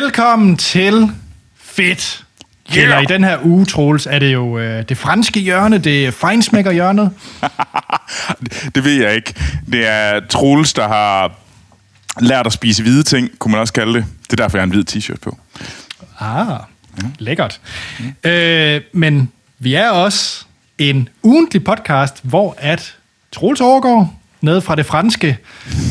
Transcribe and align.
Velkommen 0.00 0.56
til 0.56 1.10
Fedt. 1.56 2.24
Yeah. 2.72 2.82
Eller 2.82 2.98
i 2.98 3.04
den 3.04 3.24
her 3.24 3.38
uge, 3.44 3.64
Troels, 3.64 4.06
er 4.06 4.18
det 4.18 4.32
jo 4.32 4.58
øh, 4.58 4.88
det 4.88 4.98
franske 4.98 5.40
hjørne, 5.40 5.78
det 5.78 6.06
er 6.06 6.10
fejnsmækker-hjørnet. 6.10 7.10
det 8.74 8.84
ved 8.84 8.92
jeg 8.92 9.14
ikke. 9.14 9.34
Det 9.72 9.86
er 9.86 10.20
Troels, 10.30 10.72
der 10.72 10.88
har 10.88 11.32
lært 12.20 12.46
at 12.46 12.52
spise 12.52 12.82
hvide 12.82 13.02
ting, 13.02 13.38
kunne 13.38 13.52
man 13.52 13.60
også 13.60 13.72
kalde 13.72 13.94
det. 13.94 14.04
Det 14.22 14.32
er 14.32 14.42
derfor, 14.42 14.58
jeg 14.58 14.62
har 14.62 14.64
en 14.64 14.70
hvid 14.70 14.84
t-shirt 14.90 15.20
på. 15.22 15.38
Ah, 16.20 16.60
mm. 16.96 17.12
lækkert. 17.18 17.60
Mm. 17.98 18.30
Øh, 18.30 18.80
men 18.92 19.32
vi 19.58 19.74
er 19.74 19.90
også 19.90 20.44
en 20.78 21.08
ugentlig 21.22 21.64
podcast, 21.64 22.20
hvor 22.22 22.54
at 22.58 22.96
Troels 23.32 23.60
overgår 23.60 24.20
ned 24.44 24.60
fra 24.60 24.74
det 24.74 24.86
franske, 24.86 25.38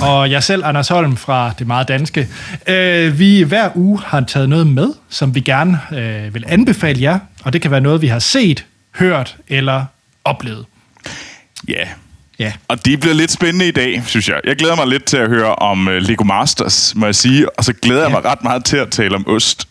og 0.01 0.31
jeg 0.31 0.43
selv, 0.43 0.65
Anders 0.65 0.87
Holm, 0.87 1.17
fra 1.17 1.53
det 1.59 1.67
meget 1.67 1.87
danske. 1.87 2.27
Øh, 2.67 3.19
vi 3.19 3.41
hver 3.41 3.69
uge 3.75 3.99
har 4.05 4.21
taget 4.21 4.49
noget 4.49 4.67
med, 4.67 4.89
som 5.09 5.35
vi 5.35 5.39
gerne 5.39 5.79
øh, 5.91 6.33
vil 6.33 6.43
anbefale 6.47 7.01
jer, 7.01 7.19
og 7.43 7.53
det 7.53 7.61
kan 7.61 7.71
være 7.71 7.81
noget, 7.81 8.01
vi 8.01 8.07
har 8.07 8.19
set, 8.19 8.65
hørt 8.95 9.37
eller 9.47 9.85
oplevet. 10.23 10.65
Ja, 11.67 11.87
Ja. 12.39 12.53
Og 12.67 12.85
det 12.85 12.99
bliver 12.99 13.13
lidt 13.13 13.31
spændende 13.31 13.67
i 13.67 13.71
dag, 13.71 14.03
synes 14.05 14.29
jeg. 14.29 14.39
Jeg 14.43 14.55
glæder 14.55 14.75
mig 14.75 14.87
lidt 14.87 15.05
til 15.05 15.17
at 15.17 15.29
høre 15.29 15.55
om 15.55 15.87
uh, 15.87 15.93
Lego 15.93 16.23
Masters, 16.23 16.95
må 16.95 17.05
jeg 17.05 17.15
sige. 17.15 17.59
Og 17.59 17.63
så 17.63 17.73
glæder 17.73 18.01
ja. 18.01 18.07
jeg 18.07 18.11
mig 18.11 18.25
ret 18.25 18.43
meget 18.43 18.65
til 18.65 18.77
at 18.77 18.91
tale 18.91 19.15
om 19.15 19.27
ost. 19.27 19.67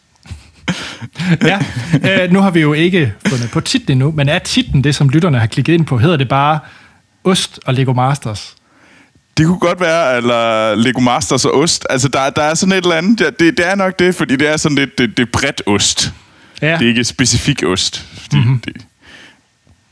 ja, 1.50 1.58
øh, 2.24 2.33
nu 2.33 2.41
har 2.41 2.50
vi 2.50 2.60
jo 2.60 2.72
ikke 2.72 3.12
fundet 3.27 3.50
på 3.50 3.60
titlen 3.60 3.98
endnu, 3.98 4.10
men 4.10 4.28
er 4.28 4.38
titlen 4.38 4.84
det, 4.84 4.94
som 4.94 5.08
lytterne 5.08 5.38
har 5.38 5.46
klikket 5.46 5.72
ind 5.72 5.86
på? 5.86 5.98
Hedder 5.98 6.16
det 6.16 6.28
bare 6.28 6.58
Ost 7.24 7.61
og 7.64 7.74
Lego 7.74 7.92
Masters? 7.92 8.55
Det 9.36 9.47
kunne 9.47 9.58
godt 9.58 9.80
være, 9.80 10.16
eller 10.16 10.75
Lego 10.75 11.00
Masters 11.00 11.44
og 11.44 11.55
ost. 11.55 11.86
Altså, 11.91 12.08
der, 12.08 12.30
der 12.30 12.42
er 12.42 12.55
sådan 12.55 12.72
et 12.72 12.77
eller 12.77 12.97
andet. 12.97 13.19
Det, 13.19 13.39
det 13.39 13.66
er 13.66 13.74
nok 13.74 13.98
det, 13.98 14.14
fordi 14.14 14.36
det 14.36 14.48
er 14.48 14.56
sådan 14.56 14.78
lidt 14.78 14.98
det, 14.98 15.16
det 15.16 15.33
bredt 15.33 15.62
ost. 15.66 16.12
Ja. 16.62 16.72
Det 16.72 16.83
er 16.83 16.89
ikke 16.89 17.05
specifik 17.05 17.62
ost. 17.62 18.06
Fordi 18.22 18.36
mm-hmm. 18.36 18.61
det, 18.61 18.86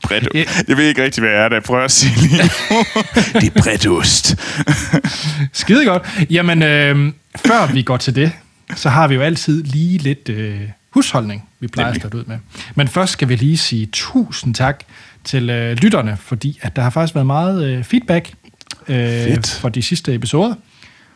bredt 0.03 0.27
ja. 0.33 0.43
Jeg 0.67 0.77
ved 0.77 0.87
ikke 0.87 1.03
rigtig, 1.03 1.21
hvad 1.21 1.31
jeg 1.31 1.43
er, 1.43 1.49
der 1.49 1.59
prøver 1.59 1.83
at 1.83 1.91
sige 1.91 2.21
lige 2.21 2.43
Det 3.41 3.55
er 3.55 3.61
bredt 3.61 3.87
ost. 3.87 4.35
Skide 5.53 5.85
godt. 5.85 6.03
Jamen, 6.29 6.63
øh, 6.63 7.13
før 7.45 7.73
vi 7.73 7.81
går 7.81 7.97
til 7.97 8.15
det, 8.15 8.31
så 8.75 8.89
har 8.89 9.07
vi 9.07 9.15
jo 9.15 9.21
altid 9.21 9.63
lige 9.63 9.97
lidt 9.97 10.29
øh, 10.29 10.59
husholdning, 10.89 11.49
vi 11.59 11.67
plejer 11.67 11.89
at 11.89 11.95
starte 11.95 12.17
ud 12.17 12.23
med. 12.23 12.37
Men 12.75 12.87
først 12.87 13.13
skal 13.13 13.29
vi 13.29 13.35
lige 13.35 13.57
sige 13.57 13.89
tusind 13.93 14.55
tak 14.55 14.83
til 15.23 15.49
øh, 15.49 15.73
lytterne, 15.73 16.17
fordi 16.21 16.59
at 16.61 16.75
der 16.75 16.81
har 16.81 16.89
faktisk 16.89 17.15
været 17.15 17.27
meget 17.27 17.63
øh, 17.63 17.83
feedback 17.83 18.31
øh, 18.87 19.43
for 19.43 19.69
de 19.69 19.81
sidste 19.81 20.13
episoder. 20.13 20.53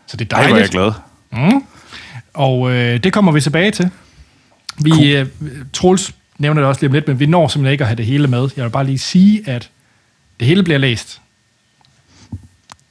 Så 0.07 0.17
det 0.17 0.25
er 0.33 0.35
dejligt. 0.35 0.45
Ej, 0.45 0.47
hvor 0.47 0.57
er 0.57 0.61
jeg 0.61 0.69
glad. 0.69 1.51
Mm. 1.51 1.63
Og 2.33 2.71
øh, 2.71 3.03
det 3.03 3.13
kommer 3.13 3.31
vi 3.31 3.41
tilbage 3.41 3.71
til. 3.71 3.89
Vi, 4.79 4.91
cool. 4.91 5.05
øh, 5.05 5.27
Troels 5.73 6.13
nævner 6.37 6.61
det 6.61 6.67
også 6.67 6.81
lige 6.81 6.89
om 6.89 6.93
lidt, 6.93 7.07
men 7.07 7.19
vi 7.19 7.25
når 7.25 7.47
simpelthen 7.47 7.71
ikke 7.71 7.81
at 7.81 7.87
have 7.87 7.95
det 7.95 8.05
hele 8.05 8.27
med. 8.27 8.49
Jeg 8.55 8.63
vil 8.65 8.69
bare 8.69 8.85
lige 8.85 8.99
sige, 8.99 9.49
at 9.49 9.69
det 10.39 10.47
hele 10.47 10.63
bliver 10.63 10.77
læst. 10.77 11.21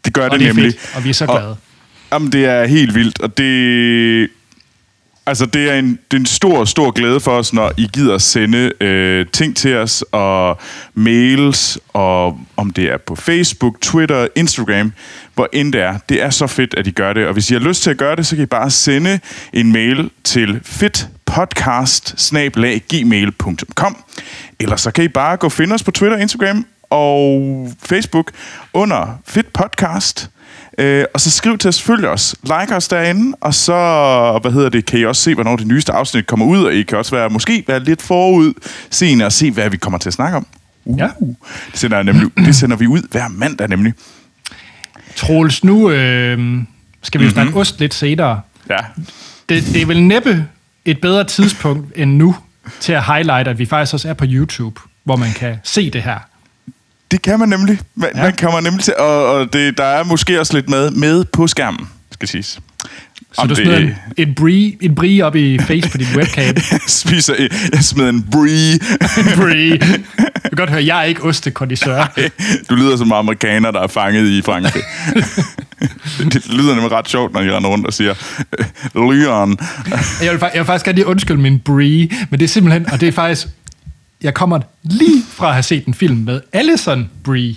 Det 0.05 0.13
gør 0.13 0.25
og 0.25 0.31
det, 0.31 0.41
det 0.41 0.47
nemlig. 0.57 0.73
Fedt, 0.73 0.97
og 0.97 1.05
vi 1.05 1.09
er 1.09 1.15
så 1.15 1.27
glade. 1.27 1.49
Og, 1.49 1.57
jamen, 2.13 2.33
det 2.33 2.45
er 2.45 2.67
helt 2.67 2.95
vildt, 2.95 3.21
og 3.21 3.39
det 3.39 4.29
Altså, 5.27 5.47
det 5.47 5.71
er, 5.71 5.75
en, 5.75 5.99
det 6.11 6.17
er 6.17 6.21
en 6.21 6.27
stor, 6.27 6.65
stor 6.65 6.91
glæde 6.91 7.21
for 7.21 7.31
os, 7.31 7.53
når 7.53 7.73
I 7.77 7.89
gider 7.93 8.19
sende 8.19 8.73
øh, 8.81 9.27
ting 9.33 9.57
til 9.57 9.77
os, 9.77 10.05
og 10.13 10.61
mails, 10.95 11.79
og 11.93 12.41
om 12.57 12.71
det 12.71 12.85
er 12.85 12.97
på 12.97 13.15
Facebook, 13.15 13.81
Twitter, 13.81 14.27
Instagram, 14.37 14.93
hvor 15.35 15.49
end 15.53 15.73
det 15.73 15.81
er. 15.81 15.99
Det 16.09 16.23
er 16.23 16.31
så 16.31 16.47
fedt, 16.47 16.75
at 16.79 16.87
I 16.87 16.91
gør 16.91 17.13
det. 17.13 17.27
Og 17.27 17.33
hvis 17.33 17.51
I 17.51 17.55
har 17.55 17.61
lyst 17.61 17.83
til 17.83 17.91
at 17.91 17.97
gøre 17.97 18.17
det, 18.17 18.27
så 18.27 18.37
kan 18.37 18.43
I 18.43 18.47
bare 18.47 18.71
sende 18.71 19.21
en 19.53 19.73
mail 19.73 20.11
til 20.25 20.61
fitpodcast 20.63 22.33
Eller 24.61 24.77
så 24.77 24.91
kan 24.91 25.05
I 25.05 25.09
bare 25.09 25.37
gå 25.37 25.47
og 25.47 25.53
finde 25.53 25.75
os 25.75 25.83
på 25.83 25.91
Twitter, 25.91 26.19
Instagram 26.19 26.67
og 26.91 27.69
Facebook 27.87 28.31
under 28.73 29.19
Fit 29.27 29.47
Podcast. 29.47 30.31
Øh, 30.79 31.05
og 31.15 31.21
så 31.21 31.31
skriv 31.31 31.59
til 31.59 31.69
os, 31.69 31.83
følg 31.83 32.07
os, 32.09 32.37
like 32.43 32.77
os 32.77 32.89
derinde, 32.89 33.37
og 33.41 33.55
så, 33.55 34.39
hvad 34.43 34.53
hedder 34.53 34.69
det, 34.69 34.87
kan 34.87 35.01
I 35.01 35.05
også 35.05 35.23
se, 35.23 35.35
hvornår 35.35 35.57
det 35.57 35.67
nyeste 35.67 35.93
afsnit 35.93 36.27
kommer 36.27 36.47
ud, 36.47 36.65
og 36.65 36.75
I 36.75 36.83
kan 36.83 36.99
også 36.99 37.17
være, 37.17 37.31
måske 37.31 37.65
være 37.67 37.85
lidt 37.85 38.03
forud 38.03 38.53
seende 38.91 39.25
og 39.25 39.33
se, 39.33 39.51
hvad 39.51 39.71
vi 39.71 39.77
kommer 39.77 39.99
til 39.99 40.09
at 40.09 40.15
snakke 40.15 40.37
om. 40.37 40.47
Uh, 40.85 40.99
ja. 40.99 41.09
det, 41.21 41.37
sender 41.75 42.03
nemlig, 42.03 42.31
det 42.37 42.57
sender 42.57 42.77
vi 42.77 42.87
ud 42.87 43.03
hver 43.11 43.29
mandag 43.29 43.69
nemlig. 43.69 43.93
Troels, 45.17 45.65
nu 45.65 45.91
øh, 45.91 46.59
skal 47.03 47.21
vi 47.21 47.25
jo 47.25 47.31
snakke 47.31 47.49
mm-hmm. 47.49 47.61
ost 47.61 47.81
lidt 47.81 47.95
senere. 47.95 48.41
Ja. 48.71 48.79
Det, 49.49 49.65
det 49.73 49.83
er 49.83 49.87
vel 49.87 50.03
næppe 50.03 50.47
et 50.85 51.01
bedre 51.01 51.25
tidspunkt 51.25 51.93
end 51.97 52.11
nu 52.17 52.37
til 52.81 52.93
at 52.93 53.05
highlight, 53.05 53.49
at 53.49 53.59
vi 53.59 53.67
faktisk 53.67 53.95
også 53.95 54.09
er 54.09 54.15
på 54.15 54.25
YouTube, 54.29 54.81
hvor 55.05 55.17
man 55.17 55.33
kan 55.33 55.57
se 55.63 55.91
det 55.91 56.03
her. 56.03 56.19
Det 57.15 57.23
kan 57.23 57.39
man 57.39 57.49
nemlig. 57.49 57.81
Man, 57.95 58.11
ja. 58.15 58.23
man 58.23 58.33
kommer 58.33 58.61
nemlig 58.61 58.85
til, 58.85 58.95
og, 58.99 59.27
og 59.27 59.53
det, 59.53 59.79
der 59.79 59.85
er 59.85 60.05
måske 60.05 60.41
også 60.41 60.55
lidt 60.55 60.69
med, 60.69 60.91
med 60.91 61.25
på 61.25 61.47
skærmen, 61.47 61.89
skal 62.13 62.29
siges. 62.29 62.47
Så 63.33 63.43
Om 63.43 63.49
du 63.49 63.55
smider 63.55 63.79
det, 63.79 63.97
en, 64.17 64.29
en, 64.29 64.35
brie, 64.35 64.77
en 64.81 64.95
brie 64.95 65.25
op 65.25 65.37
i 65.37 65.59
face 65.59 65.91
på 65.91 65.99
din 65.99 66.07
webcam? 66.17 66.45
jeg, 66.45 66.81
spiser, 66.87 67.35
jeg 67.73 67.85
smider 67.85 68.09
en 68.09 68.23
brie. 68.33 68.73
en 68.73 69.37
brie. 69.37 69.79
Du 69.79 70.49
kan 70.49 70.57
godt 70.57 70.71
høre, 70.71 70.87
jeg 70.87 70.99
er 70.99 71.03
ikke 71.03 71.23
ostekondisør. 71.23 72.13
du 72.71 72.75
lyder 72.75 72.97
som 72.97 73.13
amerikaner, 73.13 73.71
der 73.71 73.81
er 73.81 73.87
fanget 73.87 74.29
i 74.29 74.43
Frankrig. 74.43 74.83
det 76.33 76.47
lyder 76.51 76.75
nemlig 76.75 76.93
ret 76.93 77.09
sjovt, 77.09 77.33
når 77.33 77.41
I 77.41 77.51
render 77.51 77.71
rundt 77.71 77.87
og 77.87 77.93
siger, 77.93 78.15
Lyon. 78.95 79.59
jeg, 80.23 80.33
vil, 80.33 80.41
jeg 80.43 80.51
vil 80.55 80.65
faktisk 80.65 80.85
gerne 80.85 80.97
lige 80.97 81.07
undskylde 81.07 81.41
min 81.41 81.59
brie, 81.59 82.09
men 82.31 82.41
det 82.41 82.45
er 82.45 82.49
simpelthen, 82.49 82.91
og 82.93 83.01
det 83.01 83.09
er 83.09 83.13
faktisk 83.13 83.49
jeg 84.25 84.35
kommer 84.35 84.61
lige 84.83 85.23
fra 85.29 85.47
at 85.47 85.53
have 85.53 85.63
set 85.63 85.87
en 85.87 85.95
film 85.95 86.17
med 86.17 86.41
Alison 86.53 87.11
Brie. 87.25 87.57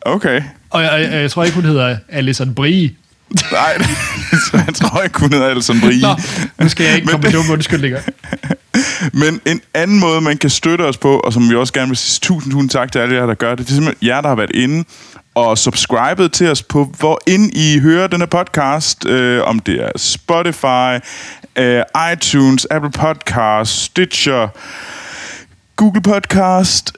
Okay. 0.00 0.42
Og 0.70 0.82
jeg, 0.82 1.00
jeg, 1.00 1.12
jeg 1.12 1.30
tror 1.30 1.44
ikke, 1.44 1.54
hun 1.54 1.64
hedder 1.64 1.96
Alison 2.08 2.54
Brie. 2.54 2.90
Nej, 3.52 3.86
jeg 4.66 4.74
tror 4.74 5.02
ikke, 5.02 5.20
hun 5.20 5.32
hedder 5.32 5.46
Alison 5.46 5.80
Brie. 5.80 6.00
Nå, 6.00 6.16
nu 6.62 6.68
skal 6.68 6.86
jeg 6.86 6.94
ikke 6.94 7.06
komme 7.06 7.22
med 7.22 7.32
dumme 7.32 7.52
undskyldninger. 7.52 8.00
Men 9.22 9.40
en 9.46 9.60
anden 9.74 10.00
måde, 10.00 10.20
man 10.20 10.36
kan 10.36 10.50
støtte 10.50 10.82
os 10.82 10.96
på, 10.96 11.18
og 11.18 11.32
som 11.32 11.50
vi 11.50 11.54
også 11.54 11.72
gerne 11.72 11.88
vil 11.88 11.96
sige 11.96 12.20
tusind, 12.22 12.52
tusind 12.52 12.70
tak 12.70 12.92
til 12.92 12.98
alle 12.98 13.14
jer, 13.14 13.26
der 13.26 13.34
gør 13.34 13.54
det, 13.54 13.58
det 13.58 13.72
er 13.72 13.74
simpelthen 13.74 14.08
jer, 14.08 14.20
der 14.20 14.28
har 14.28 14.36
været 14.36 14.50
inde 14.54 14.84
og 15.34 15.58
subscribet 15.58 16.32
til 16.32 16.50
os 16.50 16.62
på, 16.62 16.92
hvor 16.98 17.20
ind 17.26 17.50
I 17.56 17.78
hører 17.78 18.06
denne 18.06 18.26
podcast, 18.26 19.06
øh, 19.06 19.42
om 19.44 19.58
det 19.58 19.82
er 19.84 19.90
Spotify, 19.96 21.06
øh, 21.56 21.82
iTunes, 22.12 22.66
Apple 22.70 22.90
Podcast, 22.90 23.82
Stitcher, 23.84 24.48
Google 25.76 26.00
Podcast, 26.00 26.92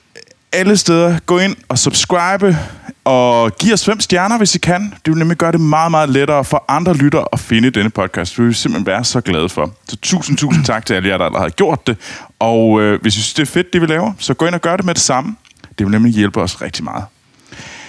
alle 0.53 0.77
steder. 0.77 1.19
Gå 1.27 1.39
ind 1.39 1.57
og 1.69 1.79
subscribe, 1.79 2.59
og 3.05 3.57
giv 3.57 3.73
os 3.73 3.85
fem 3.85 4.01
stjerner, 4.01 4.39
hvis 4.39 4.55
I 4.55 4.59
kan. 4.59 4.95
Det 5.05 5.13
vil 5.13 5.19
nemlig 5.19 5.37
gøre 5.37 5.53
det 5.53 5.61
meget, 5.61 5.91
meget 5.91 6.09
lettere 6.09 6.45
for 6.45 6.65
andre 6.69 6.95
lyttere 6.95 7.25
at 7.33 7.41
finde 7.41 7.71
denne 7.71 7.91
podcast. 7.91 8.37
Det 8.37 8.43
vil 8.43 8.49
vi 8.49 8.55
simpelthen 8.55 8.87
være 8.87 9.05
så 9.05 9.21
glade 9.21 9.49
for. 9.49 9.71
Så 9.89 9.97
tusind, 9.97 10.37
tusind 10.37 10.65
tak 10.65 10.87
til 10.87 10.95
alle 10.95 11.09
jer, 11.09 11.19
der 11.19 11.39
har 11.39 11.49
gjort 11.49 11.87
det. 11.87 11.97
Og 12.39 12.81
øh, 12.81 13.03
hvis 13.03 13.17
I 13.17 13.21
synes, 13.21 13.35
det 13.35 13.43
er 13.43 13.53
fedt, 13.53 13.73
det 13.73 13.81
vi 13.81 13.87
laver, 13.87 14.13
så 14.19 14.35
gå 14.35 14.47
ind 14.47 14.55
og 14.55 14.61
gør 14.61 14.77
det 14.77 14.85
med 14.85 14.95
det 14.95 15.03
samme. 15.03 15.37
Det 15.79 15.87
vil 15.87 15.91
nemlig 15.91 16.13
hjælpe 16.13 16.41
os 16.41 16.63
rigtig 16.63 16.85
meget. 16.85 17.05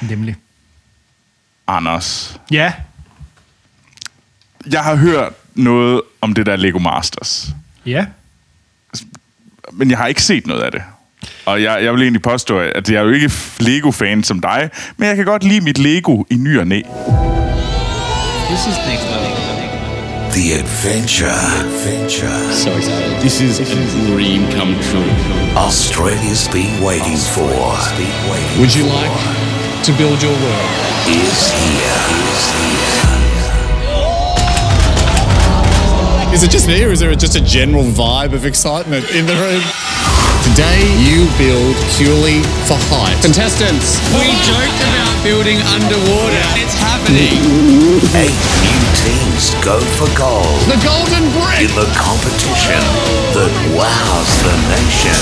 Nemlig. 0.01 0.35
Anders. 1.67 2.39
Ja? 2.51 2.73
Jeg 4.71 4.83
har 4.83 4.95
hørt 4.95 5.33
noget 5.55 6.01
om 6.21 6.33
det 6.33 6.45
der 6.45 6.55
Lego 6.55 6.79
Masters. 6.79 7.47
Ja. 7.85 8.05
Men 9.73 9.89
jeg 9.89 9.97
har 9.97 10.07
ikke 10.07 10.23
set 10.23 10.47
noget 10.47 10.61
af 10.61 10.71
det. 10.71 10.81
Og 11.45 11.63
jeg, 11.63 11.83
jeg 11.83 11.93
vil 11.93 12.01
egentlig 12.01 12.21
påstå, 12.21 12.59
at 12.59 12.89
jeg 12.89 12.97
er 12.97 13.01
jo 13.01 13.09
ikke 13.09 13.31
Lego-fan 13.59 14.23
som 14.23 14.41
dig, 14.41 14.69
men 14.97 15.07
jeg 15.07 15.15
kan 15.15 15.25
godt 15.25 15.43
lide 15.43 15.61
mit 15.61 15.77
Lego 15.77 16.23
i 16.29 16.35
ny 16.35 16.59
og 16.59 16.67
næ. 16.67 16.81
This 18.49 18.67
is 18.67 18.77
next 18.87 19.05
level. 19.09 19.35
The 20.35 20.53
adventure. 20.53 21.39
Adventure. 21.65 22.53
So 22.53 22.69
excited. 22.77 23.19
This 23.21 23.41
is 23.41 23.59
a 23.59 23.65
dream 24.11 24.51
come 24.51 24.75
true. 24.83 25.11
Australia's 25.55 26.47
been 26.51 26.83
waiting 26.83 27.17
for. 27.17 27.49
Would 28.59 28.75
you 28.75 28.83
like 28.83 29.44
to 29.85 29.93
build 30.01 30.17
your 30.17 30.33
world? 30.33 30.71
Is 31.05 31.53
here. 31.61 32.01
Is 32.09 32.45
here. 32.57 33.05
Is 36.33 36.41
it 36.41 36.49
just 36.49 36.65
me, 36.65 36.83
or 36.83 36.89
is 36.89 36.99
there 37.01 37.13
just 37.13 37.37
a 37.37 37.43
general 37.45 37.83
vibe 37.83 38.33
of 38.33 38.45
excitement 38.49 39.05
in 39.13 39.29
the 39.29 39.37
room? 39.37 39.61
Today, 40.41 40.81
you 41.05 41.29
build 41.37 41.77
purely 42.01 42.41
for 42.65 42.81
height. 42.89 43.13
Contestants, 43.21 44.01
we 44.17 44.25
joked 44.41 44.81
about 44.89 45.13
building 45.21 45.61
underwater. 45.69 46.45
It's 46.57 46.73
happening. 46.81 47.37
Eight 48.17 48.33
new 48.65 48.81
teams 49.05 49.53
go 49.61 49.77
for 50.01 50.09
gold. 50.17 50.65
The 50.65 50.81
Golden 50.81 51.29
Brick! 51.37 51.61
In 51.61 51.69
the 51.77 51.85
competition 51.93 52.81
that 53.37 53.53
wows 53.77 54.31
the 54.41 54.55
nation. 54.73 55.13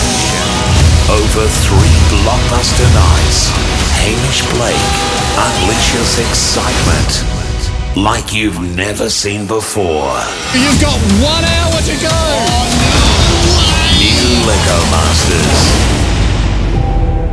Over 1.12 1.52
three 1.68 2.00
blockbuster 2.16 2.88
nights, 2.96 3.52
Hamish 4.04 4.42
Blake 4.54 4.90
unleashes 5.46 6.12
excitement 6.30 7.12
like 8.10 8.28
you've 8.40 8.62
never 8.84 9.08
seen 9.10 9.42
before. 9.48 10.14
You've 10.64 10.82
got 10.88 10.98
one 11.34 11.46
hour 11.58 11.78
to 11.90 11.96
go. 12.08 12.18
New 14.02 14.26
Lego 14.50 14.78
Masters. 14.96 15.62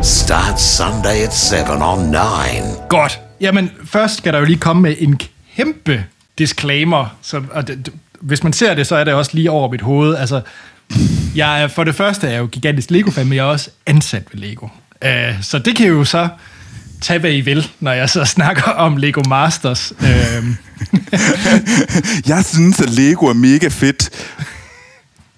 Starts 0.02 0.62
Sunday 0.62 1.24
at 1.26 1.34
7 1.34 1.82
on 1.82 1.98
9. 2.10 2.18
Godt. 2.88 3.20
Jamen, 3.40 3.70
først 3.84 4.16
skal 4.16 4.32
der 4.32 4.38
jo 4.38 4.44
lige 4.44 4.58
komme 4.58 4.82
med 4.82 4.94
en 4.98 5.20
kæmpe 5.56 6.04
disclaimer. 6.38 7.16
Så, 7.22 7.42
og 7.52 7.66
det- 7.68 7.88
hvis 8.20 8.42
man 8.42 8.52
ser 8.52 8.74
det, 8.74 8.86
så 8.86 8.96
er 8.96 9.04
det 9.04 9.14
også 9.14 9.30
lige 9.34 9.50
over 9.50 9.70
mit 9.70 9.80
hoved. 9.80 10.16
Altså, 10.16 10.40
jeg 11.34 11.62
er, 11.62 11.68
for 11.68 11.84
det 11.84 11.94
første 11.94 12.26
er 12.26 12.30
jeg 12.30 12.38
jo 12.40 12.46
gigantisk 12.46 12.90
Lego-fan, 12.90 13.26
men 13.26 13.36
jeg 13.36 13.42
er 13.42 13.46
også 13.50 13.70
ansat 13.86 14.22
ved 14.32 14.40
Lego. 14.40 14.66
Uh, 15.04 15.42
så 15.42 15.58
det 15.58 15.76
kan 15.76 15.86
jo 15.86 16.04
så 16.04 16.28
tage, 17.00 17.18
hvad 17.20 17.32
I 17.32 17.40
vil, 17.40 17.68
når 17.80 17.92
jeg 17.92 18.10
så 18.10 18.24
snakker 18.24 18.62
om 18.62 18.96
Lego 18.96 19.22
Masters. 19.28 19.92
Uh, 20.00 20.06
Jeg 22.26 22.44
synes, 22.44 22.80
at 22.80 22.90
Lego 22.90 23.26
er 23.26 23.32
mega 23.34 23.68
fedt. 23.68 24.10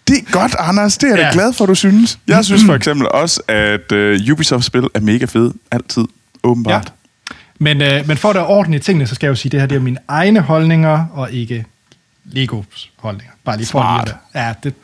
Det 0.08 0.18
er 0.18 0.32
godt, 0.32 0.54
Anders. 0.58 0.98
Det 0.98 1.06
er 1.06 1.08
jeg 1.10 1.18
da 1.18 1.24
Ja. 1.26 1.32
glad 1.32 1.52
for, 1.52 1.66
du 1.66 1.74
synes. 1.74 2.18
Jeg 2.28 2.44
synes 2.44 2.64
for 2.64 2.74
eksempel 2.74 3.08
også, 3.08 3.40
at 3.48 3.92
uh, 3.92 4.32
Ubisoft-spil 4.32 4.84
er 4.94 5.00
mega 5.00 5.24
fed. 5.24 5.50
Altid. 5.70 6.04
Åbenbart. 6.44 6.92
men, 7.58 7.80
uh, 7.82 8.08
men 8.08 8.16
for 8.16 8.28
at 8.30 8.34
der 8.34 8.40
er 8.40 8.46
orden 8.46 8.74
i 8.74 8.78
tingene, 8.78 9.06
så 9.06 9.14
skal 9.14 9.26
jeg 9.26 9.30
jo 9.30 9.34
sige, 9.36 9.48
at 9.48 9.52
det 9.52 9.60
her 9.60 9.66
det 9.66 9.76
er 9.76 9.80
mine 9.80 9.98
egne 10.08 10.40
holdninger, 10.40 11.06
og 11.12 11.32
ikke 11.32 11.64
Legos 12.24 12.90
holdninger. 12.98 13.32
Bare 13.44 13.56
lige 13.56 13.66
for 13.66 13.80
Smart. 13.80 14.04
lige 14.08 14.16
at, 14.34 14.46
ja, 14.46 14.54
det, 14.64 14.74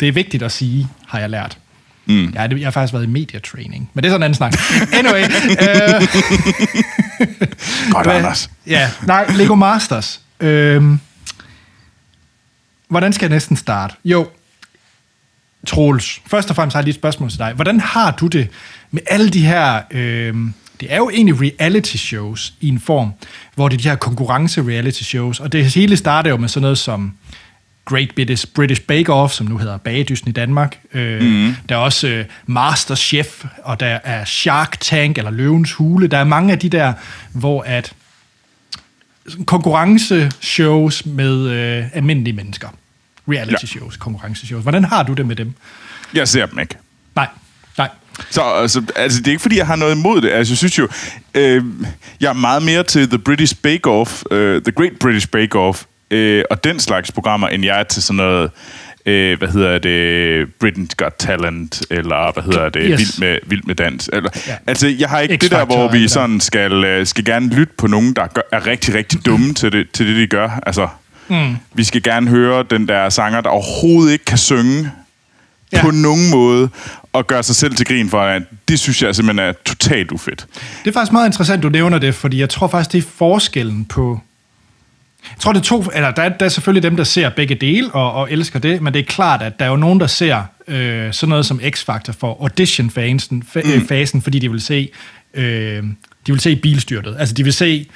det 0.00 0.08
er 0.08 0.12
vigtigt 0.12 0.42
at 0.42 0.52
sige, 0.52 0.88
har 1.06 1.18
jeg 1.18 1.30
lært. 1.30 1.58
Mm. 2.06 2.32
Ja, 2.34 2.46
det, 2.46 2.58
jeg 2.58 2.66
har 2.66 2.70
faktisk 2.70 2.92
været 2.92 3.04
i 3.04 3.08
mediatraining, 3.08 3.90
men 3.94 4.04
det 4.04 4.08
er 4.08 4.12
sådan 4.12 4.20
en 4.20 4.24
anden 4.24 4.34
snak. 4.36 4.54
Anyway, 4.92 5.22
øh, 5.22 6.08
Godt, 7.92 8.06
hvad- 8.06 8.16
Anders. 8.16 8.50
Ja, 8.66 8.90
nej, 9.06 9.26
Lego 9.36 9.54
Masters. 9.54 10.20
Øhm, 10.40 11.00
hvordan 12.88 13.12
skal 13.12 13.24
jeg 13.26 13.30
næsten 13.34 13.56
starte? 13.56 13.94
Jo, 14.04 14.28
Troels, 15.66 16.20
først 16.26 16.50
og 16.50 16.56
fremmest 16.56 16.74
har 16.74 16.80
jeg 16.80 16.84
lige 16.84 16.92
et 16.92 16.98
spørgsmål 17.00 17.30
til 17.30 17.38
dig. 17.38 17.52
Hvordan 17.54 17.80
har 17.80 18.10
du 18.10 18.26
det 18.26 18.48
med 18.90 19.02
alle 19.06 19.30
de 19.30 19.46
her... 19.46 19.80
Øhm, 19.90 20.54
det 20.80 20.92
er 20.92 20.96
jo 20.96 21.10
egentlig 21.10 21.40
reality 21.40 21.96
shows 21.96 22.54
i 22.60 22.68
en 22.68 22.80
form, 22.80 23.12
hvor 23.54 23.68
det 23.68 23.76
er 23.76 23.82
de 23.82 23.88
her 23.88 23.96
konkurrence-reality 23.96 25.02
shows, 25.02 25.40
og 25.40 25.52
det 25.52 25.64
hele 25.72 25.96
starter 25.96 26.30
jo 26.30 26.36
med 26.36 26.48
sådan 26.48 26.62
noget 26.62 26.78
som 26.78 27.12
Great 27.84 28.14
British, 28.14 28.46
British 28.54 28.80
Bake 28.82 29.12
Off, 29.12 29.32
som 29.34 29.46
nu 29.46 29.58
hedder 29.58 29.76
Bagedysten 29.76 30.28
i 30.28 30.32
Danmark. 30.32 30.78
Øh, 30.94 31.22
mm. 31.22 31.54
Der 31.68 31.74
er 31.74 31.78
også 31.78 32.08
øh, 32.08 32.24
Master 32.46 32.94
Chef, 32.94 33.44
og 33.62 33.80
der 33.80 33.98
er 34.04 34.24
Shark 34.24 34.80
Tank, 34.80 35.18
eller 35.18 35.30
Løvens 35.30 35.72
Hule. 35.72 36.06
Der 36.06 36.18
er 36.18 36.24
mange 36.24 36.52
af 36.52 36.58
de 36.58 36.68
der, 36.68 36.92
hvor 37.32 37.62
at 37.62 37.92
konkurrenceshows 39.46 41.06
med 41.06 41.48
øh, 41.50 41.84
almindelige 41.92 42.34
mennesker. 42.34 42.68
Reality 43.28 43.62
Ja. 43.62 43.66
shows, 43.66 43.96
konkurrenceshows. 43.96 44.62
Hvordan 44.62 44.84
har 44.84 45.02
du 45.02 45.12
det 45.12 45.26
med 45.26 45.36
dem? 45.36 45.52
Jeg 46.14 46.28
ser 46.28 46.46
dem 46.46 46.58
ikke. 46.58 46.74
Nej, 47.16 47.28
nej. 47.78 47.88
Så 48.30 48.42
altså, 48.42 48.82
altså, 48.96 49.18
det 49.18 49.26
er 49.26 49.30
ikke 49.30 49.42
fordi, 49.42 49.56
jeg 49.58 49.66
har 49.66 49.76
noget 49.76 49.94
imod 49.96 50.20
det. 50.20 50.30
Altså, 50.30 50.52
jeg 50.52 50.58
synes 50.58 50.78
jo, 50.78 50.88
øh, 51.34 51.64
jeg 52.20 52.28
er 52.28 52.32
meget 52.32 52.62
mere 52.62 52.82
til 52.82 53.08
The 53.08 53.18
British 53.18 53.56
Bake 53.62 53.90
Off, 53.90 54.22
øh, 54.30 54.62
The 54.62 54.72
Great 54.72 54.92
British 55.00 55.28
Bake 55.28 55.58
Off, 55.58 55.82
øh, 56.14 56.44
og 56.50 56.64
den 56.64 56.80
slags 56.80 57.12
programmer, 57.12 57.48
end 57.48 57.64
jeg 57.64 57.80
er 57.80 57.82
til 57.82 58.02
sådan 58.02 58.16
noget, 58.16 58.50
øh, 59.06 59.38
hvad 59.38 59.48
hedder 59.48 59.78
det, 59.78 60.46
Britain's 60.64 60.94
Got 60.96 61.12
Talent, 61.18 61.82
eller 61.90 62.32
hvad 62.32 62.42
hedder 62.42 62.68
det, 62.68 62.82
Yes. 62.84 62.98
Vild, 62.98 63.20
med, 63.20 63.38
Vild 63.46 63.62
med 63.64 63.74
Dans. 63.74 64.10
Eller, 64.12 64.30
Ja. 64.46 64.56
Altså, 64.66 64.88
jeg 64.98 65.08
har 65.08 65.20
ikke 65.20 65.36
det 65.36 65.50
der, 65.50 65.64
hvor 65.64 65.92
vi 65.92 66.08
sådan 66.08 66.40
skal, 66.40 66.84
øh, 66.84 67.06
skal 67.06 67.24
gerne 67.24 67.48
lytte 67.48 67.72
på 67.78 67.86
nogen, 67.86 68.12
der 68.12 68.26
gør, 68.26 68.42
er 68.52 68.66
rigtig, 68.66 68.94
rigtig 68.94 69.26
dumme 69.26 69.54
til 69.54 69.72
det, 69.72 69.90
til 69.90 70.06
det, 70.06 70.16
de 70.16 70.26
gør. 70.26 70.60
Altså, 70.66 70.88
mm. 71.28 71.56
vi 71.74 71.84
skal 71.84 72.02
gerne 72.02 72.30
høre 72.30 72.64
den 72.70 72.88
der 72.88 73.08
sanger, 73.08 73.40
der 73.40 73.48
overhovedet 73.50 74.12
ikke 74.12 74.24
kan 74.24 74.38
synge, 74.38 74.90
ja. 75.72 75.82
på 75.82 75.90
nogen 75.90 76.30
måde 76.30 76.68
og 77.12 77.26
gøre 77.26 77.42
sig 77.42 77.56
selv 77.56 77.74
til 77.74 77.86
grin 77.86 78.10
for, 78.10 78.20
at 78.20 78.42
det 78.68 78.80
synes 78.80 79.02
jeg 79.02 79.14
simpelthen 79.14 79.48
er 79.48 79.52
totalt 79.64 80.12
ufedt. 80.12 80.46
Det 80.84 80.90
er 80.90 80.92
faktisk 80.92 81.12
meget 81.12 81.26
interessant, 81.26 81.62
du 81.62 81.68
nævner 81.68 81.98
det, 81.98 82.14
fordi 82.14 82.40
jeg 82.40 82.50
tror 82.50 82.68
faktisk, 82.68 82.92
det 82.92 82.98
er 82.98 83.08
forskellen 83.16 83.84
på... 83.84 84.20
Jeg 85.30 85.38
tror, 85.40 85.52
det 85.52 85.60
er 85.60 85.64
to... 85.64 85.84
Eller 85.94 86.10
der 86.10 86.22
er, 86.22 86.28
der 86.28 86.44
er 86.44 86.48
selvfølgelig 86.48 86.82
dem, 86.82 86.96
der 86.96 87.04
ser 87.04 87.28
begge 87.28 87.54
dele 87.54 87.90
og, 87.94 88.12
og 88.12 88.32
elsker 88.32 88.58
det, 88.58 88.82
men 88.82 88.92
det 88.94 89.00
er 89.00 89.04
klart, 89.04 89.42
at 89.42 89.58
der 89.58 89.64
er 89.64 89.68
jo 89.70 89.76
nogen, 89.76 90.00
der 90.00 90.06
ser 90.06 90.42
øh, 90.68 91.12
sådan 91.12 91.28
noget 91.28 91.46
som 91.46 91.60
X-Factor 91.60 92.12
for 92.18 92.42
audition-fasen, 92.42 93.42
fa- 93.56 93.76
mm. 93.78 93.88
fasen, 93.88 94.22
fordi 94.22 94.38
de 94.38 94.50
vil 94.50 94.60
se... 94.60 94.88
Øh, 95.34 95.82
de 96.26 96.32
vil 96.32 96.40
se 96.40 96.56
bilstyrtet. 96.56 97.16
Altså, 97.18 97.34
de 97.34 97.44
vil 97.44 97.52
se 97.52 97.86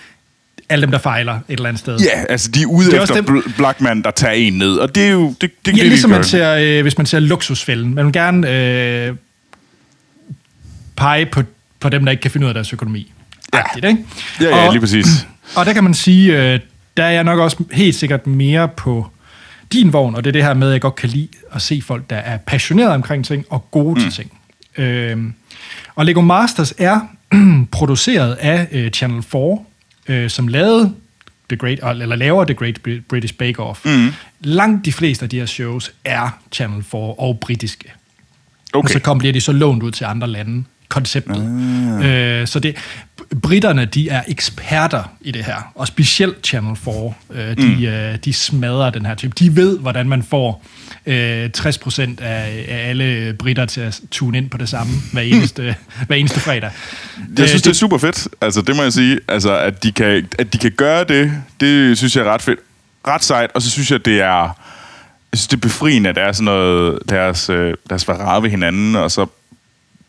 alle 0.69 0.83
dem, 0.83 0.91
der 0.91 0.99
fejler 0.99 1.33
et 1.35 1.41
eller 1.49 1.69
andet 1.69 1.81
sted. 1.81 1.99
Ja, 1.99 2.25
altså 2.29 2.51
de 2.51 2.63
er 2.63 2.67
ude 2.67 2.87
Det 2.91 2.99
er 2.99 3.03
efter 3.03 3.15
dem- 3.23 3.39
Bl- 3.39 3.57
Blackman, 3.57 4.03
der 4.03 4.11
tager 4.11 4.33
en 4.35 4.53
ned, 4.53 4.77
og 4.77 4.95
det 4.95 5.05
er 5.05 5.11
jo... 5.11 5.29
Det, 5.29 5.41
det, 5.41 5.51
Ja, 5.67 5.73
det, 5.73 5.83
de 5.83 5.89
ligesom 5.89 6.11
man 6.11 6.25
ser, 6.25 6.55
øh, 6.55 6.83
hvis 6.83 6.99
man 6.99 7.07
ser 7.07 7.19
luksusfælden. 7.21 7.95
Man 7.95 8.05
vil 8.05 8.13
gerne 8.13 8.51
øh, 8.51 9.15
pege 10.97 11.27
på, 11.27 11.43
på 11.81 11.89
dem, 11.89 12.05
der 12.05 12.11
ikke 12.13 12.21
kan 12.21 12.31
finde 12.31 12.45
ud 12.45 12.49
af 12.49 12.55
deres 12.55 12.73
økonomi. 12.73 13.13
Ja. 13.55 13.59
Agtigt, 13.59 13.85
ikke? 13.87 13.99
Ja, 14.41 14.57
ja, 14.57 14.71
lige 14.71 14.81
præcis. 14.81 15.07
Og 15.57 15.67
der 15.67 15.73
kan 15.73 15.85
man 15.85 15.95
sige, 15.95 16.53
øh, 16.55 16.61
der 16.99 17.05
er 17.05 17.11
jeg 17.11 17.25
nok 17.25 17.39
også 17.39 17.65
helt 17.73 17.95
sikkert 17.95 18.27
mere 18.27 18.69
på 18.69 19.07
din 19.73 19.93
vogn, 19.93 20.15
og 20.15 20.25
det 20.25 20.31
er 20.31 20.33
det 20.33 20.45
her 20.45 20.55
med, 20.55 20.69
at 20.69 20.73
jeg 20.73 20.81
godt 20.81 20.95
kan 20.95 21.09
lide 21.09 21.29
at 21.53 21.63
se 21.63 21.83
folk, 21.85 22.11
der 22.11 22.17
er 22.17 22.37
passionerede 22.37 22.95
omkring 22.95 23.25
ting 23.25 23.45
og 23.51 23.71
gode 23.71 23.95
mm. 23.95 24.01
til 24.01 24.13
ting. 24.13 24.33
Øhm, 24.77 25.35
og 25.95 26.07
Lego 26.07 26.21
Masters 26.21 26.75
er 26.79 27.01
produceret 27.73 28.35
af 28.35 28.69
øh, 28.73 28.91
Channel 28.91 29.23
4, 29.23 29.59
øh, 30.09 30.31
som 30.31 30.49
lavede 30.49 30.95
The 31.49 31.57
Great, 31.57 31.79
eller 32.03 32.17
laver 32.17 32.45
The 32.45 32.55
Great 32.55 32.79
Bri- 32.89 33.01
British 33.09 33.35
Bake 33.35 33.61
Off. 33.61 33.85
Mm. 33.85 34.13
Langt 34.41 34.85
de 34.85 34.93
fleste 34.93 35.23
af 35.23 35.29
de 35.29 35.39
her 35.39 35.47
shows 35.47 35.93
er 36.05 36.39
Channel 36.53 36.83
4 36.83 37.01
og 37.01 37.39
britiske. 37.41 37.93
Okay. 38.73 38.85
Og 38.85 38.91
så 38.91 39.01
kom, 39.01 39.19
bliver 39.19 39.33
de 39.33 39.41
så 39.41 39.53
lånt 39.53 39.83
ud 39.83 39.91
til 39.91 40.05
andre 40.05 40.27
lande, 40.27 40.65
konceptet. 40.89 41.37
Ah. 42.01 42.41
Øh, 42.41 42.47
så 42.47 42.61
det, 42.61 42.77
britterne, 43.43 43.85
de 43.85 44.09
er 44.09 44.23
eksperter 44.29 45.03
i 45.21 45.31
det 45.31 45.45
her, 45.45 45.73
og 45.75 45.87
specielt 45.87 46.47
Channel 46.47 46.77
4, 46.77 47.13
øh, 47.33 47.57
de, 47.57 47.77
mm. 47.77 47.85
øh, 47.85 48.19
de 48.25 48.33
smadrer 48.33 48.91
den 48.91 49.07
her 49.07 49.15
type. 49.15 49.33
De 49.39 49.57
ved, 49.57 49.79
hvordan 49.79 50.09
man 50.09 50.23
får 50.23 50.65
øh, 51.07 51.51
60% 51.59 52.01
af, 52.23 52.65
af 52.69 52.89
alle 52.89 53.35
britter 53.39 53.67
til 53.67 53.81
at 53.81 54.01
tune 54.11 54.39
ind 54.39 54.51
på 54.51 54.59
det 54.59 54.69
samme 54.69 54.93
hver 55.13 55.23
eneste, 55.33 55.77
hver 56.07 56.17
eneste 56.17 56.41
fredag. 56.41 56.71
Jeg 57.39 57.49
synes, 57.49 57.53
Øh, 57.53 57.59
det 57.65 57.71
er 57.71 57.73
super 57.73 57.99
fedt. 57.99 58.29
Altså, 58.41 58.63
det 58.63 58.77
må 58.77 58.83
jeg 58.83 58.93
sige. 58.93 59.21
Altså, 59.29 59.59
at 59.59 59.83
de 59.83 59.93
kan, 59.93 60.29
at 60.39 60.53
de 60.53 60.59
kan 60.59 60.73
gøre 60.73 61.05
det, 61.05 61.33
det 61.61 61.99
synes 61.99 62.17
jeg 62.17 62.25
er 62.25 62.33
ret 62.33 62.43
fedt. 62.43 62.61
Ret 63.07 63.25
sejt, 63.25 63.51
og 63.55 63.63
så 63.63 63.71
synes 63.71 63.91
jeg, 63.91 64.05
det 64.05 64.21
er... 64.21 64.59
Jeg 65.33 65.39
synes, 65.39 65.47
det 65.49 65.57
er 65.57 65.61
befriende, 65.61 66.11
at 66.11 66.17
der 66.17 66.23
er 66.23 66.33
sådan 66.33 66.45
noget... 66.45 66.99
Deres, 67.09 67.51
øh, 67.51 67.75
deres 67.91 68.09
være 68.09 68.43
ved 68.43 68.51
hinanden, 68.51 68.97
og 68.97 69.11
så 69.11 69.27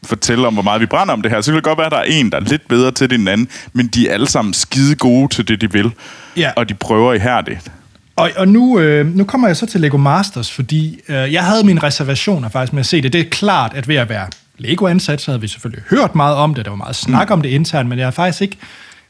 fortælle 0.06 0.48
om, 0.48 0.53
hvor 0.53 0.63
meget 0.63 0.82
vi 0.82 0.86
brænder 0.86 1.13
om 1.13 1.22
det 1.22 1.32
her. 1.32 1.41
Så 1.41 1.51
kan 1.51 1.56
det 1.56 1.63
godt 1.63 1.77
være, 1.77 1.86
at 1.86 1.91
der 1.91 1.98
er 1.98 2.03
en, 2.03 2.32
der 2.32 2.38
er 2.38 2.41
lidt 2.41 2.68
bedre 2.68 2.91
til 2.91 3.10
det 3.10 3.15
end 3.15 3.22
den 3.22 3.27
anden, 3.27 3.48
men 3.74 3.88
de 3.88 4.10
er 4.10 4.13
alle 4.13 4.27
sammen 4.27 4.53
skide 4.53 4.96
gode 4.96 5.27
til 5.36 5.48
det, 5.48 5.62
de 5.62 5.72
vil. 5.72 5.91
Ja. 6.38 6.51
Og 6.56 6.70
de 6.70 6.74
prøver 6.74 7.13
ihærdigt. 7.13 7.72
Og, 8.15 8.32
og 8.38 8.48
nu, 8.48 8.79
øh, 8.79 9.15
nu 9.15 9.24
kommer 9.24 9.48
jeg 9.48 9.58
så 9.58 9.65
til 9.65 9.82
Lego 9.82 9.98
Masters, 9.98 10.51
fordi 10.51 11.00
øh, 11.10 11.34
jeg 11.34 11.44
havde 11.46 11.63
mine 11.63 11.84
reservationer 11.84 12.50
faktisk 12.50 12.74
med 12.74 12.79
at 12.79 12.86
se 12.86 13.01
det. 13.01 13.13
Det 13.13 13.22
er 13.22 13.29
klart, 13.29 13.72
at 13.75 13.88
ved 13.88 13.96
at 13.96 14.10
være 14.10 14.27
Lego-ansat, 14.58 15.22
så 15.22 15.32
havde 15.32 15.41
vi 15.41 15.48
selvfølgelig 15.48 15.84
hørt 15.89 16.15
meget 16.15 16.36
om 16.36 16.56
det. 16.56 16.65
Der 16.65 16.72
var 16.72 16.77
meget 16.77 16.96
snak 16.96 17.29
mm. 17.29 17.34
om 17.34 17.41
det 17.41 17.50
internt, 17.50 17.89
men 17.89 18.00
jeg 18.00 18.06
har 18.06 18.12
faktisk 18.12 18.41
ikke 18.41 18.58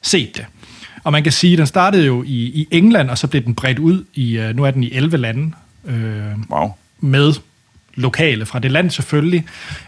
set 0.02 0.38
det. 0.38 0.46
Og 1.04 1.12
man 1.12 1.24
kan 1.24 1.32
sige, 1.32 1.54
at 1.54 1.58
den 1.58 1.68
startede 1.68 2.06
jo 2.06 2.24
i, 2.24 2.36
i 2.36 2.68
England, 2.72 3.10
og 3.10 3.18
så 3.18 3.28
blev 3.28 3.44
den 3.44 3.56
bredt 3.56 3.80
ud 3.80 4.04
i, 4.14 4.38
øh, 4.38 4.56
nu 4.56 4.64
er 4.64 4.72
den 4.72 4.84
i 4.84 4.92
11 4.94 5.18
lande, 5.18 5.52
øh, 5.86 6.22
Wow. 6.52 6.72
med 7.00 7.34
lokale 8.00 8.46
fra 8.46 8.60
det 8.60 8.72
land 8.72 8.90
selvfølgelig. 8.90 9.46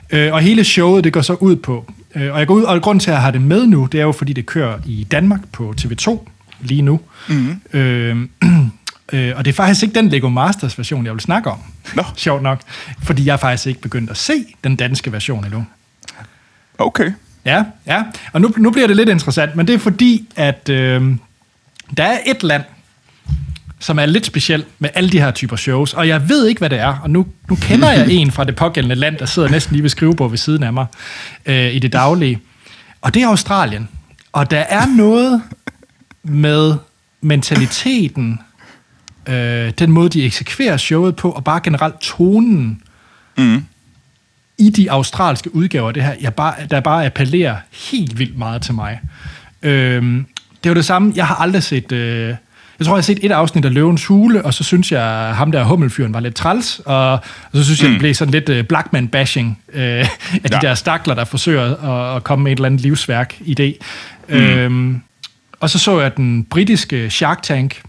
Øh, 0.09 0.33
og 0.33 0.41
hele 0.41 0.63
showet, 0.63 1.03
det 1.03 1.13
går 1.13 1.21
så 1.21 1.33
ud 1.33 1.55
på, 1.55 1.91
øh, 2.15 2.33
og 2.33 2.39
jeg 2.39 2.47
går 2.47 2.55
ud, 2.55 2.63
og 2.63 2.81
grund 2.81 2.99
til, 2.99 3.09
at 3.09 3.13
jeg 3.13 3.21
har 3.21 3.31
det 3.31 3.41
med 3.41 3.67
nu, 3.67 3.87
det 3.91 3.99
er 3.99 4.03
jo, 4.03 4.11
fordi 4.11 4.33
det 4.33 4.45
kører 4.45 4.79
i 4.85 5.07
Danmark 5.11 5.39
på 5.51 5.73
TV2 5.81 6.27
lige 6.61 6.81
nu. 6.81 6.99
Mm-hmm. 7.29 7.79
Øh, 7.79 8.17
øh, 9.13 9.33
og 9.35 9.45
det 9.45 9.51
er 9.51 9.55
faktisk 9.55 9.83
ikke 9.83 9.95
den 9.95 10.09
Lego 10.09 10.29
Masters 10.29 10.77
version, 10.77 11.05
jeg 11.05 11.13
vil 11.13 11.21
snakke 11.21 11.49
om. 11.49 11.59
Nå. 11.95 12.03
Sjovt 12.15 12.43
nok. 12.43 12.61
Fordi 13.03 13.25
jeg 13.25 13.33
er 13.33 13.37
faktisk 13.37 13.67
ikke 13.67 13.81
begyndt 13.81 14.09
at 14.09 14.17
se 14.17 14.33
den 14.63 14.75
danske 14.75 15.11
version 15.11 15.45
endnu. 15.45 15.65
Okay. 16.77 17.11
Ja, 17.45 17.63
ja. 17.87 18.03
Og 18.33 18.41
nu, 18.41 18.53
nu 18.57 18.71
bliver 18.71 18.87
det 18.87 18.95
lidt 18.95 19.09
interessant, 19.09 19.55
men 19.55 19.67
det 19.67 19.75
er 19.75 19.79
fordi, 19.79 20.27
at 20.35 20.69
øh, 20.69 21.15
der 21.97 22.03
er 22.03 22.17
et 22.25 22.43
land, 22.43 22.63
som 23.81 23.99
er 23.99 24.05
lidt 24.05 24.25
speciel 24.25 24.65
med 24.79 24.89
alle 24.93 25.09
de 25.09 25.19
her 25.19 25.31
typer 25.31 25.55
shows, 25.55 25.93
og 25.93 26.07
jeg 26.07 26.29
ved 26.29 26.47
ikke, 26.47 26.59
hvad 26.59 26.69
det 26.69 26.79
er, 26.79 26.97
og 27.03 27.09
nu, 27.09 27.27
nu 27.49 27.55
kender 27.55 27.91
jeg 27.91 28.09
en 28.19 28.31
fra 28.31 28.43
det 28.43 28.55
pågældende 28.55 28.95
land, 28.95 29.17
der 29.17 29.25
sidder 29.25 29.49
næsten 29.49 29.73
lige 29.73 29.83
ved 29.83 29.89
skrivebord 29.89 30.29
ved 30.29 30.37
siden 30.37 30.63
af 30.63 30.73
mig 30.73 30.85
øh, 31.45 31.75
i 31.75 31.79
det 31.79 31.93
daglige, 31.93 32.39
og 33.01 33.13
det 33.13 33.21
er 33.21 33.27
Australien. 33.27 33.87
Og 34.31 34.51
der 34.51 34.59
er 34.59 34.85
noget 34.97 35.41
med 36.23 36.75
mentaliteten, 37.21 38.39
øh, 39.27 39.71
den 39.79 39.91
måde, 39.91 40.09
de 40.09 40.23
eksekverer 40.25 40.77
showet 40.77 41.15
på, 41.15 41.31
og 41.31 41.43
bare 41.43 41.59
generelt 41.63 41.99
tonen, 41.99 42.81
i 44.57 44.69
de 44.69 44.91
australske 44.91 45.55
udgaver. 45.55 45.91
Det 45.91 46.03
her, 46.03 46.15
jeg 46.21 46.33
bare, 46.33 46.55
der 46.71 46.79
bare 46.79 47.05
appellerer 47.05 47.55
helt 47.91 48.19
vildt 48.19 48.37
meget 48.37 48.61
til 48.61 48.73
mig. 48.73 48.99
Øhm, 49.61 50.25
det 50.63 50.69
er 50.69 50.69
jo 50.69 50.75
det 50.75 50.85
samme, 50.85 51.13
jeg 51.15 51.27
har 51.27 51.35
aldrig 51.35 51.63
set... 51.63 51.91
Øh, 51.91 52.35
jeg 52.81 52.85
tror, 52.87 52.95
jeg 52.95 52.97
har 52.97 53.01
set 53.03 53.19
et 53.25 53.31
afsnit 53.31 53.65
af 53.65 53.73
Løvens 53.73 54.05
Hule, 54.05 54.45
og 54.45 54.53
så 54.53 54.63
synes 54.63 54.91
jeg, 54.91 55.33
ham 55.35 55.51
der 55.51 55.63
hummelfyren 55.63 56.13
var 56.13 56.19
lidt 56.19 56.35
træls, 56.35 56.81
og, 56.85 57.11
og 57.11 57.19
så 57.53 57.63
synes 57.63 57.83
jeg, 57.83 57.89
det 57.89 57.99
blev 57.99 58.13
sådan 58.13 58.31
lidt 58.31 58.49
uh, 58.49 58.59
Blackman-bashing 58.59 59.47
uh, 59.73 59.79
af 59.79 60.09
de 60.43 60.49
Ja. 60.51 60.59
der 60.61 60.73
stakler, 60.75 61.13
der 61.15 61.25
forsøger 61.25 61.75
at, 62.11 62.15
at 62.15 62.23
komme 62.23 62.43
med 62.43 62.51
et 62.51 62.55
eller 62.55 62.65
andet 62.65 62.81
livsværk 62.81 63.35
idé. 63.41 63.63
Mm. 64.29 64.35
Øhm, 64.35 65.01
og 65.59 65.69
så 65.69 65.79
så 65.79 65.99
jeg 66.01 66.17
den 66.17 66.43
britiske 66.43 67.09
Shark 67.09 67.43
Tank, 67.43 67.81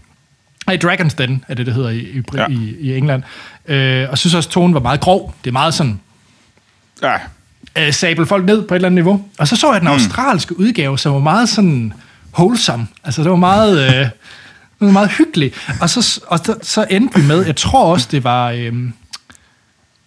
Nej, 0.67 0.77
Dragon's 0.83 1.15
Den 1.17 1.43
er 1.47 1.53
det, 1.53 1.65
det 1.65 1.73
hedder 1.75 1.89
i, 1.89 1.97
i, 1.97 2.21
Ja. 2.35 2.45
i, 2.49 2.75
i 2.79 2.97
England. 2.97 3.23
Øh, 3.67 4.09
og 4.09 4.17
synes 4.17 4.33
også, 4.33 4.47
at 4.49 4.51
tonen 4.53 4.73
var 4.73 4.79
meget 4.79 4.99
grov. 4.99 5.35
Det 5.43 5.49
er 5.49 5.51
meget 5.53 5.73
sådan, 5.73 5.99
Ja. 7.03 7.13
øh, 7.77 7.93
sabel 7.93 8.25
folk 8.25 8.45
ned 8.45 8.67
på 8.67 8.73
et 8.73 8.75
eller 8.75 8.87
andet 8.87 8.95
niveau. 8.95 9.25
Og 9.39 9.47
så 9.47 9.55
så 9.55 9.71
jeg 9.71 9.81
den 9.81 9.87
australske 9.87 10.59
udgave, 10.59 10.97
som 10.99 11.13
var 11.13 11.19
meget 11.19 11.49
sådan 11.49 11.93
wholesome. 12.37 12.87
Altså, 13.03 13.21
det 13.23 13.29
var 13.31 13.35
meget, 13.37 13.95
øh, 13.99 14.07
det 14.87 14.93
var 14.95 14.99
meget 14.99 15.11
hyggelig. 15.17 15.51
Og 15.81 15.89
så, 15.89 16.21
og 16.27 16.39
så, 16.39 16.55
så 16.61 16.85
endte 16.89 17.19
vi 17.19 17.27
med, 17.27 17.45
jeg 17.45 17.55
tror 17.55 17.91
også, 17.91 18.07
det 18.11 18.23
var 18.23 18.51
øh, 18.51 18.73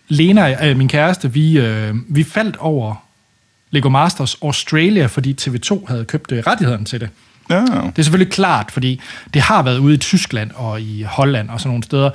Lena, 0.09 0.69
øh, 0.69 0.77
min 0.77 0.89
kæreste, 0.89 1.33
vi, 1.33 1.59
øh, 1.59 1.95
vi 2.09 2.25
faldt 2.25 2.57
over 2.57 2.95
Lego 3.71 3.89
Masters 3.89 4.37
Australia, 4.43 5.07
fordi 5.07 5.37
TV2 5.41 5.87
havde 5.89 6.05
købt 6.05 6.33
øh, 6.33 6.43
rettighederne 6.47 6.85
til 6.85 7.01
det. 7.01 7.09
ja. 7.51 7.61
Det 7.61 7.99
er 7.99 8.03
selvfølgelig 8.03 8.33
klart, 8.33 8.71
fordi 8.71 9.01
det 9.35 9.43
har 9.43 9.63
været 9.63 9.79
ude 9.79 9.95
i 9.95 9.99
Tyskland 9.99 10.51
og 10.55 10.81
i 10.81 11.03
Holland 11.03 11.51
og 11.51 11.61
sådan 11.61 11.71
nogle 11.71 11.85
steder. 11.85 12.11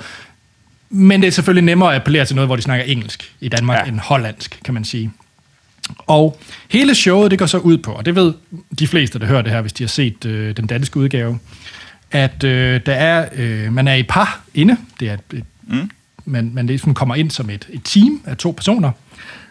Men 0.90 1.20
det 1.20 1.26
er 1.26 1.32
selvfølgelig 1.32 1.64
nemmere 1.64 1.94
at 1.94 2.00
appellere 2.00 2.24
til 2.24 2.36
noget, 2.36 2.48
hvor 2.48 2.56
de 2.56 2.62
snakker 2.62 2.84
engelsk 2.84 3.34
i 3.40 3.48
Danmark 3.48 3.78
ja. 3.78 3.90
end 3.90 4.00
hollandsk, 4.00 4.60
kan 4.64 4.74
man 4.74 4.84
sige. 4.84 5.10
Og 5.98 6.40
hele 6.68 6.94
showet, 6.94 7.30
det 7.30 7.38
går 7.38 7.46
så 7.46 7.58
ud 7.58 7.78
på, 7.78 7.92
og 7.92 8.06
det 8.06 8.14
ved 8.14 8.34
de 8.78 8.86
fleste, 8.86 9.18
der 9.18 9.26
hører 9.26 9.42
det 9.42 9.52
her, 9.52 9.60
hvis 9.60 9.72
de 9.72 9.82
har 9.82 9.88
set 9.88 10.24
øh, 10.24 10.56
den 10.56 10.66
danske 10.66 10.96
udgave, 10.96 11.38
at 12.12 12.44
øh, 12.44 12.80
der 12.86 12.94
er, 12.94 13.28
øh, 13.34 13.72
man 13.72 13.88
er 13.88 13.94
i 13.94 14.02
par 14.02 14.40
inde. 14.54 14.76
Det 15.00 15.08
er 15.08 15.14
et, 15.14 15.20
et, 15.32 15.44
mm. 15.62 15.90
man, 16.24 16.50
man 16.54 16.66
ligesom 16.66 16.94
kommer 16.94 17.14
ind 17.14 17.30
som 17.30 17.50
et, 17.50 17.68
et 17.70 17.80
team 17.84 18.22
af 18.24 18.36
to 18.36 18.50
personer. 18.50 18.90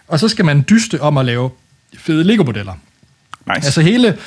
Og 0.08 0.20
så 0.20 0.28
skal 0.28 0.46
man 0.46 0.66
dyste 0.70 1.02
om 1.02 1.18
at 1.18 1.26
lave 1.26 1.50
fede 1.98 2.24
Lego-modeller. 2.24 2.74
Nice. 3.48 3.66
Altså 3.66 3.82
hele 3.82 4.18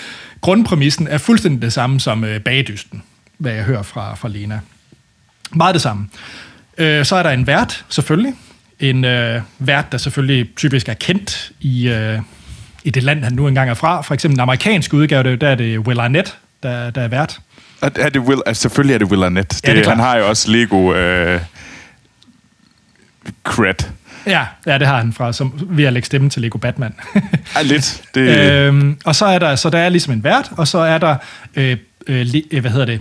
grundpræmissen 0.41 1.09
er 1.09 1.19
fuldstændig 1.19 1.63
det 1.63 1.73
samme 1.73 2.01
som 2.01 2.25
øh, 2.25 2.41
bagdysten, 2.41 3.03
hvad 3.39 3.53
jeg 3.53 3.65
hører 3.65 3.83
fra, 3.83 4.15
fra 4.15 4.29
Lena. 4.29 4.61
Meget 5.53 5.75
det 5.75 5.83
samme. 5.83 6.09
Øh, 6.79 7.05
så 7.05 7.17
er 7.17 7.23
der 7.23 7.31
en 7.31 7.47
vært, 7.47 7.85
selvfølgelig. 7.89 8.35
En 8.81 9.05
øh, 9.05 9.43
vært, 9.59 9.93
der 9.93 9.99
selvfølgelig 9.99 10.57
typisk 10.57 10.89
er 10.89 10.95
kendt 10.95 11.53
i, 11.61 11.89
øh, 11.89 12.19
i 12.85 12.91
det 12.91 13.03
land, 13.03 13.25
han 13.25 13.33
nu 13.33 13.49
engang 13.49 13.71
er 13.71 13.75
fra. 13.75 14.01
For 14.01 14.15
eksempel 14.15 14.37
den 14.37 14.43
amerikanske 14.43 14.97
udgave, 14.97 15.37
der 15.37 15.49
er 15.49 15.55
det 15.55 15.79
Will 15.79 16.01
Arnett, 16.01 16.39
der, 16.63 16.91
der 16.91 17.01
er 17.01 17.09
vært. 17.09 17.41
Er, 17.85 18.09
det 18.09 18.21
Will, 18.21 18.41
altså, 18.47 18.63
selvfølgelig 18.63 18.95
er 18.95 18.99
det 18.99 19.09
Will 19.09 19.25
Arnett. 19.25 19.61
Ja, 19.67 19.75
det 19.75 19.87
er 19.87 19.89
han 19.89 19.99
har 19.99 20.17
jo 20.17 20.29
også 20.29 20.51
Lego 20.51 20.95
øh, 20.95 21.41
cred. 23.45 23.75
Ja, 24.27 24.47
ja, 24.67 24.79
det 24.79 24.87
har 24.87 24.97
han 24.97 25.13
fra, 25.13 25.33
som, 25.33 25.53
ved 25.69 25.85
at 25.85 25.93
lægge 25.93 26.07
stemme 26.07 26.31
til 26.31 26.43
Lego 26.43 26.59
Batman. 26.59 26.95
Ja, 27.57 27.63
lidt. 27.63 28.03
Det, 28.15 28.53
øhm, 28.53 28.99
og 29.05 29.15
så 29.15 29.27
er 29.27 29.39
der 29.39 29.57
så 29.57 29.71
der 29.71 29.79
er 29.79 29.89
ligesom 29.89 30.13
en 30.13 30.25
vært, 30.25 30.51
og 30.57 30.69
så 30.69 30.79
er 30.79 30.99
der 30.99 31.17
øh, 31.57 31.77
øh, 32.07 32.35
øh, 32.51 32.61
hvad 32.61 32.71
hedder 32.71 32.87
det? 32.87 33.01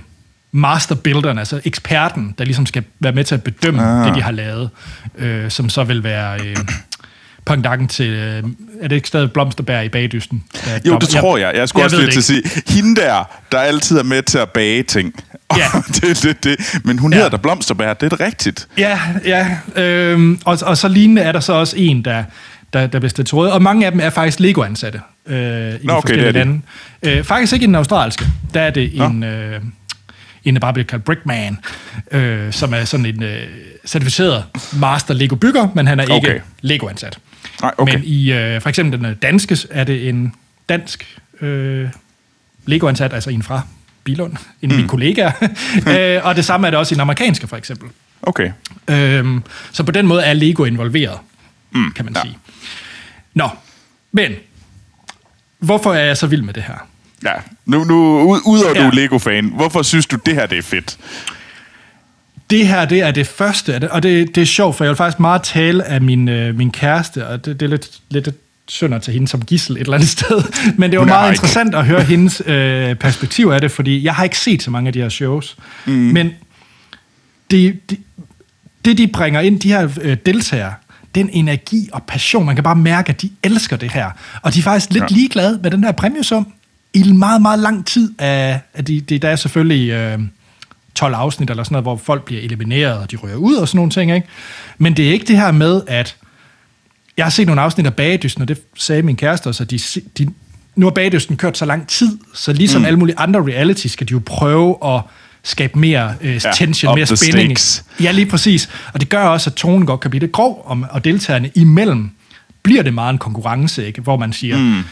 Masterbuilderen, 0.51 1.37
altså 1.37 1.61
eksperten, 1.65 2.35
der 2.37 2.45
ligesom 2.45 2.65
skal 2.65 2.83
være 2.99 3.11
med 3.11 3.23
til 3.23 3.35
at 3.35 3.43
bedømme 3.43 3.81
ah. 3.81 4.07
det, 4.07 4.15
de 4.15 4.21
har 4.21 4.31
lavet, 4.31 4.69
øh, 5.17 5.51
som 5.51 5.69
så 5.69 5.83
vil 5.83 6.03
være 6.03 6.45
øh, 6.45 6.55
pendanten 7.45 7.87
til, 7.87 8.09
øh, 8.09 8.43
er 8.81 8.87
det 8.87 8.95
ikke 8.95 9.07
stadig 9.07 9.31
Blomsterbær 9.31 9.81
i 9.81 9.89
bagdysten? 9.89 10.43
Der- 10.65 10.79
jo, 10.85 10.97
det 10.97 11.09
tror 11.09 11.37
jeg. 11.37 11.51
Jeg 11.55 11.69
skulle 11.69 11.79
jeg 11.81 11.85
også 11.85 11.97
lige 11.97 12.05
det 12.05 12.13
til 12.13 12.19
at 12.19 12.45
sige, 12.45 12.63
hende 12.75 13.01
der, 13.01 13.23
der 13.51 13.59
altid 13.59 13.97
er 13.97 14.03
med 14.03 14.21
til 14.21 14.37
at 14.37 14.49
bage 14.49 14.83
ting. 14.83 15.13
Ja. 15.57 15.65
det, 16.01 16.23
det, 16.23 16.43
det. 16.43 16.79
Men 16.83 16.99
hun 16.99 17.11
Ja. 17.11 17.15
hedder 17.17 17.29
da 17.29 17.37
Blomsterbær, 17.37 17.93
det 17.93 18.13
er 18.13 18.15
da 18.17 18.25
rigtigt. 18.25 18.67
Ja, 18.77 18.99
ja. 19.25 19.57
Øhm, 19.75 20.39
og, 20.45 20.57
og 20.65 20.77
så 20.77 20.87
lignende 20.87 21.21
er 21.21 21.31
der 21.31 21.39
så 21.39 21.53
også 21.53 21.75
en, 21.77 22.05
der, 22.05 22.23
der, 22.73 22.87
der 22.87 22.99
bliver 22.99 23.09
stillet 23.09 23.27
til. 23.27 23.37
Og 23.37 23.61
mange 23.61 23.85
af 23.85 23.91
dem 23.91 23.99
er 24.01 24.09
faktisk 24.09 24.39
Lego-ansatte 24.39 25.01
øh, 25.27 25.35
i 25.35 25.39
Nå, 25.39 25.53
okay, 25.53 25.77
det 25.83 25.91
forskellige 25.91 26.27
de. 26.27 26.31
lande. 26.31 26.61
Øh, 27.03 27.23
faktisk 27.23 27.53
ikke 27.53 27.63
i 27.63 27.67
den 27.67 27.75
australske. 27.75 28.25
Der 28.53 28.61
er 28.61 28.69
det 28.69 29.01
en, 29.01 29.23
øh, 29.23 29.59
en, 30.45 30.53
der 30.53 30.59
bare 30.59 30.73
bliver 30.73 30.85
kaldt 30.87 31.03
Brickman, 31.05 31.57
øh, 32.11 32.51
som 32.53 32.73
er 32.73 32.85
sådan 32.85 33.05
en 33.05 33.23
øh, 33.23 33.41
certificeret 33.85 34.43
master 34.73 35.13
Lego-bygger, 35.13 35.67
men 35.75 35.87
han 35.87 35.99
er 35.99 36.03
ikke 36.03 36.13
Okay. 36.15 36.39
Lego-ansat. 36.61 37.17
Nej, 37.61 37.73
okay. 37.77 37.93
Men 37.93 38.03
i 38.03 38.31
øh, 38.31 38.61
for 38.61 38.69
eksempel 38.69 38.99
den 38.99 39.05
øh, 39.05 39.15
danske, 39.21 39.57
er 39.69 39.83
det 39.83 40.09
en 40.09 40.35
dansk 40.69 41.19
øh, 41.41 41.89
Lego-ansat, 42.65 43.13
altså 43.13 43.29
en 43.29 43.43
fra 43.43 43.61
Bilund, 44.03 44.33
en 44.61 44.71
af 44.71 44.77
mine 44.77 44.89
kollegaer. 44.89 45.31
øh, 45.97 46.25
og 46.25 46.35
det 46.35 46.45
samme 46.45 46.67
er 46.67 46.71
det 46.71 46.79
også 46.79 46.93
i 46.93 46.95
den 46.95 47.01
amerikanske, 47.01 47.47
for 47.47 47.57
eksempel. 47.57 47.89
Okay. 48.21 48.51
Øhm, 48.87 49.43
så 49.71 49.83
på 49.83 49.91
den 49.91 50.07
måde 50.07 50.23
er 50.23 50.33
Lego 50.33 50.63
involveret, 50.63 51.19
mm, 51.71 51.91
kan 51.91 52.05
man 52.05 52.13
ja. 52.15 52.21
sige. 52.21 52.37
Nå, 53.33 53.49
men 54.11 54.31
hvorfor 55.59 55.93
er 55.93 56.05
jeg 56.05 56.17
så 56.17 56.27
vild 56.27 56.41
med 56.41 56.53
det 56.53 56.63
her? 56.63 56.87
Ja. 57.23 57.33
Nu, 57.65 57.83
nu 57.83 58.21
ud, 58.21 58.39
udover 58.45 58.75
ja. 58.75 58.83
du 58.83 58.87
er 58.87 58.91
Lego-fan, 58.91 59.45
hvorfor 59.45 59.81
synes 59.81 60.05
du, 60.05 60.17
det 60.25 60.35
her 60.35 60.45
det 60.45 60.57
er 60.57 60.61
fedt? 60.61 60.97
Det 62.53 62.67
her, 62.67 62.85
det 62.85 62.99
er 63.01 63.11
det 63.11 63.27
første 63.27 63.73
det, 63.79 63.89
og 63.89 64.03
det, 64.03 64.35
det 64.35 64.41
er 64.41 64.45
sjovt, 64.45 64.75
for 64.75 64.83
jeg 64.83 64.89
vil 64.89 64.97
faktisk 64.97 65.19
meget 65.19 65.43
tale 65.43 65.83
af 65.83 66.01
min, 66.01 66.29
øh, 66.29 66.55
min 66.57 66.71
kæreste, 66.71 67.27
og 67.27 67.45
det, 67.45 67.59
det 67.59 67.65
er 67.65 67.69
lidt, 67.69 67.99
lidt 68.09 68.29
synd 68.67 68.95
at 68.95 69.01
tage 69.01 69.13
hende 69.13 69.27
som 69.27 69.41
gissel 69.45 69.75
et 69.75 69.79
eller 69.81 69.93
andet 69.93 70.09
sted, 70.09 70.43
men 70.77 70.91
det 70.91 70.99
var 70.99 71.05
her 71.05 71.13
meget 71.13 71.29
ikke. 71.29 71.35
interessant 71.37 71.75
at 71.75 71.85
høre 71.85 72.03
hendes 72.03 72.41
øh, 72.45 72.95
perspektiv 72.95 73.47
af 73.47 73.61
det, 73.61 73.71
fordi 73.71 74.03
jeg 74.03 74.13
har 74.15 74.23
ikke 74.23 74.37
set 74.37 74.63
så 74.63 74.71
mange 74.71 74.87
af 74.87 74.93
de 74.93 75.01
her 75.01 75.09
shows, 75.09 75.57
mm. 75.85 75.91
men 75.93 76.31
det, 77.51 77.79
det, 77.89 77.99
det, 78.85 78.97
de 78.97 79.07
bringer 79.07 79.39
ind, 79.41 79.59
de 79.59 79.67
her 79.67 79.89
øh, 80.01 80.17
deltagere, 80.25 80.73
den 81.15 81.29
energi 81.33 81.89
og 81.93 82.03
passion, 82.03 82.45
man 82.45 82.55
kan 82.55 82.63
bare 82.63 82.75
mærke, 82.75 83.09
at 83.09 83.21
de 83.21 83.29
elsker 83.43 83.75
det 83.77 83.91
her. 83.91 84.09
Og 84.41 84.53
de 84.53 84.59
er 84.59 84.63
faktisk 84.63 84.93
lidt 84.93 85.03
Ja. 85.11 85.15
ligeglade 85.15 85.59
med 85.63 85.71
den 85.71 85.83
der 85.83 85.91
præmiesum 85.91 86.47
i 86.93 87.03
meget, 87.03 87.41
meget 87.41 87.59
lang 87.59 87.85
tid. 87.85 88.13
Af, 88.19 88.59
af 88.73 88.85
de, 88.85 89.01
de, 89.01 89.19
der 89.19 89.29
er 89.29 89.35
selvfølgelig 89.35 89.89
øh, 89.89 90.19
12 90.95 91.15
afsnit 91.15 91.49
eller 91.49 91.63
sådan 91.63 91.73
noget, 91.73 91.83
hvor 91.83 91.95
folk 91.95 92.25
bliver 92.25 92.41
elimineret, 92.41 92.97
og 92.97 93.11
de 93.11 93.15
rører 93.15 93.35
ud 93.35 93.55
og 93.55 93.67
sådan 93.67 93.77
nogle 93.77 93.91
ting. 93.91 94.11
Ikke? 94.15 94.27
Men 94.77 94.97
det 94.97 95.07
er 95.07 95.11
ikke 95.11 95.25
det 95.25 95.37
her 95.37 95.51
med, 95.51 95.81
at 95.87 96.15
jeg 97.17 97.25
har 97.25 97.29
set 97.29 97.47
nogle 97.47 97.61
afsnit 97.61 97.85
af 97.85 97.93
Bagedysten, 97.93 98.41
og 98.41 98.47
det 98.47 98.61
sagde 98.77 99.01
min 99.01 99.15
kæreste 99.15 99.47
også, 99.47 99.63
at 99.63 99.71
de, 99.71 99.79
de, 100.17 100.33
nu 100.75 100.85
har 100.85 100.91
Bagedysten 100.91 101.37
kørt 101.37 101.57
så 101.57 101.65
lang 101.65 101.87
tid, 101.87 102.17
så 102.33 102.53
ligesom 102.53 102.81
mm. 102.81 102.85
alle 102.85 102.99
mulige 102.99 103.19
andre 103.19 103.41
reality, 103.41 103.87
skal 103.87 104.07
de 104.07 104.11
jo 104.11 104.21
prøve 104.25 104.77
at 104.95 105.01
skabe 105.43 105.79
mere 105.79 106.15
øh, 106.21 106.41
Ja, 106.45 106.51
tension, 106.53 106.91
up 106.91 106.97
mere 106.97 107.05
spænding. 107.05 107.57
Ja, 108.01 108.11
lige 108.11 108.25
præcis. 108.25 108.69
Og 108.93 108.99
det 108.99 109.09
gør 109.09 109.23
også, 109.23 109.49
at 109.49 109.55
tonen 109.55 109.85
godt 109.85 109.99
kan 109.99 110.09
blive 110.09 110.19
lidt 110.19 110.31
grov, 110.31 110.63
og, 110.65 110.85
og 110.91 111.03
deltagerne 111.03 111.51
imellem 111.55 112.09
bliver 112.63 112.83
det 112.83 112.93
meget 112.93 113.13
en 113.13 113.17
konkurrence, 113.17 113.87
ikke? 113.87 114.01
hvor 114.01 114.17
man 114.17 114.33
siger, 114.33 114.57
mm. 114.57 114.83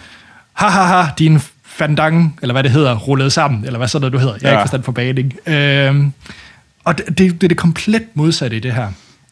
ha 0.54 0.68
ha 0.68 0.84
ha, 0.84 1.10
din 1.20 1.42
fandang, 1.76 2.40
eller 2.42 2.54
hvad 2.54 2.64
det 2.64 2.72
hedder, 2.72 2.96
rullet 2.98 3.32
sammen, 3.34 3.66
eller 3.66 3.78
hvad 3.78 3.88
sådan 3.88 4.02
noget, 4.02 4.14
du 4.14 4.18
hedder. 4.18 4.34
Jeg 4.42 4.50
har 4.50 4.54
Ja. 4.56 4.60
ikke 4.60 4.64
forstand 4.70 4.84
på 4.84 4.92
bagning. 4.92 5.34
Øhm, 5.48 6.14
og 6.84 6.98
det, 6.98 7.08
det, 7.08 7.18
det 7.18 7.44
er 7.44 7.48
det 7.48 7.58
komplet 7.58 8.04
modsatte 8.14 8.58
i 8.58 8.60
det 8.60 8.74
her. 8.74 8.88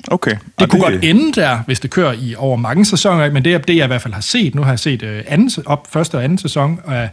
Okay. 0.08 0.32
Det 0.32 0.40
Og 0.62 0.70
kunne 0.70 0.82
godt 0.82 1.04
ende 1.04 1.42
der, 1.42 1.58
hvis 1.66 1.80
det 1.80 1.92
kører 1.92 2.14
i 2.14 2.36
over 2.38 2.58
mange 2.58 2.86
sæsoner, 2.86 3.32
men 3.32 3.46
det 3.46 3.54
er 3.54 3.58
det, 3.58 3.76
jeg 3.76 3.84
i 3.84 3.88
hvert 3.88 4.02
fald 4.02 4.14
har 4.14 4.22
set. 4.22 4.56
Nu 4.56 4.62
har 4.62 4.70
jeg 4.72 4.80
set 4.80 5.04
øh, 5.04 5.24
anden, 5.28 5.52
op, 5.66 5.88
første 5.92 6.16
og 6.16 6.24
anden 6.24 6.38
sæson 6.38 6.80
af 6.88 7.10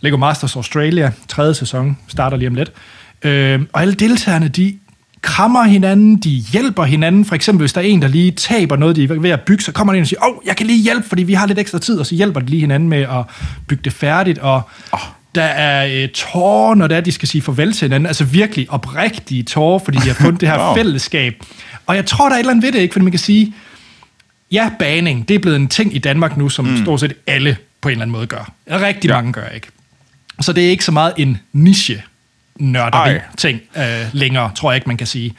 Lego 0.00 0.16
Masters 0.16 0.56
Australia. 0.56 1.12
Tredje 1.28 1.54
sæson 1.54 1.98
starter 2.08 2.36
lige 2.36 2.48
om 2.48 2.54
lidt. 2.54 2.72
Øh, 3.22 3.60
og 3.72 3.80
alle 3.82 3.94
deltagerne, 3.94 4.48
de 4.48 4.78
krammer 5.22 5.62
hinanden, 5.62 6.16
de 6.16 6.30
hjælper 6.30 6.84
hinanden. 6.84 7.24
For 7.24 7.34
eksempel, 7.34 7.62
hvis 7.62 7.72
der 7.72 7.80
er 7.80 7.84
en, 7.84 8.02
der 8.02 8.08
lige 8.08 8.30
taber 8.30 8.76
noget, 8.76 8.96
de 8.96 9.04
er 9.04 9.08
ved 9.20 9.30
at 9.30 9.40
bygge, 9.40 9.62
så 9.64 9.72
kommer 9.72 9.92
der 9.92 9.96
en 9.98 10.02
og 10.02 10.06
siger, 10.06 10.20
åh, 10.24 10.36
oh, 10.36 10.42
jeg 10.46 10.56
kan 10.56 10.66
lige 10.66 10.82
hjælpe, 10.82 11.08
fordi 11.08 11.22
vi 11.22 11.34
har 11.34 11.46
lidt 11.46 11.58
ekstra 11.58 11.78
tid, 11.78 11.98
og 11.98 12.06
så 12.06 12.14
hjælper 12.14 12.40
de 12.40 12.46
lige 12.46 12.60
hinanden 12.60 12.88
med 12.88 12.98
at 13.02 13.24
bygge 13.68 13.82
det 13.84 13.92
færdigt. 13.92 14.38
Og 14.38 14.62
oh. 14.92 14.98
der 15.34 15.42
er 15.42 16.02
øh, 16.02 16.08
tårer, 16.08 16.74
når 16.74 16.86
det 16.86 16.96
er, 16.96 17.00
de 17.00 17.12
skal 17.12 17.28
sige 17.28 17.42
farvel 17.42 17.72
til 17.72 17.84
hinanden. 17.84 18.06
Altså 18.06 18.24
virkelig 18.24 18.70
oprigtige 18.70 19.42
tårer, 19.42 19.78
fordi 19.78 19.98
de 19.98 20.06
har 20.06 20.14
fundet 20.14 20.40
det 20.40 20.48
her 20.48 20.58
Wow. 20.66 20.74
fællesskab. 20.76 21.42
Og 21.86 21.96
jeg 21.96 22.06
tror, 22.06 22.24
der 22.28 22.34
er 22.34 22.38
et 22.38 22.40
eller 22.40 22.50
andet 22.50 22.64
ved 22.64 22.72
det, 22.72 22.78
ikke? 22.78 22.92
Fordi 22.92 23.02
man 23.02 23.12
kan 23.12 23.18
sige, 23.18 23.54
ja, 24.52 24.70
baning, 24.78 25.28
det 25.28 25.34
er 25.34 25.38
blevet 25.38 25.56
en 25.56 25.68
ting 25.68 25.94
i 25.94 25.98
Danmark 25.98 26.36
nu, 26.36 26.48
som 26.48 26.64
mm. 26.64 26.82
stort 26.82 27.00
set 27.00 27.12
alle 27.26 27.56
på 27.80 27.88
en 27.88 27.92
eller 27.92 28.02
anden 28.02 28.12
måde 28.12 28.26
gør. 28.26 28.52
Rigtig 28.70 29.08
Ja. 29.08 29.14
ja. 29.14 29.20
mange 29.20 29.32
gør, 29.32 29.48
ikke? 29.48 29.66
Så 30.40 30.52
det 30.52 30.66
er 30.66 30.70
ikke 30.70 30.84
så 30.84 30.92
meget 30.92 31.12
en 31.16 31.38
niche 31.52 32.02
nørderi 32.58 33.10
Ej. 33.10 33.20
ting 33.36 33.60
øh, 33.76 33.84
længere, 34.12 34.50
tror 34.54 34.70
jeg 34.70 34.76
ikke, 34.76 34.88
man 34.88 34.96
kan 34.96 35.06
sige. 35.06 35.34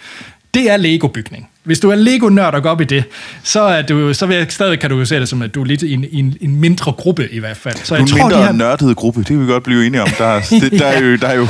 Det 0.53 0.71
er 0.71 0.77
Lego-bygning. 0.77 1.49
Hvis 1.63 1.79
du 1.79 1.89
er 1.89 1.95
Lego-nørd 1.95 2.53
og 2.53 2.63
går 2.63 2.69
op 2.69 2.81
i 2.81 2.83
det, 2.83 3.03
så, 3.43 3.61
er 3.61 3.81
du, 3.81 4.13
så 4.13 4.25
vil 4.25 4.38
jeg, 4.38 4.45
stadig 4.49 4.79
kan 4.79 4.89
du 4.89 4.97
jo 4.99 5.05
se 5.05 5.19
det 5.19 5.29
som, 5.29 5.41
at 5.41 5.55
du 5.55 5.61
er 5.61 5.65
lidt 5.65 5.81
i 5.81 5.93
en, 5.93 6.03
i 6.11 6.19
en, 6.19 6.38
en 6.41 6.55
mindre 6.55 6.91
gruppe 6.91 7.29
i 7.31 7.39
hvert 7.39 7.57
fald. 7.57 7.75
Så 7.83 7.83
Du 7.88 7.93
er 7.93 7.97
jeg 7.97 8.01
en 8.01 8.07
tror, 8.07 8.17
mindre 8.17 8.41
de 8.41 8.45
her, 8.45 8.51
nørdet 8.51 8.97
gruppe, 8.97 9.19
det 9.19 9.27
kan 9.27 9.41
vi 9.47 9.51
godt 9.51 9.63
blive 9.63 9.88
enige 9.88 10.01
om. 10.01 10.09
Der 10.17 10.25
er, 10.25 10.41
det, 10.61 10.71
der 10.71 10.85
er 10.85 10.99
jo, 11.01 11.15
der 11.15 11.27
er 11.27 11.35
jo 11.35 11.47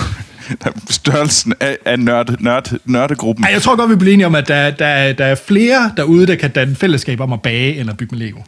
der 0.64 0.70
er 0.70 0.72
størrelsen 0.90 1.54
af, 1.60 1.78
af 1.86 2.00
nørde, 2.00 2.38
nørde, 2.40 2.80
nørdegruppen. 2.86 3.46
Ej, 3.46 3.52
jeg 3.54 3.62
tror 3.62 3.76
godt, 3.76 3.90
vi 3.90 3.96
bliver 3.96 4.14
enige 4.14 4.26
om, 4.26 4.36
at 4.36 4.48
der, 4.48 4.70
der, 4.70 5.14
der 5.14 5.26
er 5.26 5.36
flere 5.36 5.92
derude, 5.98 6.28
der 6.28 6.36
kan 6.36 6.52
danne 6.52 6.76
fællesskab 6.76 7.20
om 7.22 7.34
at 7.34 7.42
bage 7.42 7.76
eller 7.76 7.94
bygge 7.94 8.16
med 8.16 8.26
Lego. 8.26 8.40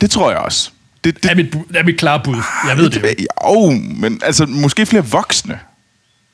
Det 0.00 0.10
tror 0.10 0.30
jeg 0.30 0.38
også. 0.38 0.70
Det, 1.04 1.22
det, 1.22 1.30
er 1.30 1.34
mit, 1.34 1.54
er 1.74 1.84
mit 1.84 1.98
klare 1.98 2.20
bud. 2.24 2.36
Jeg 2.68 2.76
ved 2.76 2.90
det. 2.90 3.26
Jo, 3.48 3.70
men 3.96 4.20
altså 4.24 4.46
måske 4.46 4.86
flere 4.86 5.06
voksne. 5.06 5.58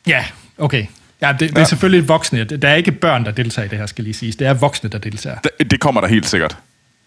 Ja, 0.07 0.25
okay. 0.59 0.87
Ja, 1.23 1.33
det, 1.33 1.41
det 1.41 1.57
er 1.57 1.61
Ja. 1.61 1.67
selvfølgelig 1.67 2.09
voksne. 2.09 2.45
Der 2.45 2.69
er 2.69 2.75
ikke 2.75 2.93
børn, 2.93 3.25
der 3.25 3.31
deltager 3.31 3.67
i 3.67 3.69
det 3.69 3.79
her, 3.79 3.87
skal 3.87 4.05
lige 4.05 4.15
siges. 4.15 4.37
Det 4.37 4.47
er 4.47 4.55
voksne, 4.55 4.91
der 4.91 4.99
deltager. 4.99 5.37
Det, 5.39 5.71
det 5.71 5.81
kommer 5.81 6.01
der 6.01 6.09
helt 6.09 6.29
sikkert. 6.29 6.57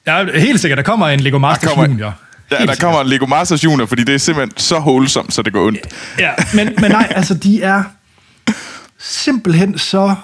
Ja, 0.07 0.39
helt 0.39 0.59
sikkert. 0.59 0.77
Der 0.77 0.83
kommer 0.83 1.07
en 1.07 1.19
Lego 1.19 1.37
Masters 1.39 1.69
kommer- 1.69 1.85
Junior. 1.87 2.05
Ja, 2.51 2.57
Helt 2.57 2.67
der 2.67 2.73
sikkert. 2.73 2.79
kommer 2.85 3.01
en 3.01 3.07
Lego 3.07 3.25
Masters 3.25 3.63
Junior, 3.63 3.85
fordi 3.85 4.03
det 4.03 4.15
er 4.15 4.19
simpelthen 4.19 4.57
så 4.57 4.79
wholesome, 4.79 5.31
så 5.31 5.41
det 5.41 5.53
går 5.53 5.67
ondt. 5.67 5.79
Ja, 6.19 6.31
men, 6.53 6.69
men 6.81 6.91
nej, 6.91 7.07
altså 7.15 7.33
de 7.33 7.61
er 7.63 7.83
simpelthen 8.99 9.77
så 9.77 10.15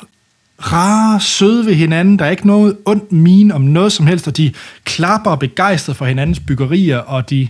rare, 0.59 1.19
søde 1.19 1.65
ved 1.65 1.73
hinanden. 1.73 2.19
Der 2.19 2.25
er 2.25 2.29
ikke 2.29 2.47
noget 2.47 2.77
ondt 2.85 3.11
mine 3.11 3.53
om 3.53 3.61
noget 3.61 3.91
som 3.91 4.07
helst, 4.07 4.27
og 4.27 4.37
de 4.37 4.53
klapper 4.83 5.35
begejstret 5.35 5.95
for 5.95 6.05
hinandens 6.05 6.39
byggerier, 6.39 6.97
og 6.97 7.29
de... 7.29 7.47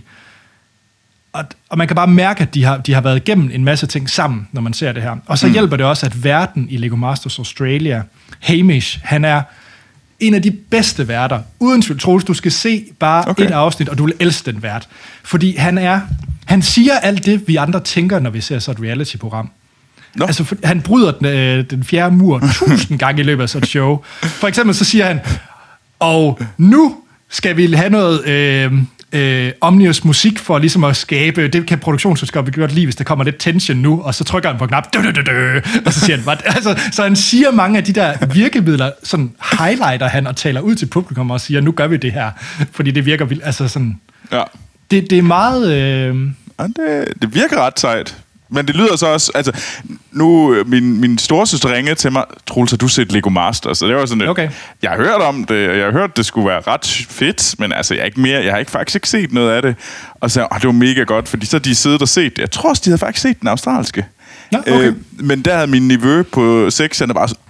Og, 1.36 1.44
og 1.68 1.78
man 1.78 1.86
kan 1.86 1.94
bare 1.96 2.06
mærke, 2.06 2.42
at 2.42 2.54
de 2.54 2.64
har, 2.64 2.76
de 2.76 2.94
har 2.94 3.00
været 3.00 3.16
igennem 3.16 3.50
en 3.52 3.64
masse 3.64 3.86
ting 3.86 4.10
sammen, 4.10 4.48
når 4.52 4.60
man 4.60 4.72
ser 4.72 4.92
det 4.92 5.02
her. 5.02 5.16
Og 5.26 5.38
så 5.38 5.46
mm. 5.46 5.52
hjælper 5.52 5.76
det 5.76 5.86
også, 5.86 6.06
at 6.06 6.24
verden 6.24 6.66
i 6.70 6.76
Lego 6.76 6.96
Masters 6.96 7.38
Australia, 7.38 8.02
Hamish, 8.40 9.00
han 9.02 9.24
er 9.24 9.42
en 10.20 10.34
af 10.34 10.42
de 10.42 10.50
bedste 10.50 11.08
værter. 11.08 11.40
Uden 11.60 11.82
tvivl, 11.82 12.00
Troels, 12.00 12.24
du 12.24 12.34
skal 12.34 12.52
se 12.52 12.84
bare 12.98 13.28
okay. 13.28 13.44
Et 13.44 13.50
afsnit, 13.50 13.88
og 13.88 13.98
du 13.98 14.04
vil 14.04 14.14
elske 14.20 14.52
den 14.52 14.62
vært. 14.62 14.88
Fordi 15.24 15.56
han 15.56 15.78
er... 15.78 16.00
Han 16.44 16.62
siger 16.62 16.98
alt 16.98 17.26
det, 17.26 17.48
vi 17.48 17.56
andre 17.56 17.80
tænker, 17.80 18.18
når 18.18 18.30
vi 18.30 18.40
ser 18.40 18.58
så 18.58 18.70
et 18.70 18.80
reality-program. 18.82 19.50
Nå. 20.14 20.26
Altså, 20.26 20.44
for, 20.44 20.56
han 20.64 20.82
bryder 20.82 21.12
den, 21.12 21.26
øh, 21.26 21.70
den 21.70 21.84
fjerde 21.84 22.16
mur 22.16 22.42
tusind 22.66 22.98
gange 22.98 23.20
i 23.20 23.24
løbet 23.24 23.42
af 23.42 23.48
sådan 23.48 23.62
et 23.62 23.68
show. 23.68 24.02
For 24.22 24.48
eksempel 24.48 24.74
så 24.74 24.84
siger 24.84 25.06
han, 25.06 25.20
og 25.98 26.40
nu 26.58 26.96
skal 27.28 27.56
vi 27.56 27.72
have 27.72 27.90
noget 27.90 28.26
øh, 28.26 28.72
øh, 29.12 29.52
Omnius 29.60 30.04
musik 30.04 30.38
for 30.38 30.58
ligesom 30.58 30.84
at 30.84 30.96
skabe, 30.96 31.48
det 31.48 31.66
kan 31.66 31.78
produktionsselskabet 31.78 32.54
godt 32.54 32.72
lide, 32.72 32.86
hvis 32.86 32.96
der 32.96 33.04
kommer 33.04 33.24
lidt 33.24 33.38
tension 33.38 33.76
nu, 33.78 34.02
og 34.02 34.14
så 34.14 34.24
trykker 34.24 34.48
han 34.48 34.58
på 34.58 34.66
knap, 34.66 34.94
dø, 34.94 35.02
dø, 35.02 35.10
dø, 35.10 35.22
dø, 35.22 35.60
og 35.86 35.92
så 35.92 36.00
siger 36.00 36.16
han, 36.16 36.38
altså, 36.44 36.80
så 36.92 37.02
han 37.02 37.16
siger 37.16 37.50
mange 37.50 37.78
af 37.78 37.84
de 37.84 37.92
der 37.92 38.26
virkemidler, 38.26 38.90
sådan 39.02 39.32
highlighter 39.58 40.08
han 40.08 40.26
og 40.26 40.36
taler 40.36 40.60
ud 40.60 40.74
til 40.74 40.86
publikum 40.86 41.30
og 41.30 41.40
siger, 41.40 41.60
nu 41.60 41.72
gør 41.72 41.86
vi 41.86 41.96
det 41.96 42.12
her, 42.12 42.30
fordi 42.72 42.90
det 42.90 43.06
virker 43.06 43.24
vildt, 43.24 43.42
altså 43.44 43.68
sådan, 43.68 44.00
Ja. 44.32 44.42
det, 44.90 45.10
det 45.10 45.18
er 45.18 45.22
meget, 45.22 45.72
øh, 45.72 46.16
Ja, 46.60 46.64
det, 46.64 47.22
det 47.22 47.34
virker 47.34 47.66
ret 47.66 47.80
sejt. 47.80 48.16
Men 48.50 48.66
det 48.66 48.76
lyder 48.76 48.96
så 48.96 49.06
også, 49.06 49.32
altså, 49.34 49.52
nu, 50.12 50.54
øh, 50.54 50.68
min, 50.68 51.00
min 51.00 51.18
storesøster 51.18 51.72
ringede 51.72 51.94
til 51.94 52.12
mig, 52.12 52.24
Troels, 52.46 52.70
har 52.70 52.76
du 52.78 52.88
set 52.88 53.12
Lego 53.12 53.30
Masters? 53.30 53.82
Og 53.82 53.88
det 53.88 53.96
var 53.96 54.06
sådan 54.06 54.18
lidt, 54.18 54.30
Okay. 54.30 54.48
jeg 54.82 54.90
har 54.90 54.96
hørt 54.96 55.20
om 55.20 55.44
det, 55.44 55.68
og 55.68 55.76
jeg 55.76 55.84
har 55.84 55.92
hørt, 55.92 56.16
det 56.16 56.26
skulle 56.26 56.48
være 56.48 56.60
ret 56.66 57.06
fedt, 57.10 57.54
men 57.58 57.72
altså, 57.72 57.94
jeg, 57.94 58.00
er 58.00 58.04
ikke 58.04 58.20
mere, 58.20 58.44
jeg 58.44 58.52
har 58.52 58.58
ikke 58.58 58.70
faktisk 58.70 58.94
ikke 58.96 59.08
set 59.08 59.32
noget 59.32 59.50
af 59.52 59.62
det. 59.62 59.74
Og 60.20 60.30
så, 60.30 60.46
oh, 60.50 60.58
det 60.60 60.66
var 60.66 60.72
mega 60.72 61.02
godt, 61.02 61.28
fordi 61.28 61.46
så 61.46 61.58
de 61.58 61.74
siddet 61.74 62.02
og 62.02 62.08
set 62.08 62.36
det. 62.36 62.42
Jeg 62.42 62.50
tror 62.50 62.70
også, 62.70 62.82
de 62.84 62.90
havde 62.90 62.98
faktisk 62.98 63.22
set 63.22 63.40
den 63.40 63.48
australske. 63.48 64.06
Nå, 64.52 64.58
okay. 64.58 64.92
men 65.12 65.42
der 65.42 65.54
havde 65.54 65.66
min 65.66 65.88
nevø 65.88 66.22
på 66.22 66.70
6, 66.70 66.98
han 66.98 67.10
er 67.10 67.14
bare 67.14 67.28
sådan, 67.28 67.42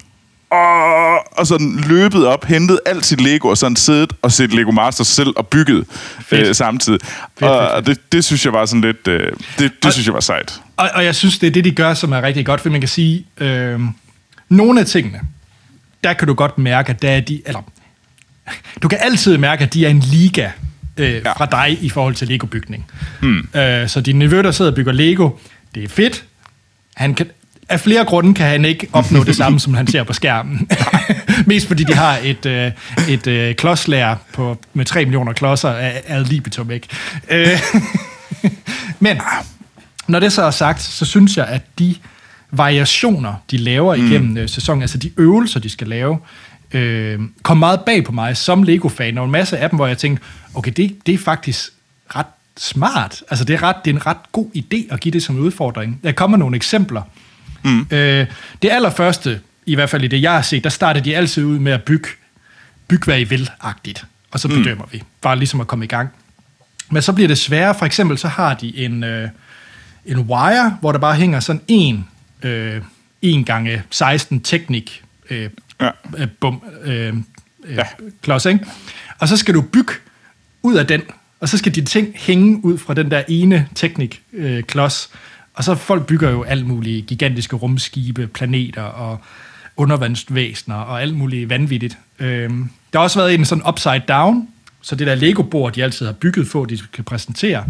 Åh, 0.52 1.16
og 1.40 1.46
sådan 1.46 1.84
løbet 1.88 2.26
op, 2.26 2.44
hentet 2.44 2.80
alt 2.86 3.06
sit 3.06 3.20
Lego, 3.20 3.48
og 3.48 3.58
sådan 3.58 3.76
siddet 3.76 4.12
og 4.22 4.32
set 4.32 4.52
Lego 4.54 4.70
Masters 4.70 5.06
selv 5.06 5.28
og 5.36 5.46
bygget 5.46 5.84
Fedt. 6.20 6.48
øh, 6.48 6.54
samtidig. 6.54 7.00
fedt, 7.38 7.50
og 7.50 7.84
fedt. 7.84 7.86
Det, 7.86 8.12
det 8.12 8.24
synes 8.24 8.44
jeg 8.44 8.52
var 8.52 8.66
sådan 8.66 8.80
lidt... 8.80 9.08
Øh, 9.08 9.20
det 9.22 9.32
det 9.58 9.72
Og- 9.84 9.92
synes 9.92 10.06
jeg 10.06 10.14
var 10.14 10.20
sejt. 10.20 10.60
Og, 10.76 10.90
og 10.94 11.04
jeg 11.04 11.14
synes, 11.14 11.38
det 11.38 11.46
er 11.46 11.50
det, 11.50 11.64
de 11.64 11.70
gør, 11.70 11.94
som 11.94 12.12
er 12.12 12.22
rigtig 12.22 12.46
godt, 12.46 12.60
for 12.60 12.70
man 12.70 12.80
kan 12.80 12.88
sige, 12.88 13.26
øh, 13.38 13.80
nogle 14.48 14.80
af 14.80 14.86
tingene, 14.86 15.20
der 16.04 16.12
kan 16.12 16.28
du 16.28 16.34
godt 16.34 16.58
mærke, 16.58 16.90
at 16.90 17.02
der 17.02 17.10
er 17.10 17.20
de, 17.20 17.42
eller 17.46 17.62
du 18.82 18.88
kan 18.88 18.98
altid 19.00 19.38
mærke, 19.38 19.64
at 19.64 19.74
de 19.74 19.86
er 19.86 19.90
en 19.90 19.98
liga 19.98 20.50
øh, 20.96 21.22
ja. 21.24 21.32
Fra 21.32 21.46
dig 21.46 21.78
i 21.84 21.88
forhold 21.88 22.14
til 22.14 22.28
Lego-bygning. 22.28 22.86
Mm. 23.22 23.48
Øh, 23.54 23.88
så 23.88 24.00
din 24.00 24.18
nevø, 24.18 24.42
der 24.42 24.50
sidder 24.50 24.70
og 24.70 24.74
bygger 24.74 24.92
Lego, 24.92 25.30
det 25.74 25.84
er 25.84 25.88
fedt. 25.88 26.24
Han 26.96 27.14
kan, 27.14 27.30
af 27.68 27.80
flere 27.80 28.04
grunde 28.04 28.34
kan 28.34 28.46
han 28.46 28.64
ikke 28.64 28.88
opnå 28.92 29.24
det 29.24 29.36
samme, 29.36 29.60
som 29.60 29.74
han 29.74 29.86
ser 29.86 30.02
på 30.02 30.12
skærmen. 30.12 30.68
Mest 31.46 31.68
fordi 31.68 31.84
de 31.84 31.94
har 31.94 32.18
et, 32.22 32.46
øh, 32.46 32.72
et 33.08 33.26
øh, 33.26 33.54
klodslager 33.54 34.16
på, 34.32 34.58
med 34.74 34.84
3 34.84 35.04
millioner 35.04 35.32
klodser 35.32 35.70
af 35.70 36.02
ad 36.06 36.24
libitum, 36.24 36.70
ikke? 36.70 36.88
Øh, 37.30 37.48
men 39.00 39.20
når 40.06 40.20
det 40.20 40.32
så 40.32 40.42
er 40.42 40.50
sagt, 40.50 40.82
så 40.82 41.04
synes 41.04 41.36
jeg, 41.36 41.46
at 41.46 41.62
de 41.78 41.94
variationer, 42.50 43.34
de 43.50 43.56
laver 43.56 43.94
igennem 43.94 44.42
mm. 44.42 44.48
sæsonen, 44.48 44.82
altså 44.82 44.98
de 44.98 45.10
øvelser, 45.16 45.60
de 45.60 45.70
skal 45.70 45.88
lave, 45.88 46.18
øh, 46.72 47.20
kom 47.42 47.56
meget 47.56 47.80
bag 47.80 48.04
på 48.04 48.12
mig 48.12 48.36
som 48.36 48.62
Lego-fan. 48.62 49.18
Og 49.18 49.24
en 49.24 49.30
masse 49.30 49.58
af 49.58 49.70
dem, 49.70 49.76
hvor 49.76 49.86
jeg 49.86 49.98
tænkte, 49.98 50.24
okay, 50.54 50.72
det, 50.76 50.96
det 51.06 51.14
er 51.14 51.18
faktisk 51.18 51.72
ret 52.16 52.26
smart. 52.56 53.22
Altså 53.30 53.44
det 53.44 53.54
er, 53.54 53.62
ret, 53.62 53.76
det 53.84 53.90
er 53.90 53.94
en 53.94 54.06
ret 54.06 54.32
god 54.32 54.46
idé 54.56 54.94
at 54.94 55.00
give 55.00 55.12
det 55.12 55.22
som 55.22 55.38
udfordring. 55.38 56.00
Der 56.04 56.12
kommer 56.12 56.36
nogle 56.36 56.56
eksempler. 56.56 57.02
Mm. 57.62 57.86
Øh, 57.90 58.26
det 58.62 58.70
allerførste, 58.70 59.40
i 59.66 59.74
hvert 59.74 59.90
fald 59.90 60.04
i 60.04 60.08
det, 60.08 60.22
jeg 60.22 60.32
har 60.32 60.42
set, 60.42 60.64
der 60.64 60.70
starter 60.70 61.00
de 61.00 61.16
altid 61.16 61.44
ud 61.44 61.58
med 61.58 61.72
at 61.72 61.82
bygge, 61.82 62.08
bygge 62.88 63.04
hvad 63.04 63.20
I 63.20 63.24
vil-agtigt. 63.24 64.04
Og 64.30 64.40
så 64.40 64.48
bedømmer 64.48 64.84
mm. 64.84 64.92
vi. 64.92 65.02
Bare 65.22 65.38
ligesom 65.38 65.60
at 65.60 65.66
komme 65.66 65.84
i 65.84 65.88
gang. 65.88 66.08
Men 66.90 67.02
så 67.02 67.12
bliver 67.12 67.28
det 67.28 67.38
sværere. 67.38 67.74
For 67.74 67.86
eksempel 67.86 68.18
så 68.18 68.28
har 68.28 68.54
de 68.54 68.76
en, 68.76 69.04
øh, 69.04 69.28
en 70.06 70.18
wire, 70.18 70.76
hvor 70.80 70.92
der 70.92 70.98
bare 70.98 71.14
hænger 71.14 71.40
sådan 71.40 71.62
en, 71.68 72.06
øh, 72.42 72.82
en 73.22 73.44
gange 73.44 73.82
16 73.90 74.40
teknik 74.40 75.02
øh, 75.30 75.50
Ja. 75.80 75.90
øh, 76.18 76.26
bum, 76.40 76.62
øh, 76.84 77.06
øh, 77.64 77.76
Ja. 77.76 77.82
klods, 78.22 78.46
ikke? 78.46 78.66
Og 79.18 79.28
så 79.28 79.36
skal 79.36 79.54
du 79.54 79.60
bygge 79.62 79.92
ud 80.62 80.74
af 80.74 80.86
den, 80.86 81.02
og 81.40 81.48
så 81.48 81.58
skal 81.58 81.74
dine 81.74 81.86
ting 81.86 82.08
hænge 82.16 82.64
ud 82.64 82.78
fra 82.78 82.94
den 82.94 83.10
der 83.10 83.22
ene 83.28 83.68
teknik 83.74 84.22
øh, 84.32 84.62
klods. 84.62 85.10
Og 85.54 85.64
så 85.64 85.74
folk 85.74 86.06
bygger 86.06 86.30
jo 86.30 86.42
alt 86.42 86.66
muligt 86.66 87.06
gigantiske 87.06 87.56
rumskibe, 87.56 88.26
planeter 88.26 88.82
og 88.82 89.18
undervandsvæsener 89.76 90.76
og 90.76 91.02
alt 91.02 91.14
muligt 91.14 91.50
vanvittigt. 91.50 91.98
Øhm, 92.18 92.70
der 92.92 92.98
har 92.98 93.04
også 93.04 93.18
været 93.18 93.34
en 93.34 93.44
sådan 93.44 93.68
upside 93.68 94.02
down, 94.08 94.48
så 94.82 94.94
det 94.96 95.06
der 95.06 95.14
Lego-bord, 95.14 95.72
de 95.72 95.84
altid 95.84 96.06
har 96.06 96.12
bygget 96.12 96.48
for, 96.48 96.64
de 96.64 96.78
kan 96.92 97.04
præsentere, 97.04 97.64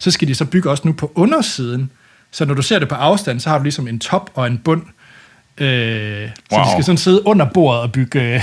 så 0.00 0.10
skal 0.10 0.28
de 0.28 0.34
så 0.34 0.44
bygge 0.44 0.70
også 0.70 0.82
nu 0.86 0.92
på 0.92 1.12
undersiden. 1.14 1.90
Så 2.32 2.44
når 2.44 2.54
du 2.54 2.62
ser 2.62 2.78
det 2.78 2.88
på 2.88 2.94
afstand, 2.94 3.40
så 3.40 3.48
har 3.50 3.58
du 3.58 3.62
ligesom 3.62 3.88
en 3.88 3.98
top 3.98 4.30
og 4.34 4.46
en 4.46 4.58
bund. 4.58 4.82
Øh, 5.58 5.66
Så 5.68 6.56
Wow. 6.56 6.64
de 6.64 6.70
skal 6.72 6.84
sådan 6.84 6.96
sidde 6.98 7.26
under 7.26 7.46
bordet 7.54 7.82
og 7.82 7.92
bygge 7.92 8.34
øh, 8.34 8.42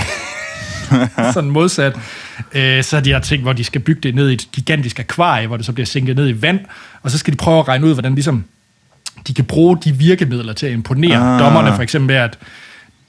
sådan 1.34 1.50
modsat. 1.50 1.96
Øh, 2.52 2.82
så 2.84 3.00
de 3.00 3.10
her 3.12 3.18
ting, 3.20 3.42
hvor 3.42 3.52
de 3.52 3.64
skal 3.64 3.80
bygge 3.80 4.00
det 4.00 4.14
ned 4.14 4.30
i 4.30 4.32
et 4.32 4.48
gigantisk 4.52 4.98
akvarie, 4.98 5.46
hvor 5.46 5.56
det 5.56 5.66
så 5.66 5.72
bliver 5.72 5.86
sænket 5.86 6.16
ned 6.16 6.28
i 6.28 6.42
vand, 6.42 6.60
og 7.02 7.10
så 7.10 7.18
skal 7.18 7.32
de 7.32 7.36
prøve 7.36 7.58
at 7.58 7.68
regne 7.68 7.86
ud, 7.86 7.92
hvordan 7.92 8.14
ligesom 8.14 8.44
de 9.26 9.34
kan 9.34 9.44
bruge 9.44 9.78
de 9.84 9.92
virkemidler 9.92 10.52
til 10.52 10.66
at 10.66 10.72
imponere 10.72 11.16
Ah. 11.34 11.40
dommerne, 11.40 11.74
for 11.74 11.82
eksempel 11.82 12.16
at 12.16 12.38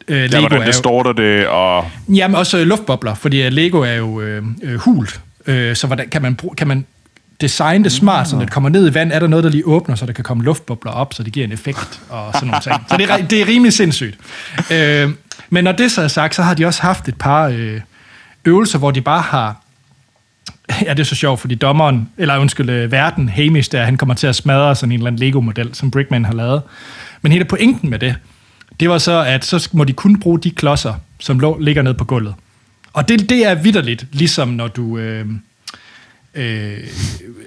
øh, 0.07 0.17
Ja, 0.17 0.25
Lego 0.25 0.39
hvordan 0.39 0.57
er 0.61 0.65
det 0.65 0.67
jo, 0.67 0.77
starter 0.77 1.11
det, 1.13 1.47
og... 1.47 1.85
Jamen 2.09 2.35
også 2.35 2.57
øh, 2.57 2.67
luftbobler, 2.67 3.15
fordi 3.15 3.41
øh, 3.41 3.51
Lego 3.51 3.79
er 3.81 3.93
jo 3.93 4.21
øh, 4.21 4.43
øh, 4.63 4.75
hult, 4.75 5.21
øh, 5.45 5.75
så 5.75 5.87
hvordan 5.87 6.09
kan 6.09 6.21
man, 6.21 6.35
bruge, 6.35 6.55
kan 6.55 6.67
man 6.67 6.85
designe 7.41 7.83
det 7.83 7.91
smart, 7.91 8.27
så 8.29 8.35
når 8.35 8.43
det 8.43 8.53
kommer 8.53 8.69
ned 8.69 8.91
i 8.91 8.93
vand, 8.93 9.11
er 9.11 9.19
der 9.19 9.27
noget, 9.27 9.43
der 9.43 9.49
lige 9.49 9.67
åbner, 9.67 9.95
så 9.95 10.05
der 10.05 10.13
kan 10.13 10.23
komme 10.23 10.43
luftbobler 10.43 10.91
op, 10.91 11.13
så 11.13 11.23
det 11.23 11.33
giver 11.33 11.45
en 11.45 11.51
effekt 11.51 12.01
og 12.09 12.33
sådan 12.33 12.47
nogle 12.47 12.61
ting. 12.61 12.75
Så 12.89 12.97
det 12.97 13.09
er, 13.09 13.17
det 13.17 13.41
er 13.41 13.47
rimelig 13.47 13.73
sindssygt. 13.73 14.17
Øh, 14.71 15.09
men 15.49 15.63
når 15.63 15.71
det 15.71 15.91
så 15.91 16.01
er 16.01 16.07
sagt, 16.07 16.35
så 16.35 16.43
har 16.43 16.53
de 16.53 16.65
også 16.65 16.81
haft 16.81 17.07
et 17.07 17.15
par 17.15 17.47
øh, 17.47 17.81
øvelser, 18.45 18.79
hvor 18.79 18.91
de 18.91 19.01
bare 19.01 19.21
har 19.21 19.61
Ja, 20.85 20.93
det 20.93 20.99
er 20.99 21.03
så 21.03 21.15
sjovt, 21.15 21.39
fordi 21.39 21.55
dommeren, 21.55 22.09
eller 22.17 22.37
undskyld, 22.37 22.69
øh, 22.69 22.91
verden, 22.91 23.29
Hamish 23.29 23.71
der, 23.71 23.83
han 23.83 23.97
kommer 23.97 24.15
til 24.15 24.27
at 24.27 24.35
smadre 24.35 24.75
sådan 24.75 24.91
en 24.91 24.99
eller 24.99 25.07
anden 25.07 25.19
Lego-model, 25.19 25.75
som 25.75 25.91
Brickman 25.91 26.25
har 26.25 26.33
lavet. 26.33 26.61
Men 27.21 27.31
hele 27.31 27.45
pointen 27.45 27.89
med 27.89 27.99
det, 27.99 28.15
det 28.79 28.89
var 28.89 28.97
så, 28.97 29.23
at 29.23 29.45
så 29.45 29.69
må 29.73 29.83
de 29.83 29.93
kun 29.93 30.19
bruge 30.19 30.39
de 30.39 30.51
klodser, 30.51 30.93
som 31.19 31.39
lå, 31.39 31.57
ligger 31.59 31.81
nede 31.81 31.93
på 31.93 32.05
gulvet. 32.05 32.33
Og 32.93 33.09
det, 33.09 33.29
det 33.29 33.45
er 33.45 33.55
vidderligt, 33.55 34.05
ligesom 34.11 34.47
når 34.47 34.67
du... 34.67 34.97
Øh, 34.97 35.25
øh, 36.35 36.77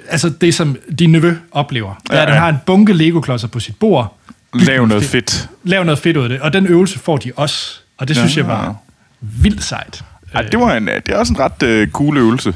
altså 0.08 0.28
det, 0.28 0.54
som 0.54 0.76
din 0.98 1.12
nevø 1.12 1.34
oplever. 1.50 1.94
Ja, 2.10 2.14
Ja, 2.14 2.20
ja. 2.20 2.26
Den 2.26 2.34
ja. 2.34 2.40
har 2.40 2.48
en 2.48 2.56
bunke 2.66 2.92
Lego-klodser 2.92 3.48
på 3.48 3.60
sit 3.60 3.76
bord. 3.76 4.18
Lav 4.54 4.86
noget 4.86 5.04
fedt. 5.04 5.48
Lav 5.64 5.84
noget 5.84 5.98
fedt 5.98 6.16
ud 6.16 6.22
af 6.22 6.28
det. 6.28 6.40
Og 6.40 6.52
den 6.52 6.66
øvelse 6.66 6.98
får 6.98 7.16
de 7.16 7.32
også. 7.36 7.80
Og 7.98 8.08
det 8.08 8.16
synes 8.16 8.36
Ja. 8.36 8.40
jeg 8.42 8.48
var 8.48 8.76
vildt 9.20 9.64
sejt. 9.64 10.04
Ej, 10.34 10.42
det, 10.42 10.60
var 10.60 10.76
en, 10.76 10.86
det 10.86 11.08
er 11.08 11.16
også 11.16 11.32
en 11.32 11.38
ret 11.38 11.62
øh, 11.62 11.88
cool 11.90 12.16
øvelse. 12.16 12.54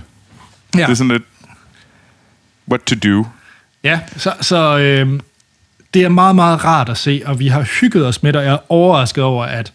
ja. 0.74 0.80
Det 0.80 0.88
er 0.90 0.94
sådan 0.94 1.12
lidt... 1.12 1.22
What 2.70 2.80
to 2.80 2.94
do. 3.08 3.26
Ja, 3.84 4.00
så, 4.16 4.32
så 4.40 4.78
øh, 4.78 5.20
det 5.94 6.04
er 6.04 6.08
meget, 6.08 6.34
meget 6.36 6.64
rart 6.64 6.88
at 6.88 6.98
se, 6.98 7.22
og 7.26 7.38
vi 7.38 7.48
har 7.48 7.62
hygget 7.80 8.06
os 8.06 8.22
med 8.22 8.32
det, 8.32 8.38
og 8.38 8.44
jeg 8.46 8.52
er 8.52 8.72
overrasket 8.72 9.24
over, 9.24 9.44
at 9.44 9.72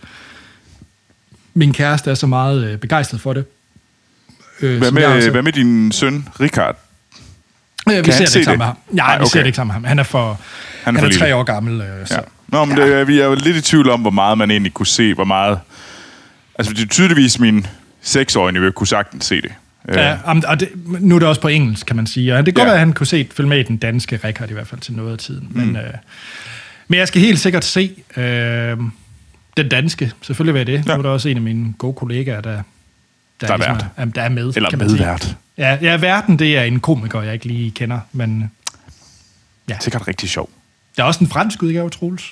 min 1.54 1.74
kæreste 1.74 2.12
er 2.12 2.16
så 2.16 2.28
meget 2.28 2.64
øh, 2.64 2.78
begejstret 2.78 3.22
for 3.22 3.34
det. 3.34 3.46
Øh, 4.62 4.78
Hvad 4.78 4.92
med, 4.92 5.06
også- 5.06 5.30
hvad 5.32 5.42
med 5.42 5.52
din 5.52 5.92
søn, 5.92 6.28
Richard? 6.40 6.76
Øh, 7.90 7.92
vi 7.92 7.96
han 7.96 8.06
ser 8.06 8.26
det 8.26 8.36
ikke 8.36 8.44
sammen 8.46 8.58
med 8.58 8.66
ham. 8.66 8.78
Nej, 8.92 9.08
Nej, 9.08 9.18
vi 9.20 9.26
ser 9.26 9.30
okay. 9.32 9.40
det 9.40 9.46
ikke 9.46 9.56
sammen 9.56 9.68
med 9.70 9.74
ham. 9.74 9.84
Han 9.84 10.00
er 10.00 10.04
for, 10.04 10.40
han 10.84 10.96
er 10.96 11.00
han 11.02 11.10
er 11.12 11.14
tre 11.18 11.36
år 11.36 11.44
gammel. 11.44 11.82
Øh, 11.82 12.08
så. 12.08 12.14
Ja. 12.14 12.20
Nå, 12.48 12.66
men 12.66 12.78
det, 12.78 13.08
vi 13.08 13.20
er 13.20 13.26
jo 13.26 13.36
lidt 13.36 13.58
i 13.58 13.62
tvivl 13.62 13.90
om, 13.90 14.02
hvor 14.02 14.10
meget 14.12 14.38
man 14.38 14.52
egentlig 14.52 14.74
kunne 14.74 14.88
se, 14.88 15.14
hvor 15.14 15.24
meget... 15.24 15.60
Altså, 16.60 16.74
det 16.74 16.84
er 16.84 16.88
tydeligvis 16.88 17.40
min 17.40 17.68
seksårige 18.02 18.54
nevø 18.54 18.72
kunne 18.72 18.88
sagtens 18.88 19.26
se 19.26 19.36
det. 19.42 19.52
Øh, 19.90 19.96
Ja, 19.98 20.18
om- 20.26 20.44
og 20.48 20.60
det, 20.60 20.70
nu 20.86 21.16
er 21.16 21.20
det 21.20 21.28
også 21.28 21.42
på 21.42 21.48
engelsk, 21.48 21.86
kan 21.86 21.96
man 21.96 22.08
sige. 22.08 22.34
Og 22.36 22.46
det 22.46 22.46
kan 22.46 22.54
godt 22.54 22.66
Ja. 22.68 22.72
være, 22.72 22.74
at 22.74 22.80
han 22.80 22.94
kunne 22.94 23.08
se 23.08 23.28
følge 23.36 23.50
med 23.50 23.60
i 23.60 23.64
den 23.64 23.78
danske 23.78 24.20
record, 24.24 24.50
i 24.50 24.54
hvert 24.54 24.68
fald 24.68 24.82
til 24.82 24.94
noget 24.94 25.12
af 25.12 25.18
tiden. 25.18 25.48
Men, 25.52 25.70
Mm. 25.70 25.76
øh, 25.76 25.84
men 26.88 27.00
jeg 27.00 27.08
skal 27.08 27.22
helt 27.22 27.40
sikkert 27.40 27.66
se. 27.66 27.92
Øh, 28.18 28.78
Den 29.58 29.70
danske, 29.70 30.12
selvfølgelig 30.22 30.54
vil 30.54 30.60
jeg 30.60 30.68
det. 30.68 30.74
Ja. 30.74 30.92
Ja. 30.92 30.98
Nu 30.98 31.00
er 31.00 31.02
der 31.02 31.10
også 31.10 31.30
en 31.30 31.38
af 31.38 31.44
mine 31.44 31.74
gode 31.78 31.94
kollegaer, 31.94 32.42
der, 32.42 32.62
der, 33.42 33.48
Der 33.48 33.54
er 33.54 33.58
ligesom 33.58 33.88
er, 33.98 34.06
der 34.06 34.22
er 34.22 34.30
med. 34.30 34.54
Eller 34.56 34.70
kan 34.70 34.80
man 34.80 34.90
sige. 34.90 35.18
Ja, 35.58 35.78
ja, 35.82 35.96
verden, 35.98 36.40
det 36.40 36.58
er 36.58 36.64
en 36.64 36.80
komiker, 36.80 37.22
jeg 37.22 37.34
ikke 37.34 37.46
lige 37.46 37.72
kender, 37.72 38.00
men 38.12 38.52
Sikkert 39.80 40.08
rigtig 40.08 40.30
sjov. 40.30 40.50
der 40.98 41.04
er 41.04 41.08
også 41.08 41.20
en 41.20 41.28
fransk 41.30 41.64
udgave, 41.64 41.90
Troels. 41.90 42.24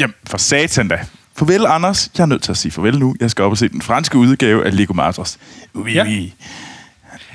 Jamen, 0.00 0.14
for 0.26 0.38
satan 0.38 0.88
da. 0.88 0.98
Farvel, 1.36 1.66
Anders. 1.66 2.10
Jeg 2.18 2.22
er 2.22 2.26
nødt 2.26 2.42
til 2.42 2.50
at 2.50 2.56
sige 2.56 2.72
farvel 2.72 2.98
nu. 2.98 3.16
Jeg 3.20 3.30
skal 3.30 3.44
op 3.44 3.50
og 3.50 3.58
se 3.58 3.68
den 3.68 3.82
franske 3.82 4.18
udgave 4.18 4.66
af 4.66 4.76
Lego 4.76 4.92
Masters. 4.92 5.38
Oui, 5.74 5.92
Ja. 5.92 6.04
oui. 6.04 6.32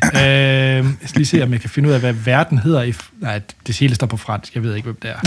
Øh, 0.03 0.21
jeg 0.21 0.85
skal 1.05 1.19
lige 1.19 1.25
se, 1.25 1.43
om 1.43 1.51
jeg 1.51 1.61
kan 1.61 1.69
finde 1.69 1.89
ud 1.89 1.93
af, 1.93 1.99
hvad 1.99 2.13
verden 2.13 2.57
hedder. 2.57 2.83
I, 2.83 2.93
nej, 3.19 3.41
det 3.67 3.77
hele 3.77 3.95
står 3.95 4.07
på 4.07 4.17
fransk. 4.17 4.55
Jeg 4.55 4.63
ved 4.63 4.75
ikke, 4.75 4.85
hvem 4.85 4.97
det 5.01 5.11
er. 5.11 5.19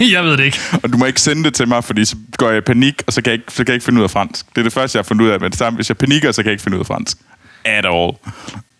jeg 0.14 0.24
ved 0.24 0.36
det 0.36 0.44
ikke. 0.44 0.58
Og 0.82 0.92
du 0.92 0.98
må 0.98 1.04
ikke 1.04 1.20
sende 1.20 1.44
det 1.44 1.54
til 1.54 1.68
mig, 1.68 1.84
fordi 1.84 2.04
så 2.04 2.16
går 2.36 2.48
jeg 2.48 2.58
i 2.58 2.60
panik, 2.60 3.02
og 3.06 3.12
så 3.12 3.22
kan 3.22 3.30
jeg, 3.30 3.40
ikke, 3.40 3.52
så 3.52 3.56
kan 3.56 3.66
jeg 3.66 3.74
ikke 3.74 3.84
finde 3.84 3.98
ud 3.98 4.04
af 4.04 4.10
fransk. 4.10 4.46
Det 4.48 4.58
er 4.58 4.62
det 4.62 4.72
første, 4.72 4.96
jeg 4.96 5.02
har 5.02 5.08
fundet 5.08 5.24
ud 5.24 5.30
af. 5.30 5.40
Men 5.40 5.50
det 5.50 5.58
samme, 5.58 5.76
hvis 5.76 5.88
jeg 5.88 5.96
panikker, 5.96 6.32
så 6.32 6.42
kan 6.42 6.46
jeg 6.46 6.52
ikke 6.52 6.62
finde 6.62 6.76
ud 6.76 6.80
af 6.80 6.86
fransk. 6.86 7.18
At 7.64 7.86
all. 7.86 8.12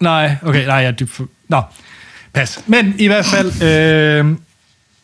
Nej, 0.01 0.37
okay, 0.43 0.67
nej, 0.67 0.77
jeg 0.77 0.87
er 0.87 0.91
dybt 0.91 1.11
for... 1.11 1.29
Nå, 1.49 1.63
pas. 2.33 2.61
Men 2.67 2.95
i 2.99 3.07
hvert 3.07 3.25
fald, 3.25 3.63
øh, 3.63 4.37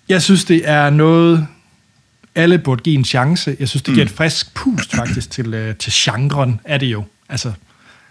jeg 0.08 0.22
synes, 0.22 0.44
det 0.44 0.68
er 0.68 0.90
noget, 0.90 1.46
alle 2.34 2.58
burde 2.58 2.82
give 2.82 2.98
en 2.98 3.04
chance. 3.04 3.56
Jeg 3.60 3.68
synes, 3.68 3.82
det 3.82 3.94
giver 3.94 4.06
et 4.06 4.12
frisk 4.12 4.54
pust 4.54 4.96
faktisk 4.96 5.30
til, 5.30 5.54
øh, 5.54 5.76
til 5.76 5.92
genren, 5.94 6.60
er 6.64 6.78
det 6.78 6.86
jo. 6.86 7.04
Altså, 7.28 7.52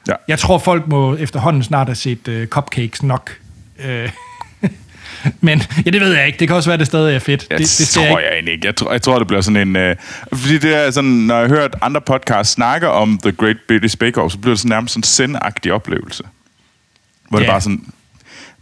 Ja. 0.08 0.14
jeg 0.28 0.40
tror, 0.40 0.58
folk 0.58 0.88
må 0.88 1.16
efterhånden 1.16 1.64
snart 1.64 1.88
have 1.88 1.96
set 1.96 2.28
øh, 2.28 2.48
cupcakes 2.48 3.04
nok. 3.04 3.38
Øh, 3.86 4.10
men 5.42 5.62
ja, 5.86 5.92
det 5.92 6.02
ved 6.02 6.14
jeg 6.16 6.28
ikke. 6.28 6.40
Det 6.40 6.48
kan 6.48 6.56
også 6.58 6.70
være, 6.70 6.78
det 6.78 6.88
stadig 6.88 7.16
er 7.16 7.20
fedt. 7.20 7.48
Ja, 7.50 7.56
det, 7.58 7.60
det, 7.62 7.70
det 7.78 7.78
det 7.78 7.88
tror 7.90 8.04
ikke. 8.04 8.16
jeg 8.18 8.34
egentlig 8.34 8.54
ikke. 8.54 8.66
Jeg 8.68 8.76
tror, 8.76 8.92
jeg 8.92 9.02
tror, 9.02 9.18
det 9.18 9.28
bliver 9.28 9.42
sådan 9.42 9.68
en... 9.68 9.76
Øh, 9.76 9.96
fordi 10.34 10.58
det 10.58 10.76
er 10.76 10.92
sådan, 10.92 11.10
når 11.10 11.36
jeg 11.40 11.50
har 11.50 11.56
hørt 11.56 11.76
andre 11.82 12.02
podcasts 12.02 12.54
snakke 12.54 12.90
om 12.90 13.20
The 13.24 13.32
Great 13.32 13.58
British 13.68 13.98
Bake 13.98 14.22
Off, 14.22 14.32
så 14.32 14.38
bliver 14.40 14.54
det 14.54 14.60
sådan 14.60 14.70
nærmest 14.70 14.94
sådan 14.94 15.00
en 15.00 15.04
sendagtig 15.04 15.74
oplevelse. 15.74 16.24
Hvor 17.30 17.40
det 17.40 17.46
Ja. 17.46 17.52
bare 17.52 17.62
sådan 17.62 17.86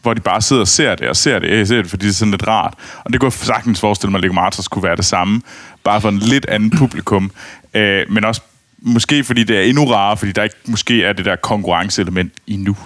hvor 0.02 0.14
de 0.14 0.22
bare 0.22 0.42
sidder 0.42 0.62
og 0.62 0.68
ser 0.68 0.96
det, 0.96 1.08
og 1.10 1.16
ser 1.16 1.40
det, 1.40 1.58
jeg 1.58 1.68
ser 1.68 1.76
det, 1.78 1.90
fordi 1.90 2.06
det 2.06 2.12
er 2.12 2.16
sådan 2.16 2.32
lidt 2.32 2.48
rart. 2.48 2.74
Og 3.06 3.12
det 3.14 3.20
kunne 3.20 3.28
jeg 3.40 3.46
sagtens 3.46 3.80
forestille 3.80 4.12
mig, 4.12 4.18
at 4.18 4.22
Lego 4.22 4.34
Masters 4.34 4.68
kunne 4.68 4.84
være 4.84 4.96
det 4.96 5.06
samme, 5.06 5.42
bare 5.84 6.02
for 6.02 6.10
en 6.10 6.18
lidt 6.20 6.46
anden 6.46 6.70
publikum. 6.78 7.32
Øh, 7.74 8.02
men 8.10 8.26
også 8.26 8.42
måske 8.86 9.24
fordi 9.24 9.44
det 9.44 9.58
er 9.58 9.62
endnu 9.62 9.86
rarere, 9.86 10.18
fordi 10.18 10.32
der 10.32 10.44
ikke 10.44 10.56
måske 10.66 11.04
er 11.04 11.14
det 11.14 11.26
der 11.26 11.36
konkurrenceelement 11.36 12.34
endnu. 12.48 12.78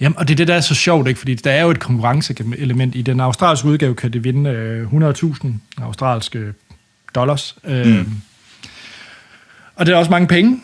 Jamen, 0.00 0.18
og 0.18 0.28
det 0.28 0.34
er 0.34 0.36
det, 0.36 0.48
der 0.48 0.54
er 0.54 0.60
så 0.60 0.74
sjovt, 0.74 1.08
ikke? 1.08 1.18
fordi 1.18 1.34
der 1.34 1.50
er 1.50 1.62
jo 1.62 1.70
et 1.70 1.80
konkurrenceelement 1.80 2.94
i 2.94 3.02
den 3.02 3.20
australske 3.20 3.68
udgave, 3.68 3.94
kan 3.94 4.12
det 4.12 4.24
vinde 4.24 4.50
øh, 4.50 5.10
100.000 5.10 5.46
australske 5.82 6.52
dollars. 7.14 7.56
Mm. 7.64 8.06
Og 9.76 9.86
det 9.86 9.92
er 9.92 9.96
også 9.96 10.10
mange 10.10 10.26
penge, 10.26 10.60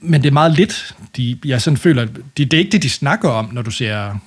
men 0.00 0.22
det 0.22 0.28
er 0.28 0.32
meget 0.32 0.52
lidt. 0.52 0.94
De, 1.16 1.38
jeg 1.44 1.62
sådan 1.62 1.76
føler, 1.76 2.02
at 2.02 2.08
de, 2.36 2.44
det 2.44 2.54
er 2.54 2.58
ikke 2.58 2.72
det, 2.72 2.82
de 2.82 2.90
snakker 2.90 3.28
om, 3.28 3.48
når 3.52 3.62
du 3.62 3.70
ser 3.70 4.18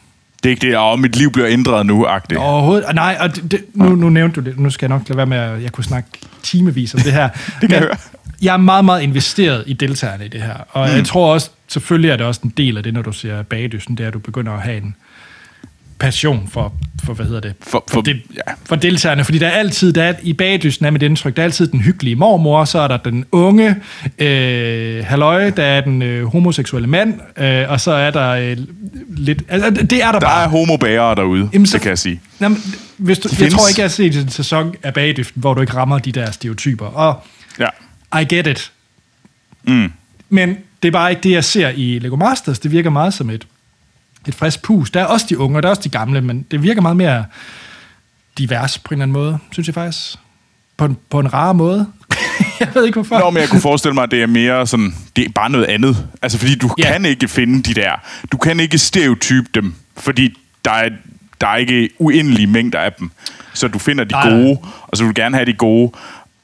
Det 0.43 0.49
er 0.49 0.49
ikke 0.49 0.67
det, 0.67 0.77
og 0.77 0.99
mit 0.99 1.15
liv 1.15 1.31
bliver 1.31 1.49
ændret 1.49 1.85
nu, 1.85 2.05
agtigt. 2.05 2.39
overhovedet. 2.39 2.85
Og 2.85 2.95
nej, 2.95 3.17
og 3.19 3.35
det, 3.35 3.51
det, 3.51 3.65
nu, 3.73 3.95
nu 3.95 4.09
nævnte 4.09 4.41
du 4.41 4.49
det. 4.49 4.59
Nu 4.59 4.69
skal 4.69 4.89
jeg 4.89 4.97
nok 4.97 5.09
lade 5.09 5.17
være 5.17 5.25
med, 5.25 5.37
at 5.37 5.63
jeg 5.63 5.71
kunne 5.71 5.83
snakke 5.83 6.09
timevis 6.43 6.93
om 6.93 6.99
det 6.99 7.13
her. 7.13 7.29
det 7.61 7.69
kan 7.69 7.71
jeg 7.71 7.79
høre. 7.79 7.97
Jeg 8.41 8.53
er 8.53 8.57
meget, 8.57 8.85
meget 8.85 9.01
investeret 9.01 9.63
i 9.67 9.73
deltagerne 9.73 10.25
i 10.25 10.27
det 10.27 10.41
her. 10.41 10.53
Og 10.69 10.89
mm. 10.89 10.95
jeg 10.95 11.05
tror 11.05 11.33
også, 11.33 11.49
selvfølgelig 11.67 12.11
er 12.11 12.15
det 12.17 12.25
også 12.25 12.41
en 12.43 12.53
del 12.57 12.77
af 12.77 12.83
det, 12.83 12.93
når 12.93 13.01
du 13.01 13.11
ser 13.11 13.41
bagdysten, 13.43 13.97
det 13.97 14.03
er, 14.03 14.07
at 14.07 14.13
du 14.13 14.19
begynder 14.19 14.51
at 14.53 14.61
have 14.61 14.77
en 14.77 14.95
passion 15.99 16.49
for, 16.51 16.73
for 17.05 17.13
hvad 17.13 17.25
hedder 17.25 17.39
det? 17.41 17.53
For- 17.61 17.83
for- 17.91 18.01
det, 18.01 18.21
ja. 18.35 18.41
for 18.65 18.75
deltagerne. 18.75 19.23
Fordi 19.23 19.37
der 19.37 19.47
er 19.47 19.51
altid, 19.51 19.93
der 19.93 20.03
er, 20.03 20.13
i 20.23 20.33
bagdysten 20.33 20.85
er 20.85 20.89
mit 20.91 21.03
indtryk, 21.03 21.35
der 21.35 21.41
er 21.41 21.45
altid 21.45 21.67
den 21.67 21.81
hyggelige 21.81 22.15
mormor, 22.15 22.65
så 22.65 22.79
er 22.79 22.87
der 22.87 22.97
den 22.97 23.25
unge 23.31 23.75
øh, 24.19 25.05
halløj, 25.05 25.49
der 25.49 25.63
er 25.63 25.81
den 25.81 26.01
øh, 26.01 26.25
homoseksuelle 26.25 26.87
mand, 26.87 27.13
øh, 27.37 27.69
og 27.71 27.81
så 27.81 27.91
er 27.91 28.11
der 28.11 28.29
øh, 28.29 28.57
lidt... 29.09 29.43
Altså, 29.49 29.69
det 29.69 30.03
er 30.03 30.05
der, 30.05 30.11
Der 30.11 30.19
bare. 30.19 30.43
er 30.43 30.49
homobærere 30.49 31.15
derude, 31.15 31.49
Jamen, 31.53 31.65
så- 31.65 31.73
det 31.77 31.81
kan 31.81 31.89
jeg 31.89 31.97
sige. 31.99 32.21
Jamen, 32.41 32.57
hvis 32.97 33.19
du, 33.19 33.29
jeg 33.39 33.51
tror 33.51 33.67
ikke, 33.69 33.81
jeg 33.81 33.83
har 33.83 33.89
set 33.89 34.15
en 34.15 34.29
sæson 34.29 34.75
af 34.83 34.93
Bagdysten, 34.93 35.41
hvor 35.41 35.53
du 35.53 35.61
ikke 35.61 35.73
rammer 35.73 35.99
de 35.99 36.11
der 36.11 36.31
stereotyper. 36.31 36.85
Og 36.85 37.23
Ja. 37.59 37.67
I 38.15 38.35
get 38.35 38.47
it. 38.47 38.71
Mm. 39.63 39.91
Men 40.29 40.57
det 40.81 40.87
er 40.87 40.91
bare 40.91 41.09
ikke 41.09 41.21
det, 41.23 41.31
jeg 41.31 41.43
ser 41.43 41.69
i 41.69 41.99
Lego 41.99 42.15
Masters. 42.15 42.59
Det 42.59 42.71
virker 42.71 42.89
meget 42.89 43.13
som 43.13 43.29
et, 43.29 43.47
et 44.27 44.35
frisk 44.35 44.61
pus. 44.61 44.91
Der 44.91 45.01
er 45.01 45.05
også 45.05 45.25
de 45.29 45.37
unge, 45.37 45.57
og 45.57 45.63
der 45.63 45.69
er 45.69 45.71
også 45.71 45.81
de 45.81 45.89
gamle, 45.89 46.21
men 46.21 46.45
det 46.51 46.63
virker 46.63 46.81
meget 46.81 46.97
mere 46.97 47.25
divers 48.37 48.79
på 48.79 48.93
en 48.93 48.93
eller 48.93 49.03
anden 49.03 49.13
måde, 49.13 49.37
synes 49.51 49.67
jeg 49.67 49.73
faktisk. 49.73 50.17
På 50.77 50.85
en, 50.85 50.97
på 51.09 51.19
en 51.19 51.33
rar 51.33 51.53
måde. 51.53 51.87
jeg 52.59 52.67
ved 52.73 52.85
ikke, 52.85 52.95
hvorfor. 52.95 53.19
Nå, 53.19 53.29
men 53.29 53.41
jeg 53.41 53.49
kunne 53.49 53.61
forestille 53.61 53.93
mig, 53.93 54.03
at 54.03 54.11
det 54.11 54.21
er 54.21 54.27
mere 54.27 54.67
sådan, 54.67 54.95
det 55.15 55.25
er 55.25 55.29
bare 55.29 55.49
noget 55.49 55.65
andet. 55.65 56.07
Altså, 56.21 56.37
fordi 56.37 56.55
du 56.55 56.69
yeah. 56.79 56.93
kan 56.93 57.05
ikke 57.05 57.27
finde 57.27 57.63
de 57.63 57.73
der, 57.73 57.91
du 58.31 58.37
kan 58.37 58.59
ikke 58.59 58.77
stereotype 58.77 59.47
dem, 59.53 59.75
fordi 59.97 60.37
der 60.65 60.71
er, 60.71 60.89
der 61.41 61.47
er 61.47 61.55
ikke 61.55 61.89
uendelige 61.99 62.47
mængder 62.47 62.79
af 62.79 62.93
dem. 62.93 63.11
Så 63.53 63.67
du 63.67 63.79
finder 63.79 64.03
de 64.03 64.11
nej. 64.11 64.29
gode, 64.29 64.57
og 64.87 64.97
så 64.97 65.03
vil 65.03 65.15
du 65.15 65.21
gerne 65.21 65.35
have 65.35 65.45
de 65.45 65.53
gode, 65.53 65.91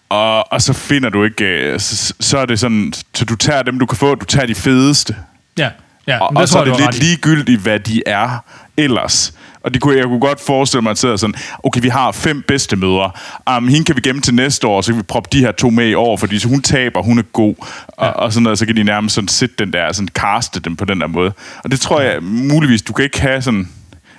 og, 0.09 0.51
og 0.53 0.61
så 0.61 0.73
finder 0.73 1.09
du 1.09 1.23
ikke, 1.23 1.45
øh, 1.45 1.79
så, 1.79 2.13
så 2.19 2.37
er 2.37 2.45
det 2.45 2.59
sådan, 2.59 2.93
så 3.13 3.25
du 3.25 3.35
tager 3.35 3.63
dem, 3.63 3.79
du 3.79 3.85
kan 3.85 3.97
få, 3.97 4.15
du 4.15 4.25
tager 4.25 4.45
de 4.45 4.55
fedeste. 4.55 5.15
Ja, 5.57 5.69
ja 6.07 6.19
Og, 6.19 6.31
og 6.35 6.49
så 6.49 6.59
er 6.59 6.65
det 6.65 6.79
lidt 6.79 6.99
ligegyldigt, 6.99 7.61
hvad 7.61 7.79
de 7.79 8.03
er 8.05 8.43
ellers. 8.77 9.33
Og 9.63 9.73
det 9.73 9.81
kunne, 9.81 9.97
jeg 9.97 10.05
kunne 10.05 10.19
godt 10.19 10.41
forestille 10.41 10.81
mig, 10.81 10.91
at 10.91 10.97
sidder 10.97 11.15
sådan, 11.15 11.35
okay, 11.63 11.81
vi 11.81 11.87
har 11.89 12.11
fem 12.11 12.41
bedste 12.47 12.75
mødre. 12.75 13.11
Um, 13.57 13.67
hende 13.67 13.85
kan 13.85 13.95
vi 13.95 14.01
gemme 14.01 14.21
til 14.21 14.33
næste 14.33 14.67
år, 14.67 14.81
så 14.81 14.91
kan 14.91 14.97
vi 14.97 15.03
proppe 15.03 15.29
de 15.31 15.39
her 15.39 15.51
to 15.51 15.69
med 15.69 15.87
i 15.87 15.93
år, 15.93 16.17
fordi 16.17 16.39
så 16.39 16.47
hun 16.47 16.61
taber, 16.61 17.01
hun 17.01 17.19
er 17.19 17.23
god. 17.23 17.55
Og, 17.87 18.05
Ja. 18.05 18.11
og 18.11 18.33
sådan 18.33 18.43
noget, 18.43 18.59
så 18.59 18.65
kan 18.65 18.75
de 18.75 18.83
nærmest 18.83 19.15
sådan 19.15 19.27
sætte 19.27 19.55
den 19.59 19.73
der, 19.73 19.91
sådan 19.91 20.07
caste 20.07 20.59
dem 20.59 20.75
på 20.75 20.85
den 20.85 21.01
der 21.01 21.07
måde. 21.07 21.33
Og 21.63 21.71
det 21.71 21.79
tror 21.79 22.01
jeg 22.01 22.23
muligvis, 22.23 22.81
du 22.81 22.93
kan 22.93 23.03
ikke 23.05 23.21
have 23.21 23.41
sådan, 23.41 23.69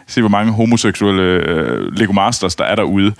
se 0.07 0.20
hvor 0.20 0.31
mange 0.31 0.53
homoseksuelle 0.53 1.23
øh, 1.23 1.92
Lego 1.92 2.12
Masters, 2.12 2.55
der 2.55 2.64
er 2.64 2.75
derude. 2.75 3.12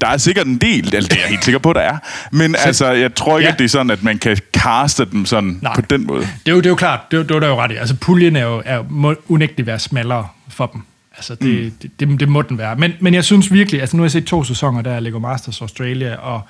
Der 0.00 0.06
er 0.06 0.16
sikkert 0.16 0.46
en 0.46 0.58
del, 0.58 0.94
eller 0.94 1.08
det 1.08 1.12
er 1.12 1.20
jeg 1.20 1.28
helt 1.28 1.44
sikker 1.44 1.58
på, 1.58 1.72
der 1.72 1.80
er. 1.80 1.98
Men 2.32 2.56
altså, 2.64 2.90
jeg 2.92 3.14
tror 3.14 3.38
ikke, 3.38 3.46
Ja. 3.48 3.52
at 3.52 3.58
det 3.58 3.64
er 3.64 3.68
sådan, 3.68 3.90
at 3.90 4.02
man 4.02 4.18
kan 4.18 4.36
caste 4.56 5.04
dem 5.04 5.26
sådan 5.26 5.58
Nej. 5.62 5.74
på 5.74 5.80
den 5.80 6.06
måde. 6.06 6.20
Det 6.20 6.28
er 6.46 6.52
jo, 6.52 6.56
det 6.58 6.66
er 6.66 6.70
jo 6.70 6.76
klart, 6.76 7.00
det 7.10 7.18
er, 7.18 7.22
det 7.22 7.36
er 7.36 7.40
der 7.40 7.48
jo 7.48 7.60
ret 7.60 7.70
i. 7.72 7.74
Altså, 7.74 7.96
puljen 7.96 8.36
er 8.36 8.42
jo 8.42 8.62
er, 8.64 8.82
må 8.90 9.14
unægteligt 9.28 9.66
være 9.66 9.78
smallere 9.78 10.26
for 10.48 10.66
dem. 10.66 10.82
Altså, 11.16 11.34
det, 11.34 11.64
mm. 11.64 11.70
det, 11.82 11.90
det, 12.00 12.20
det 12.20 12.28
må 12.28 12.42
den 12.42 12.58
være. 12.58 12.76
Men, 12.76 12.92
men 13.00 13.14
jeg 13.14 13.24
synes 13.24 13.52
virkelig, 13.52 13.80
altså 13.80 13.96
nu 13.96 14.00
har 14.00 14.04
jeg 14.04 14.10
set 14.10 14.24
to 14.24 14.44
sæsoner, 14.44 14.82
der 14.82 14.90
er 14.92 15.00
Lego 15.00 15.18
Masters 15.18 15.60
Australia, 15.60 16.14
og 16.16 16.40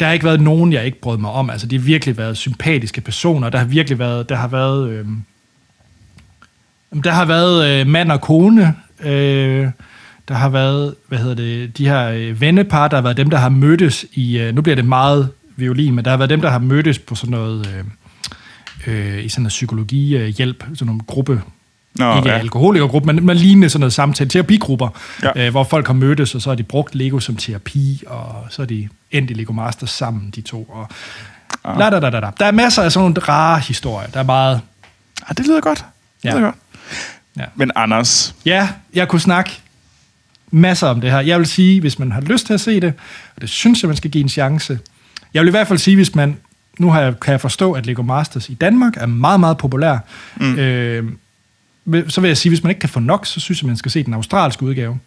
der 0.00 0.06
har 0.06 0.12
ikke 0.12 0.24
været 0.24 0.40
nogen, 0.40 0.72
jeg 0.72 0.84
ikke 0.84 1.00
brød 1.00 1.18
mig 1.18 1.30
om. 1.30 1.50
Altså, 1.50 1.66
de 1.66 1.76
har 1.78 1.84
virkelig 1.84 2.16
været 2.18 2.36
sympatiske 2.36 3.00
personer. 3.00 3.50
Der 3.50 3.58
har 3.58 3.64
virkelig 3.66 3.98
været, 3.98 4.28
der 4.28 4.36
har 4.36 4.48
været, 4.48 4.90
øh, 4.90 5.06
der 7.04 7.10
har 7.10 7.24
været 7.24 7.68
øh, 7.80 7.86
mand 7.86 8.12
og 8.12 8.20
kone, 8.20 8.74
øh, 9.00 9.66
der 10.28 10.34
har 10.34 10.48
været, 10.48 10.94
hvad 11.08 11.18
hedder 11.18 11.34
det, 11.34 11.78
de 11.78 11.86
her 11.88 12.08
øh, 12.08 12.40
vennepar, 12.40 12.88
der 12.88 12.96
har 12.96 13.02
været 13.02 13.16
dem, 13.16 13.30
der 13.30 13.38
har 13.38 13.48
mødtes 13.48 14.04
i, 14.12 14.38
øh, 14.38 14.54
nu 14.54 14.62
bliver 14.62 14.76
det 14.76 14.84
meget 14.84 15.28
violin, 15.56 15.94
men 15.94 16.04
der 16.04 16.10
har 16.10 16.16
været 16.18 16.30
dem, 16.30 16.40
der 16.40 16.50
har 16.50 16.58
mødtes 16.58 16.98
på 16.98 17.14
sådan 17.14 17.30
noget, 17.30 17.66
øh, 18.86 19.14
øh, 19.18 19.24
i 19.24 19.28
sådan 19.28 19.42
noget 19.42 19.48
psykologihjælp, 19.50 20.64
sådan 20.74 20.86
nogle 20.86 21.00
gruppe, 21.06 21.42
Nå, 21.94 22.16
ikke 22.16 22.28
ja. 22.30 22.38
alkoholikergruppe, 22.38 23.12
men, 23.12 23.26
men 23.26 23.36
lignende 23.36 23.68
sådan 23.68 23.80
noget 23.80 23.92
samtale, 23.92 24.30
terapigrupper, 24.30 24.88
Ja. 25.22 25.30
ja. 25.36 25.46
øh, 25.46 25.50
hvor 25.50 25.64
folk 25.64 25.86
har 25.86 25.94
mødtes, 25.94 26.34
og 26.34 26.42
så 26.42 26.50
har 26.50 26.54
de 26.54 26.62
brugt 26.62 26.94
Lego 26.94 27.18
som 27.18 27.36
terapi, 27.36 28.02
og 28.06 28.46
så 28.50 28.62
er 28.62 28.66
de 28.66 28.88
endt 29.10 29.30
i 29.30 29.34
Lego 29.34 29.52
Masters 29.52 29.90
sammen, 29.90 30.30
de 30.30 30.40
to. 30.40 30.62
Og 30.62 30.88
Ah. 31.64 31.78
la, 31.78 31.90
da, 31.90 32.00
da, 32.00 32.10
da, 32.10 32.20
da. 32.20 32.30
Der 32.38 32.46
er 32.46 32.50
masser 32.50 32.82
af 32.82 32.92
sådan 32.92 33.04
nogle 33.10 33.20
rare 33.28 33.58
historier. 33.60 34.08
Der 34.08 34.20
er 34.20 34.24
meget... 34.24 34.60
Ah, 35.28 35.36
det 35.36 35.46
lyder 35.46 35.60
godt. 35.60 35.78
Det 35.78 35.84
Ja. 36.24 36.30
lyder 36.30 36.40
godt. 36.42 36.54
Ja. 37.38 37.44
Men 37.54 37.70
Anders, 37.76 38.34
Ja, 38.44 38.68
jeg 38.94 39.08
kunne 39.08 39.20
snakke 39.20 39.60
masser 40.56 40.86
om 40.86 41.00
det 41.00 41.10
her. 41.10 41.20
Jeg 41.20 41.38
vil 41.38 41.46
sige, 41.46 41.80
hvis 41.80 41.98
man 41.98 42.12
har 42.12 42.20
lyst 42.20 42.46
til 42.46 42.54
at 42.54 42.60
se 42.60 42.80
det, 42.80 42.92
og 43.36 43.40
det 43.40 43.48
synes 43.48 43.82
jeg, 43.82 43.88
man 43.88 43.96
skal 43.96 44.10
give 44.10 44.22
en 44.22 44.28
chance. 44.28 44.78
Jeg 45.34 45.42
vil 45.42 45.48
i 45.48 45.50
hvert 45.50 45.68
fald 45.68 45.78
sige, 45.78 45.96
hvis 45.96 46.14
man... 46.14 46.36
Nu 46.78 46.90
har 46.90 47.00
jeg, 47.00 47.20
kan 47.20 47.32
jeg 47.32 47.40
forstå, 47.40 47.72
at 47.72 47.86
Lego 47.86 48.02
Masters 48.02 48.48
i 48.48 48.54
Danmark 48.54 48.96
er 48.96 49.06
meget, 49.06 49.40
meget 49.40 49.58
populær. 49.58 49.98
Mm. 50.36 50.58
Øh, 50.58 51.04
så 52.08 52.20
vil 52.20 52.28
jeg 52.28 52.36
sige, 52.36 52.50
hvis 52.50 52.62
man 52.62 52.70
ikke 52.70 52.80
kan 52.80 52.88
få 52.88 53.00
nok, 53.00 53.26
så 53.26 53.40
synes 53.40 53.62
jeg, 53.62 53.66
man 53.66 53.76
skal 53.76 53.90
se 53.90 54.02
den 54.02 54.14
australske 54.14 54.62
udgave. 54.62 54.98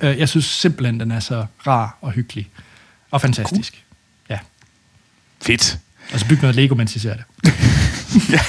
Øh, 0.00 0.18
jeg 0.18 0.28
synes 0.28 0.44
simpelthen, 0.44 1.00
den 1.00 1.10
er 1.10 1.20
så 1.20 1.46
rar 1.66 1.98
og 2.00 2.12
hyggelig. 2.12 2.48
Og 3.10 3.20
fantastisk. 3.20 3.72
Cool. 3.72 3.82
Ja. 4.30 4.38
fedt. 5.42 5.78
Og 6.12 6.20
så 6.20 6.28
bygge 6.28 6.42
noget 6.42 6.56
Lego, 6.56 6.74
mens 6.74 6.96
I 6.96 6.98
ser 6.98 7.14
det. 7.14 7.24
ja. 8.32 8.40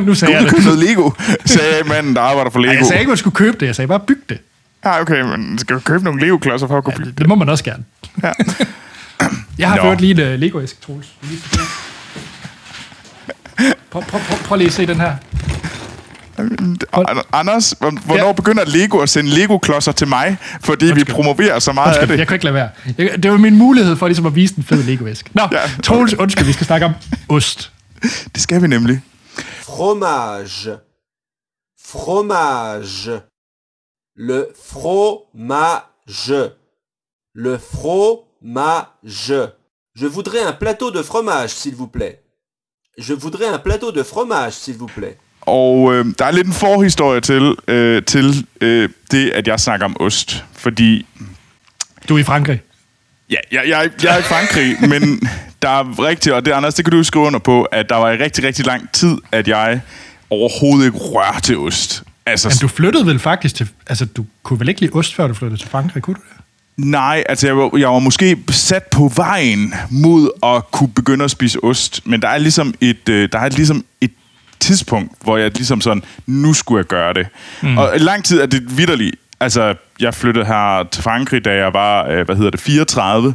nu 0.00 0.14
sagde 0.14 0.34
jeg 0.34 0.42
kan 0.42 0.50
købe 0.50 0.56
det. 0.56 0.64
noget 0.64 0.88
Lego, 0.88 1.10
sagde 1.44 1.84
manden, 1.84 2.14
der 2.16 2.20
arbejder 2.20 2.50
for 2.50 2.58
Lego. 2.58 2.72
Ej, 2.72 2.78
jeg 2.78 2.86
sagde 2.86 3.00
ikke, 3.00 3.08
man 3.08 3.16
skulle 3.16 3.36
købe 3.36 3.56
det. 3.60 3.66
Jeg 3.66 3.76
sagde 3.76 3.88
bare, 3.88 4.00
byg 4.00 4.22
det. 4.28 4.38
Ja, 4.86 5.00
okay, 5.00 5.20
men 5.20 5.58
skal 5.58 5.76
du 5.76 5.80
købe 5.80 6.04
nogle 6.04 6.20
Lego-klodser 6.20 6.66
for 6.66 6.78
at 6.78 6.84
kunne 6.84 6.92
Ja, 6.92 6.98
bygge 6.98 7.10
det, 7.10 7.18
det 7.18 7.28
må 7.28 7.34
man 7.34 7.48
også 7.48 7.64
gerne. 7.64 7.84
Ja. 8.22 8.32
Jeg 9.58 9.68
har 9.70 9.76
ført 9.76 10.00
lige 10.00 10.26
en 10.28 10.34
uh, 10.34 10.40
Lego-æske, 10.40 10.80
Troels. 10.86 11.06
Prøv, 13.90 14.02
prøv, 14.02 14.20
prøv, 14.20 14.38
prøv 14.44 14.56
lige 14.58 14.68
at 14.68 14.72
se 14.74 14.86
den 14.86 15.00
her. 15.00 15.16
Anders, 17.32 17.74
hvornår 17.78 18.26
Ja. 18.26 18.32
begynder 18.32 18.64
Lego 18.66 18.98
at 18.98 19.08
sende 19.08 19.30
Lego-klodser 19.30 19.92
til 19.92 20.08
mig, 20.08 20.36
fordi 20.60 20.84
vi 20.86 20.90
Undskyld. 20.92 21.14
promoverer 21.14 21.58
så 21.58 21.72
meget 21.72 21.86
af 21.86 21.90
Undskyld, 21.92 22.08
det? 22.12 22.18
jeg 22.18 22.26
kan 22.28 22.34
ikke 22.34 22.44
lade 22.44 22.54
være. 22.54 22.68
Jeg, 22.98 23.22
det 23.22 23.30
var 23.30 23.36
min 23.36 23.58
mulighed 23.58 23.96
for 23.96 24.06
ligesom 24.06 24.26
at 24.26 24.34
vise 24.34 24.54
den 24.54 24.62
fede 24.64 24.82
Lego-æsk. 24.82 25.34
Nå, 25.34 25.42
Ja. 25.52 25.58
Troels, 25.82 26.14
undskyld, 26.14 26.44
vi 26.46 26.52
skal 26.52 26.66
snakke 26.66 26.86
om 26.86 26.92
ost. 27.28 27.72
Det 28.34 28.42
skal 28.42 28.62
vi 28.62 28.66
nemlig. 28.66 29.00
Fromage. 29.62 30.76
Fromage. 31.88 33.20
Le 34.18 34.46
fromage. 34.72 36.32
Le 37.34 37.58
fromage. 37.58 39.32
Je 39.94 40.06
voudrais 40.06 40.42
un 40.42 40.52
plateau 40.52 40.90
de 40.90 41.02
fromage, 41.02 41.50
s'il 41.50 41.74
vous 41.74 41.86
plaît. 41.86 42.22
Je 42.98 43.12
voudrais 43.14 43.48
un 43.48 43.58
plateau 43.58 43.92
de 43.92 44.02
fromage, 44.02 44.52
s'il 44.54 44.76
vous 44.76 44.90
plaît. 44.96 45.18
Og 45.40 45.94
øh, 45.94 46.04
der 46.18 46.24
er 46.24 46.30
lidt 46.30 46.46
en 46.46 46.52
forhistorie 46.52 47.20
til, 47.20 47.56
øh, 47.68 48.02
til 48.02 48.46
øh, 48.60 48.88
det, 49.10 49.30
at 49.30 49.48
jeg 49.48 49.60
snakker 49.60 49.86
om 49.86 49.96
ost. 50.00 50.44
Fordi 50.52 51.06
Du 52.08 52.14
er 52.14 52.18
i 52.18 52.24
Frankrig. 52.24 52.62
Ja, 53.30 53.36
jeg, 53.52 53.62
jeg, 53.68 53.90
jeg 54.02 54.14
er 54.14 54.18
i 54.18 54.22
Frankrig, 54.22 54.76
men 54.92 55.20
der 55.62 55.68
er 55.68 56.04
rigtigt, 56.04 56.34
og 56.34 56.44
det 56.44 56.52
Anders, 56.52 56.74
det 56.74 56.84
kan 56.84 56.92
du 56.92 57.02
skrive 57.02 57.24
under 57.24 57.38
på, 57.38 57.62
at 57.62 57.88
der 57.88 57.96
var 57.96 58.10
i 58.10 58.16
rigtig, 58.16 58.44
rigtig 58.44 58.66
lang 58.66 58.92
tid, 58.92 59.16
at 59.32 59.48
jeg 59.48 59.80
overhovedet 60.30 60.86
ikke 60.86 60.98
rørte 60.98 61.56
ost. 61.56 62.05
Altså, 62.26 62.48
Men 62.48 62.56
du 62.58 62.68
flyttede 62.68 63.06
vel 63.06 63.18
faktisk 63.18 63.54
til... 63.54 63.68
Altså, 63.86 64.04
du 64.04 64.24
kunne 64.42 64.60
vel 64.60 64.68
ikke 64.68 64.80
lide 64.80 64.92
ost, 64.92 65.14
før 65.14 65.26
du 65.28 65.34
flyttede 65.34 65.60
til 65.60 65.68
Frankrig, 65.68 66.02
kunne 66.02 66.14
du 66.14 66.20
det? 66.20 66.36
nej, 66.76 67.24
altså 67.28 67.46
jeg 67.46 67.56
var, 67.56 67.70
jeg 67.78 67.88
var 67.88 67.98
måske 67.98 68.38
sat 68.50 68.82
på 68.82 69.12
vejen 69.16 69.74
mod 69.90 70.30
at 70.42 70.70
kunne 70.70 70.88
begynde 70.88 71.24
at 71.24 71.30
spise 71.30 71.64
ost, 71.64 72.06
men 72.06 72.22
der 72.22 72.28
er 72.28 72.38
ligesom 72.38 72.74
et, 72.80 73.08
øh, 73.08 73.28
der 73.32 73.38
er 73.38 73.48
ligesom 73.48 73.84
et 74.00 74.10
tidspunkt, 74.60 75.12
hvor 75.22 75.36
jeg 75.36 75.50
ligesom 75.56 75.80
sådan, 75.80 76.02
nu 76.26 76.52
skulle 76.52 76.78
jeg 76.78 76.86
gøre 76.86 77.14
det. 77.14 77.26
Mm. 77.62 77.78
Og 77.78 77.92
lang 77.96 78.24
tid 78.24 78.40
er 78.40 78.46
det 78.46 78.76
vidderligt. 78.76 79.16
Altså, 79.40 79.74
jeg 80.00 80.14
flyttede 80.14 80.44
her 80.46 80.84
til 80.92 81.02
Frankrig, 81.02 81.44
da 81.44 81.54
jeg 81.54 81.72
var, 81.72 82.06
øh, 82.08 82.24
hvad 82.26 82.36
hedder 82.36 82.50
det, 82.50 82.60
34. 82.60 83.34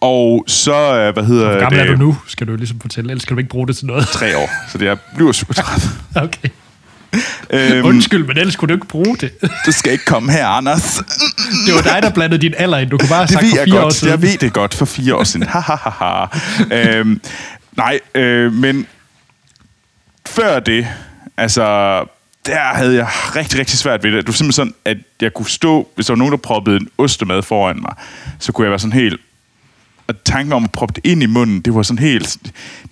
Og 0.00 0.44
så, 0.46 0.74
øh, 0.74 1.12
hvad 1.12 1.24
hedder 1.24 1.50
Hvor 1.50 1.60
gammel 1.60 1.80
er 1.80 1.84
det? 1.84 1.98
du 1.98 2.04
nu, 2.04 2.16
skal 2.26 2.46
du 2.46 2.56
ligesom 2.56 2.80
fortælle, 2.80 3.10
ellers 3.10 3.22
skal 3.22 3.34
du 3.36 3.38
ikke 3.38 3.50
bruge 3.50 3.66
det 3.66 3.76
til 3.76 3.86
noget. 3.86 4.06
tre 4.06 4.36
år, 4.36 4.50
så 4.68 4.78
det 4.78 4.88
er, 4.88 4.96
bliver 5.16 5.32
37. 5.32 5.80
Okay. 6.26 6.48
Øhm, 7.50 7.84
Undskyld, 7.86 8.26
men 8.26 8.38
ellers 8.38 8.56
kunne 8.56 8.68
du 8.68 8.74
ikke 8.74 8.86
bruge 8.86 9.16
det. 9.16 9.30
Du 9.66 9.72
skal 9.72 9.92
ikke 9.92 10.04
komme 10.04 10.32
her, 10.32 10.46
Anders. 10.46 11.00
Det 11.66 11.74
var 11.74 11.82
dig, 11.82 12.02
der 12.02 12.10
blandede 12.10 12.42
din 12.42 12.54
alder 12.56 12.78
ind. 12.78 12.90
Du 12.90 12.98
kunne 12.98 13.08
bare 13.08 13.26
have 13.26 13.26
Det 13.26 13.32
sagt 13.32 13.44
ved 13.44 13.50
for 13.58 13.64
fire 13.64 13.78
år 13.78 13.82
godt. 13.82 13.94
siden. 13.94 14.10
Jeg 14.10 14.22
ved 14.22 14.38
det 14.38 14.52
godt 14.52 14.74
for 14.74 14.84
fire 14.84 15.14
år 15.16 15.24
siden. 15.24 15.46
Ha, 15.46 15.58
ha, 15.60 15.74
ha, 15.76 15.90
ha. 15.90 16.98
øhm, 16.98 17.20
nej, 17.76 18.00
øh, 18.14 18.52
men 18.52 18.86
før 20.28 20.60
det, 20.60 20.86
altså, 21.36 21.64
der 22.46 22.58
havde 22.74 22.94
jeg 22.94 23.06
rigtig, 23.36 23.58
rigtig 23.58 23.78
svært 23.78 24.04
ved 24.04 24.10
det. 24.12 24.16
Det 24.18 24.26
var 24.26 24.32
simpelthen 24.32 24.52
sådan, 24.52 24.74
at 24.84 24.96
jeg 25.20 25.34
kunne 25.34 25.48
stå, 25.50 25.88
hvis 25.94 26.06
der 26.06 26.12
var 26.12 26.18
nogen, 26.18 26.32
der 26.32 26.38
proppede 26.38 26.76
en 26.76 26.88
ostemad 26.98 27.42
foran 27.42 27.80
mig, 27.80 27.92
så 28.38 28.52
kunne 28.52 28.64
jeg 28.64 28.70
være 28.70 28.78
sådan 28.78 28.92
helt... 28.92 29.20
Og 30.08 30.14
tanken 30.24 30.52
om 30.52 30.64
at 30.64 30.72
proppe 30.72 30.94
det 30.94 31.10
ind 31.10 31.22
i 31.22 31.26
munden, 31.26 31.60
det 31.60 31.74
var 31.74 31.82
sådan 31.82 31.98
helt... 31.98 32.36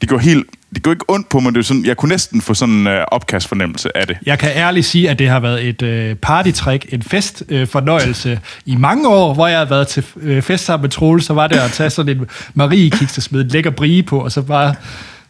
Det 0.01 0.09
går 0.09 0.19
helt... 0.19 0.47
Det 0.77 0.83
går 0.83 0.91
ikke 0.91 1.05
ondt 1.09 1.29
på 1.29 1.41
mig. 1.41 1.53
Det 1.53 1.57
var 1.57 1.63
sådan, 1.63 1.85
jeg 1.85 1.97
kunne 1.97 2.09
næsten 2.09 2.41
få 2.41 2.55
sådan 2.55 2.75
en 2.75 2.87
øh, 2.87 3.05
opkastfornemmelse 3.09 3.97
af 3.97 4.07
det. 4.07 4.17
Jeg 4.27 4.39
kan 4.39 4.51
ærligt 4.55 4.87
sige, 4.87 5.11
at 5.11 5.19
det 5.19 5.29
har 5.29 5.41
været 5.41 5.69
et 5.69 5.83
øh, 5.83 6.15
partytrick, 6.15 6.87
en 6.93 7.03
festfornøjelse 7.03 7.55
øh, 7.55 7.67
fornøjelse 7.67 8.41
i 8.67 8.77
mange 8.77 9.09
år, 9.09 9.35
hvor 9.35 9.47
jeg 9.47 9.59
har 9.59 9.65
været 9.65 9.89
til 9.89 10.05
øh, 10.17 10.43
fest 10.43 10.65
sammen 10.65 10.83
med 10.83 10.91
Troels, 10.91 11.25
så 11.25 11.35
var 11.35 11.47
det 11.47 11.57
at 11.57 11.73
tage 11.73 11.91
sådan 11.91 12.17
en 12.19 12.27
Marie-kiks 12.55 13.17
og 13.17 13.23
smide 13.23 13.45
en 13.45 13.49
lækker 13.49 13.71
brie 13.71 14.03
på, 14.03 14.19
og 14.19 14.33
så 14.33 14.43
bare 14.43 14.75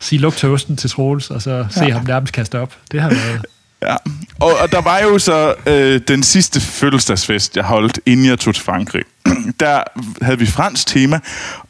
sige 0.00 0.18
luk 0.20 0.37
til 0.37 0.48
osten 0.48 0.76
til 0.76 0.90
Troels, 0.90 1.30
og 1.30 1.42
så 1.42 1.66
se 1.70 1.90
ham 1.90 2.04
nærmest 2.06 2.32
kaste 2.32 2.61
op. 2.61 2.74
Det 2.92 3.00
har 3.00 3.09
været... 3.09 3.44
Ja, 3.82 3.96
og, 4.40 4.52
og 4.62 4.72
der 4.72 4.80
var 4.82 4.98
jo 4.98 5.18
så 5.18 5.54
øh, 5.66 6.00
den 6.09 6.22
sidste 6.22 6.61
fødselsdagsfest, 6.61 7.56
jeg 7.56 7.64
holdt, 7.64 8.00
inden 8.06 8.26
jeg 8.26 8.38
tog 8.38 8.54
til 8.54 8.64
Frankrig. 8.64 9.02
Der 9.61 9.82
havde 10.22 10.38
vi 10.38 10.46
fransk 10.46 10.87
tema, 10.87 11.20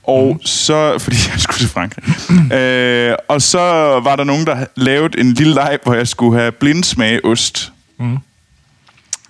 og 0.07 0.33
mm. 0.33 0.43
så, 0.43 0.93
fordi 1.03 1.17
jeg 1.33 1.41
skulle 1.41 1.59
til 1.59 1.69
Frankrig, 1.69 2.05
øh, 2.53 3.17
og 3.29 3.43
så 3.43 3.61
var 4.05 4.17
der 4.17 4.25
nogen, 4.25 4.47
der 4.47 4.65
lavede 4.77 5.21
en 5.21 5.33
lille 5.33 5.55
leg, 5.55 5.79
hvor 5.83 5.95
jeg 5.95 6.09
skulle 6.09 6.41
have 6.41 6.53
blindsmageost. 6.53 7.73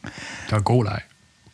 Det 0.02 0.52
var 0.52 0.58
en 0.58 0.64
god 0.64 0.84
leg. 0.84 1.00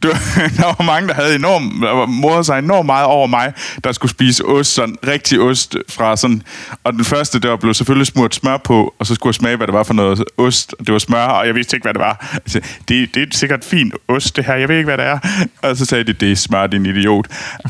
Det 0.03 0.11
var- 0.11 0.49
Der 0.57 0.65
var 0.79 0.85
mange, 0.85 1.09
der 1.09 1.15
havde 1.15 1.35
enormt, 1.35 2.11
morede 2.11 2.45
sig 2.45 2.59
enormt 2.59 2.87
meget 2.87 3.07
over 3.07 3.27
mig, 3.27 3.53
der 3.85 3.93
skulle 3.93 4.11
spise 4.11 4.45
ost, 4.45 4.75
sådan 4.75 4.97
rigtig 5.07 5.41
ost 5.41 5.77
fra 5.91 6.17
sådan... 6.17 6.43
Og 6.85 6.93
den 6.93 7.05
første, 7.05 7.41
der 7.41 7.57
blev 7.57 7.75
selvfølgelig 7.75 8.07
smurt 8.07 8.35
smør 8.35 8.57
på, 8.57 8.95
og 8.99 9.07
så 9.07 9.15
skulle 9.15 9.31
jeg 9.31 9.35
smage, 9.35 9.57
hvad 9.57 9.67
det 9.67 9.75
var 9.75 9.83
for 9.83 9.95
noget 9.95 10.25
ost. 10.39 10.75
Det 10.87 10.93
var 10.93 10.99
smør, 10.99 11.25
og 11.25 11.47
jeg 11.47 11.55
vidste 11.55 11.77
ikke, 11.77 11.85
hvad 11.85 11.95
det 11.95 12.01
var. 12.01 12.27
Altså, 12.33 12.61
det, 12.89 13.15
det 13.15 13.23
er 13.23 13.27
sikkert 13.33 13.65
fint 13.65 13.95
ost, 14.09 14.37
det 14.37 14.45
her. 14.45 14.55
Jeg 14.55 14.69
ved 14.69 14.77
ikke, 14.77 14.87
hvad 14.95 14.99
det 14.99 15.07
er. 15.07 15.19
Og 15.63 15.77
så 15.77 15.85
sagde 15.85 16.05
de, 16.05 16.13
det 16.13 16.33
er 16.33 16.37
smør, 16.37 16.67
din 16.67 16.87
idiot. 16.87 17.27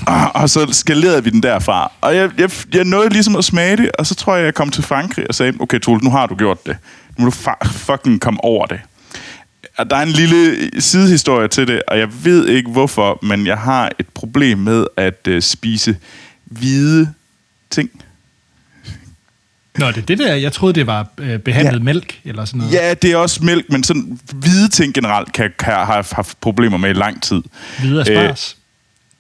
Og, 0.07 0.31
og 0.43 0.51
så 0.51 0.69
skalerede 0.73 1.25
vi 1.25 1.31
den 1.31 1.43
derfra. 1.43 1.93
Og 2.01 2.17
jeg, 2.17 2.31
jeg, 2.39 2.51
jeg 2.75 2.85
nåede 2.85 3.09
ligesom 3.09 3.37
at 3.37 3.45
smage 3.45 3.77
det, 3.77 3.91
og 3.99 4.07
så 4.07 4.15
tror 4.15 4.37
jeg, 4.37 4.45
jeg 4.45 4.55
kom 4.55 4.71
til 4.71 4.83
Frankrig 4.85 5.27
og 5.29 5.35
sagde, 5.35 5.53
okay, 5.61 5.81
Troels, 5.81 6.03
nu 6.03 6.11
har 6.11 6.27
du 6.27 6.35
gjort 6.35 6.67
det. 6.67 6.77
Nu 7.19 7.25
må 7.25 7.31
du 7.31 7.37
fa- 7.51 7.69
fucking 7.69 8.21
komme 8.21 8.45
over 8.45 8.67
det. 8.67 8.81
Og 9.79 9.91
der 9.91 9.97
er 9.97 10.03
en 10.03 10.09
lille 10.09 10.71
sidehistorie 10.81 11.49
til 11.49 11.69
det, 11.69 11.83
og 11.89 11.99
jeg 11.99 12.09
ved 12.25 12.49
ikke 12.49 12.71
hvorfor, 12.71 13.19
men 13.23 13.47
jeg 13.47 13.59
har 13.59 13.91
et 13.99 14.07
problem 14.15 14.59
med 14.59 14.87
at 14.97 15.21
øh, 15.29 15.43
spise 15.43 15.97
hvide 16.45 17.13
ting. 17.71 17.91
Nå, 19.79 19.89
det 19.89 19.97
er 19.97 20.01
det 20.03 20.19
der, 20.19 20.35
jeg 20.35 20.53
troede, 20.53 20.75
det 20.75 20.87
var 20.87 21.07
øh, 21.19 21.39
behandlet 21.39 21.79
Ja. 21.79 21.85
mælk, 21.85 22.21
eller 22.25 22.45
sådan 22.45 22.59
noget. 22.59 22.73
Ja, 22.75 22.95
det 22.95 23.13
er 23.13 23.17
også 23.17 23.45
mælk, 23.45 23.67
men 23.71 23.85
sådan 23.85 24.19
hvide 24.35 24.69
ting 24.69 24.95
generelt 24.95 25.33
kan, 25.33 25.51
kan 25.59 25.73
jeg 25.73 25.87
have 25.87 26.05
haft 26.13 26.41
problemer 26.41 26.79
med 26.79 26.91
i 26.91 26.93
lang 26.93 27.23
tid. 27.23 27.43
Videre 27.83 28.05
spars. 28.05 28.57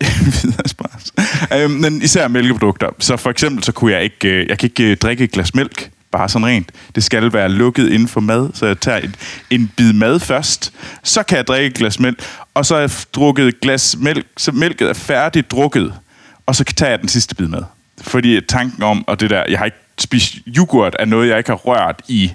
Hvide 0.41 0.55
asparges. 0.65 1.13
øhm, 1.53 1.71
men 1.71 2.03
især 2.03 2.29
mælkeprodukter. 2.29 2.89
Så 2.99 3.17
for 3.17 3.31
eksempel, 3.31 3.65
så 3.65 3.73
kunne 3.73 3.93
jeg 3.93 4.03
ikke, 4.05 4.29
øh, 4.29 4.49
jeg 4.49 4.59
kan 4.59 4.67
ikke 4.67 4.91
øh, 4.91 4.97
drikke 4.97 5.25
et 5.25 5.31
glas 5.33 5.55
mælk, 5.55 5.91
bare 6.13 6.29
sådan 6.29 6.47
rent. 6.47 6.71
Det 6.95 7.05
skal 7.05 7.33
være 7.33 7.49
lukket 7.49 7.93
inden 7.93 8.09
for 8.09 8.21
mad, 8.21 8.51
så 8.55 8.67
jeg 8.67 8.81
tager 8.81 8.99
en, 8.99 9.15
en 9.51 9.73
bid 9.77 9.93
mad 9.93 10.21
først. 10.21 10.73
Så 11.03 11.23
kan 11.23 11.37
jeg 11.37 11.47
drikke 11.47 11.67
et 11.67 11.75
glas 11.75 12.01
mælk, 12.01 12.25
og 12.55 12.67
så 12.67 12.75
har 12.75 12.81
jeg 12.81 12.91
drukket 13.15 13.49
et 13.49 13.61
glas 13.61 13.97
mælk, 14.01 14.27
så 14.37 14.53
mælket 14.53 14.89
er 14.89 14.95
færdigt 14.95 15.51
drukket, 15.51 15.95
og 16.47 16.57
så 16.57 16.65
tager 16.65 16.91
jeg 16.91 17.01
den 17.01 17.09
sidste 17.09 17.35
bid 17.35 17.47
med. 17.47 17.63
Fordi 18.03 18.41
tanken 18.49 18.83
om, 18.83 19.09
og 19.09 19.21
det 19.21 19.31
der, 19.31 19.43
jeg 19.49 19.59
har 19.59 19.65
ikke 19.65 19.77
spist 19.99 20.35
yoghurt, 20.57 20.97
er 20.99 21.05
noget, 21.05 21.29
jeg 21.29 21.39
ikke 21.39 21.51
har 21.51 21.57
rørt 21.57 22.03
i 22.09 22.31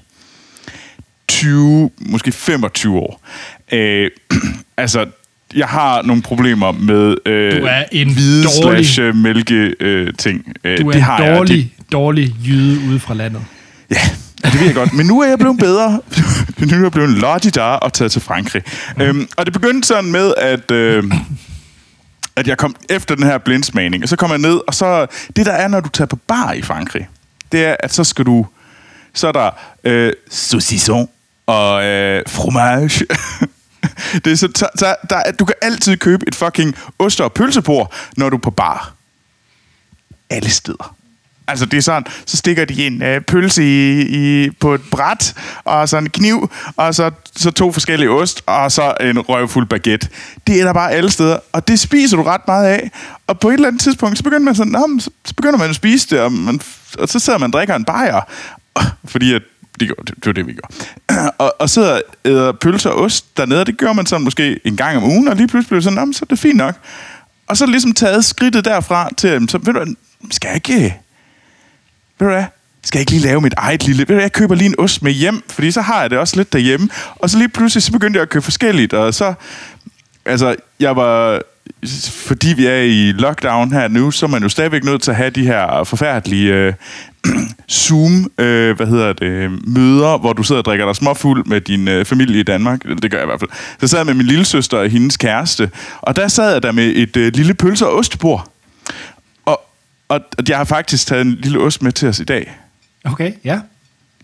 20, 1.28 1.90
måske 2.00 2.32
25 2.32 2.98
år. 2.98 3.22
Øh, 3.72 4.12
altså, 4.78 5.06
jeg 5.56 5.68
har 5.68 6.02
nogle 6.02 6.22
problemer 6.22 6.72
med 6.72 7.16
øh, 7.26 7.62
Du 7.62 7.66
er 7.66 7.84
en 7.92 8.13
hvide 8.13 8.44
dårlig- 8.44 8.86
slash 8.86 9.02
øh, 9.02 9.16
mælke 9.16 9.76
øh, 9.80 10.13
ting. 10.18 10.54
Øh, 10.63 10.78
Du 10.78 10.88
er 10.88 10.92
det 10.92 11.02
har 11.02 11.18
en 11.18 11.24
jeg. 11.26 11.38
dårlig, 11.38 11.74
dårlig 11.92 12.36
jyde 12.48 12.90
ude 12.90 13.00
fra 13.00 13.13
landet. 13.13 13.42
Ja, 13.89 14.10
det 14.43 14.60
ved 14.60 14.65
jeg 14.65 14.76
godt. 14.76 14.93
Men 14.93 15.06
nu 15.06 15.21
er 15.21 15.28
jeg 15.28 15.39
blevet 15.39 15.60
bedre. 15.60 15.91
nu 16.60 16.78
er 16.78 16.82
jeg 16.82 16.91
blevet 16.91 17.10
en 17.10 17.15
lodidar 17.15 17.76
og 17.76 17.93
taget 17.93 18.12
til 18.12 18.21
Frankrig. 18.21 18.63
Mm. 18.95 19.02
Øhm, 19.02 19.28
og 19.38 19.45
det 19.45 19.54
begyndte 19.54 19.88
sådan 19.88 20.12
med, 20.12 20.34
at... 20.38 20.71
Øh, 20.71 21.04
at 22.36 22.47
jeg 22.47 22.58
kom 22.58 22.76
efter 22.89 23.15
den 23.15 23.23
her 23.23 23.38
blindsmagning, 23.38 24.04
og 24.04 24.10
så 24.10 24.15
kom 24.15 24.30
jeg 24.30 24.38
ned, 24.38 24.60
og 24.67 24.73
så... 24.73 25.08
Det 25.36 25.45
der 25.45 25.52
er, 25.52 25.67
når 25.67 25.80
du 25.80 25.89
tager 25.89 26.08
på 26.08 26.15
bar 26.15 26.52
i 26.52 26.62
Frankrig, 26.62 27.10
det 27.52 27.65
er, 27.65 27.76
at 27.80 27.93
så 27.93 28.04
skal 28.04 28.26
du... 28.26 28.45
Så 29.13 29.28
er 29.28 29.32
der 29.32 29.50
øh, 29.84 30.13
saucisson 30.30 31.10
og 31.45 31.84
øh, 31.86 32.23
fromage. 32.28 33.06
det 34.26 34.32
er 34.32 34.36
så, 34.36 34.50
så, 34.56 34.67
så 34.76 34.95
der, 35.10 35.32
du 35.39 35.45
kan 35.45 35.56
altid 35.62 35.97
købe 35.97 36.28
et 36.28 36.36
fucking 36.36 36.76
ost- 37.00 37.21
og 37.21 37.34
pølsebord, 37.34 37.93
når 38.17 38.30
du 38.30 38.36
er 38.38 38.41
på 38.41 38.52
bar. 38.52 38.93
Alle 40.30 40.50
steder. 40.50 40.96
Altså, 41.47 41.65
det 41.65 41.77
er 41.77 41.81
sådan, 41.81 42.05
så 42.25 42.38
stikker 42.38 42.65
de 42.65 42.88
en 42.88 43.01
øh, 43.01 43.21
pølse 43.21 43.63
i, 43.63 44.01
i, 44.01 44.49
på 44.49 44.73
et 44.73 44.81
bræt, 44.91 45.33
og 45.63 45.89
så 45.89 45.97
en 45.97 46.10
kniv, 46.10 46.51
og 46.77 46.95
så, 46.95 47.12
så 47.36 47.51
to 47.51 47.71
forskellige 47.71 48.10
ost, 48.10 48.41
og 48.45 48.71
så 48.71 48.93
en 49.01 49.19
røvfuld 49.19 49.67
baguette. 49.67 50.10
Det 50.47 50.62
er 50.62 50.65
der 50.65 50.73
bare 50.73 50.91
alle 50.91 51.12
steder, 51.12 51.39
og 51.53 51.67
det 51.67 51.79
spiser 51.79 52.17
du 52.17 52.23
ret 52.23 52.47
meget 52.47 52.65
af. 52.65 52.91
Og 53.27 53.39
på 53.39 53.49
et 53.49 53.53
eller 53.53 53.67
andet 53.67 53.81
tidspunkt, 53.81 54.17
så 54.17 54.23
begynder 54.23 54.45
man 54.45 54.55
sådan, 54.55 54.71
Nå, 54.71 54.99
så, 54.99 55.10
så 55.25 55.36
begynder 55.36 55.57
man 55.57 55.69
at 55.69 55.75
spise 55.75 56.07
det, 56.10 56.19
og, 56.19 56.31
man, 56.31 56.60
og 56.99 57.10
så 57.10 57.19
sidder 57.19 57.39
man 57.39 57.47
og 57.47 57.53
drikker 57.53 57.75
en 57.75 57.86
bajer. 57.86 58.21
Fordi 59.12 59.33
at, 59.33 59.41
det, 59.79 59.88
gjorde, 59.88 60.01
det, 60.07 60.15
det 60.15 60.25
var 60.25 60.33
det, 60.33 60.47
vi 60.47 60.53
gjorde. 60.53 60.73
og, 61.43 61.53
og 61.60 61.69
sidder 61.69 61.93
og 61.93 62.01
æder 62.25 62.51
pølser 62.51 62.89
og 62.89 63.01
ost 63.01 63.38
dernede, 63.38 63.60
og 63.60 63.67
det 63.67 63.77
gør 63.77 63.93
man 63.93 64.05
sådan 64.05 64.23
måske 64.23 64.60
en 64.65 64.77
gang 64.77 64.97
om 64.97 65.03
ugen, 65.03 65.27
og 65.27 65.36
lige 65.36 65.47
pludselig 65.47 65.67
bliver 65.67 65.79
det 65.79 65.83
sådan, 65.83 66.07
Nå, 66.07 66.13
så 66.13 66.19
er 66.21 66.27
det 66.29 66.39
fint 66.39 66.57
nok. 66.57 66.75
Og 67.47 67.57
så 67.57 67.65
er 67.65 67.69
ligesom 67.69 67.93
taget 67.93 68.25
skridtet 68.25 68.65
derfra 68.65 69.10
til, 69.17 69.49
så 69.49 69.57
ved 69.57 69.73
du, 69.73 69.86
skal 70.31 70.47
jeg 70.47 70.55
ikke 70.55 71.07
ved 72.19 72.27
du 72.27 72.34
hvad, 72.34 72.45
skal 72.84 72.99
jeg 72.99 73.01
ikke 73.01 73.12
lige 73.12 73.23
lave 73.23 73.41
mit 73.41 73.53
eget 73.58 73.86
lille... 73.86 73.99
Ved 73.99 74.06
du 74.06 74.13
hvad, 74.13 74.23
jeg 74.23 74.32
køber 74.32 74.56
lige 74.56 74.67
en 74.67 74.75
ost 74.77 75.03
med 75.03 75.12
hjem, 75.12 75.43
fordi 75.49 75.71
så 75.71 75.82
har 75.82 76.01
jeg 76.01 76.10
det 76.10 76.17
også 76.17 76.36
lidt 76.36 76.53
derhjemme. 76.53 76.89
Og 77.15 77.30
så 77.30 77.38
lige 77.38 77.49
pludselig, 77.49 77.84
så 77.84 77.91
begyndte 77.91 78.17
jeg 78.17 78.21
at 78.21 78.30
købe 78.30 78.43
forskelligt, 78.43 78.93
og 78.93 79.13
så... 79.13 79.34
Altså, 80.25 80.56
jeg 80.80 80.95
var... 80.95 81.41
fordi 82.12 82.53
vi 82.53 82.65
er 82.65 82.82
i 82.82 83.12
lockdown 83.12 83.71
her 83.71 83.88
nu, 83.88 84.12
så 84.12 84.25
er 84.25 84.30
man 84.30 84.43
jo 84.43 84.49
stadigvæk 84.49 84.84
nødt 84.84 85.01
til 85.01 85.12
at 85.12 85.17
have 85.17 85.30
de 85.30 85.45
her 85.45 85.84
forfærdelige 85.84 86.53
øh, 86.53 86.73
Zoom, 87.71 88.32
øh, 88.38 88.75
hvad 88.75 88.88
hedder 88.88 89.13
det, 89.13 89.67
møder, 89.67 90.17
hvor 90.17 90.34
du 90.34 90.43
sidder 90.43 90.62
og 90.62 90.65
drikker 90.65 90.86
dig 90.86 90.95
småfuld 90.95 91.45
med 91.45 91.62
din 91.62 91.88
øh, 91.88 92.06
familie 92.06 92.39
i 92.39 92.43
Danmark. 92.43 92.84
Det 92.84 93.12
gør 93.12 93.17
jeg 93.17 93.25
i 93.25 93.30
hvert 93.30 93.39
fald. 93.39 93.49
Så 93.80 93.88
sad 93.88 93.99
jeg 93.99 94.06
med 94.06 94.13
min 94.13 94.25
lille 94.25 94.45
søster 94.45 94.77
og 94.77 94.89
hendes 94.89 95.17
kæreste, 95.17 95.71
og 96.01 96.15
der 96.15 96.27
sad 96.27 96.51
jeg 96.51 96.63
der 96.63 96.71
med 96.71 96.93
et 96.95 97.17
øh, 97.17 97.34
lille 97.34 97.53
pølse- 97.53 97.88
og 97.88 97.95
ostebord. 97.95 98.51
Og, 100.10 100.20
jeg 100.50 100.58
har 100.58 100.63
faktisk 100.63 101.08
taget 101.08 101.22
en 101.26 101.38
lille 101.41 101.60
ost 101.60 101.82
med 101.82 101.91
til 101.91 102.08
os 102.08 102.20
i 102.20 102.24
dag. 102.24 102.52
Okay, 103.06 103.32
ja. 103.43 103.60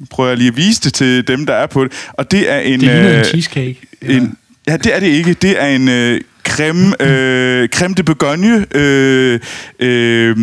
Prøver 0.10 0.30
jeg 0.30 0.38
lige 0.38 0.48
at 0.48 0.58
vise 0.58 0.82
det 0.82 0.94
til 0.94 1.28
dem, 1.28 1.46
der 1.46 1.54
er 1.54 1.68
på 1.68 1.84
det. 1.84 1.92
Og 2.14 2.32
det 2.32 2.52
er 2.52 2.58
en... 2.60 2.80
Det 2.82 2.90
øh, 3.12 3.18
en 3.20 3.26
cheesecake. 3.26 3.78
eller- 4.02 4.22
en, 4.22 4.38
ja, 4.68 4.78
det 4.78 4.96
er 4.96 5.00
det 5.00 5.08
ikke. 5.08 5.34
Det 5.34 5.62
er 5.62 5.68
en 5.68 5.90
øh, 5.90 6.22
creme, 6.48 7.02
øh, 7.08 7.70
creme 7.70 7.94
de 7.94 8.04
Bourgogne 8.04 8.66
øh, 8.76 9.40
øh, 9.80 10.38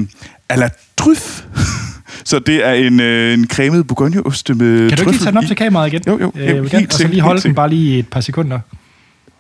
à 0.52 0.56
la 0.56 0.68
truffe. 0.96 1.44
Så 2.24 2.38
det 2.38 2.66
er 2.66 2.72
en, 2.72 3.00
øh, 3.00 3.34
en 3.34 3.48
cremet 3.48 3.86
bourgogneost 3.86 4.48
med 4.48 4.56
Kan 4.56 4.66
du 4.98 5.02
ikke 5.02 5.10
lige 5.12 5.18
tage 5.18 5.30
den 5.30 5.36
op 5.38 5.44
til 5.46 5.56
kameraet 5.56 5.92
igen? 5.92 6.02
Jo, 6.06 6.18
jo, 6.20 6.32
Øh, 6.36 6.72
helt 6.72 6.92
og 6.92 6.98
så 6.98 7.08
lige 7.08 7.20
holde 7.20 7.40
den 7.42 7.54
bare 7.54 7.68
lige 7.68 7.98
et 7.98 8.08
par 8.08 8.20
sekunder. 8.20 8.60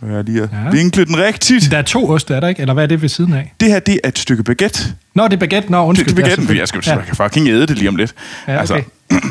Jeg 0.02 0.24
lige 0.24 0.42
at 0.42 0.48
Ja. 0.64 0.70
vinkle 0.70 1.04
den 1.04 1.16
rigtigt. 1.18 1.68
Der 1.70 1.78
er 1.78 1.82
to 1.82 2.10
oste, 2.10 2.34
er 2.34 2.40
der 2.40 2.48
ikke? 2.48 2.60
Eller 2.60 2.74
hvad 2.74 2.82
er 2.84 2.88
det 2.88 3.02
ved 3.02 3.08
siden 3.08 3.32
af? 3.32 3.52
Det 3.60 3.68
her, 3.68 3.78
det 3.78 4.00
er 4.04 4.08
et 4.08 4.18
stykke 4.18 4.42
baguette. 4.42 4.80
Nå, 5.14 5.24
det 5.24 5.32
er 5.32 5.36
baguette. 5.36 5.70
Nå, 5.70 5.78
Det, 5.80 5.84
undskyld. 5.86 6.06
det 6.06 6.12
er 6.12 6.16
baguetten, 6.16 6.36
selvfølgelig. 6.42 6.60
jeg 6.60 6.68
skal 6.68 6.82
ja. 6.86 6.96
jeg 6.96 7.04
kan 7.06 7.16
fucking 7.16 7.48
æde 7.48 7.66
det 7.66 7.78
lige 7.78 7.88
om 7.88 7.96
lidt. 7.96 8.14
Altså, 8.46 8.74
Ja, 8.74 8.80
okay. 9.16 9.28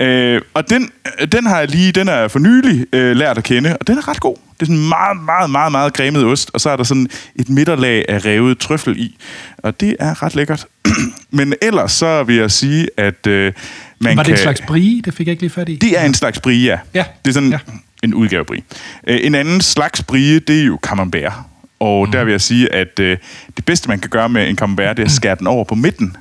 øh, 0.36 0.40
og 0.54 0.70
den, 0.70 0.90
den 1.32 1.46
har 1.46 1.58
jeg 1.58 1.68
lige, 1.70 1.92
den 1.92 2.08
er 2.08 2.28
for 2.28 2.38
nylig 2.38 2.86
øh, 2.92 3.16
lært 3.16 3.38
at 3.38 3.44
kende, 3.44 3.76
og 3.80 3.86
den 3.86 3.98
er 3.98 4.08
ret 4.08 4.20
god. 4.20 4.36
Det 4.60 4.62
er 4.62 4.66
sådan 4.66 4.88
meget, 4.88 5.16
meget, 5.24 5.50
meget, 5.50 5.72
meget 5.72 5.92
cremet 5.92 6.24
ost, 6.24 6.50
og 6.54 6.60
så 6.60 6.70
er 6.70 6.76
der 6.76 6.84
sådan 6.84 7.08
et 7.36 7.48
midterlag 7.48 8.04
af 8.08 8.24
revet 8.24 8.58
trøffel 8.58 8.98
i, 8.98 9.16
og 9.58 9.80
det 9.80 9.96
er 10.00 10.22
ret 10.22 10.34
lækkert. 10.34 10.66
Men 11.30 11.54
ellers 11.62 11.92
så 11.92 12.22
vil 12.22 12.36
jeg 12.36 12.50
sige, 12.50 12.88
at 12.96 13.26
øh, 13.26 13.52
man 14.00 14.16
Var 14.16 14.22
kan... 14.22 14.32
det 14.32 14.38
en 14.38 14.42
slags 14.42 14.60
brie? 14.68 15.02
Det 15.04 15.14
fik 15.14 15.26
jeg 15.26 15.32
ikke 15.32 15.42
lige 15.42 15.50
fat 15.50 15.68
i. 15.68 15.76
Det 15.76 15.98
er 16.00 16.04
en 16.04 16.14
slags 16.14 16.40
brie, 16.40 16.64
ja. 16.64 16.78
Ja. 16.94 17.04
Det 17.24 17.30
er 17.30 17.34
sådan 17.34 17.50
Ja. 17.50 17.58
En 18.02 18.14
udgave 18.14 18.40
af 18.40 18.46
brie. 18.46 18.62
Øh, 19.06 19.20
en 19.22 19.34
anden 19.34 19.60
slags 19.60 20.02
brie, 20.02 20.38
det 20.38 20.60
er 20.60 20.64
jo 20.64 20.78
camembert. 20.82 21.32
Og 21.80 22.06
mm. 22.06 22.12
der 22.12 22.24
vil 22.24 22.30
jeg 22.30 22.40
sige, 22.40 22.72
at 22.72 23.00
øh, 23.00 23.18
det 23.56 23.64
bedste, 23.64 23.88
man 23.88 24.00
kan 24.00 24.10
gøre 24.10 24.28
med 24.28 24.48
en 24.48 24.56
camembert, 24.56 24.96
det 24.96 25.02
er 25.02 25.06
at 25.06 25.12
skære 25.12 25.34
den 25.34 25.46
over 25.46 25.64
på 25.64 25.74
midten. 25.74 26.16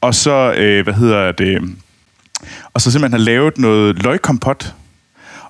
Og 0.00 0.14
så, 0.14 0.54
øh, 0.56 0.84
hvad 0.84 0.94
hedder 0.94 1.32
det... 1.32 1.62
Og 2.74 2.80
så 2.80 2.90
simpelthen 2.90 3.20
have 3.20 3.24
lavet 3.24 3.58
noget 3.58 4.02
løgkompot. 4.02 4.74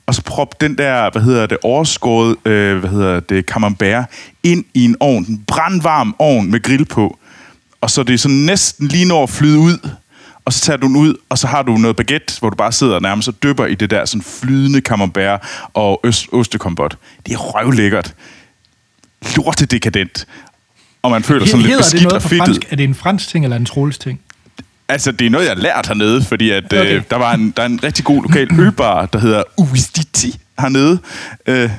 Og 0.07 0.15
så 0.15 0.23
prop 0.23 0.61
den 0.61 0.79
der, 0.79 1.11
hvad 1.11 1.23
hedder 1.23 1.47
det, 1.47 1.59
overskåret, 1.63 2.37
øh, 2.45 2.79
hvad 2.79 2.91
hedder 2.91 3.21
det, 3.21 3.45
camembert 3.45 4.05
ind 4.43 4.65
i 4.75 4.85
en 4.85 4.97
ovn. 5.01 5.25
En 5.29 5.45
brandvarm 5.47 6.17
ovn 6.19 6.51
med 6.51 6.63
grill 6.63 6.85
på. 6.85 7.19
Og 7.81 7.91
så 7.91 8.01
er 8.01 8.05
det 8.05 8.21
sådan 8.21 8.37
næsten 8.37 8.89
lige 8.89 9.05
når 9.05 9.23
at 9.23 9.31
flyde 9.31 9.59
ud. 9.59 9.91
Og 10.49 10.53
så 10.53 10.61
tager 10.61 10.77
du 10.77 10.87
den 10.87 10.97
ud, 10.97 11.15
og 11.29 11.39
så 11.39 11.47
har 11.47 11.63
du 11.63 11.77
noget 11.77 11.97
baguette, 11.97 12.35
hvor 12.39 12.51
du 12.51 12.57
bare 12.57 12.73
sidder 12.73 13.01
nærmest 13.01 13.29
og 13.29 13.43
dypper 13.43 13.67
i 13.67 13.75
det 13.75 13.91
der 13.91 14.05
sådan 14.05 14.23
flydende 14.23 14.81
camembert 14.81 15.41
og 15.75 16.01
øst, 16.05 16.27
ostekompot. 16.33 16.97
Det 17.27 17.33
er 17.33 17.39
røvlækkert. 17.39 18.15
Lorte 19.37 19.67
dekadent. 19.67 20.27
Og 21.03 21.11
man 21.11 21.23
føler 21.23 21.47
sådan 21.47 21.67
lidt 21.67 21.79
beskidt 21.79 22.13
og 22.13 22.23
fedtet. 22.23 22.39
fransk? 22.39 22.67
Er 22.71 22.77
det 22.77 22.85
en 22.85 22.95
fransk 22.95 23.29
ting 23.29 23.45
eller 23.45 23.57
en 23.57 23.65
troels 23.65 23.99
ting? 23.99 24.21
Altså, 24.89 25.13
det 25.13 25.27
er 25.27 25.31
noget, 25.31 25.47
jeg 25.47 25.55
har 25.55 25.63
lært 25.63 25.87
hernede, 25.87 26.25
fordi 26.25 26.51
at. 26.51 26.65
Okay. 26.65 26.97
øh, 26.97 27.03
der, 27.11 27.17
var 27.17 27.35
en, 27.35 27.51
der 27.57 27.63
er 27.63 27.67
en 27.67 27.83
rigtig 27.83 28.05
god 28.05 28.23
lokal 28.23 28.49
ølbar, 28.61 29.07
der 29.07 29.19
hedder 29.19 29.43
Uistiti 29.57 30.41
hernede. 30.59 30.99
Øh, 31.47 31.71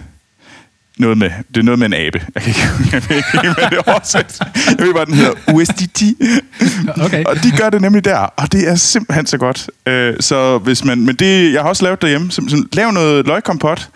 noget 0.99 1.17
med, 1.17 1.31
det 1.47 1.57
er 1.57 1.63
noget 1.63 1.79
med 1.79 1.87
en 1.87 1.93
abe. 1.93 2.25
Jeg, 2.35 2.43
kan 2.43 2.49
ikke, 2.49 2.61
jeg 2.91 3.09
ved 3.09 3.17
ikke, 3.17 3.29
hvad 3.41 3.69
det 3.69 3.77
er 3.77 3.91
oversat. 3.91 4.39
Jeg 4.77 4.85
ved 4.85 4.93
bare, 4.93 5.05
den 5.05 5.13
hedder 5.13 5.33
Uistiti. 5.53 6.15
Okay. 7.01 7.23
Og 7.23 7.35
de 7.35 7.51
gør 7.57 7.69
det 7.69 7.81
nemlig 7.81 8.05
der, 8.05 8.17
og 8.17 8.51
det 8.51 8.69
er 8.69 8.75
simpelthen 8.75 9.25
så 9.25 9.37
godt. 9.37 9.69
Øh, 9.85 10.15
så 10.19 10.57
hvis 10.57 10.85
man, 10.85 10.99
men 11.05 11.15
det, 11.15 11.53
jeg 11.53 11.61
har 11.61 11.69
også 11.69 11.83
lavet 11.83 12.01
derhjemme, 12.01 12.31
så, 12.31 12.41
så 12.47 12.63
lav 12.73 12.91
noget 12.91 13.27
løgkompot, 13.27 13.89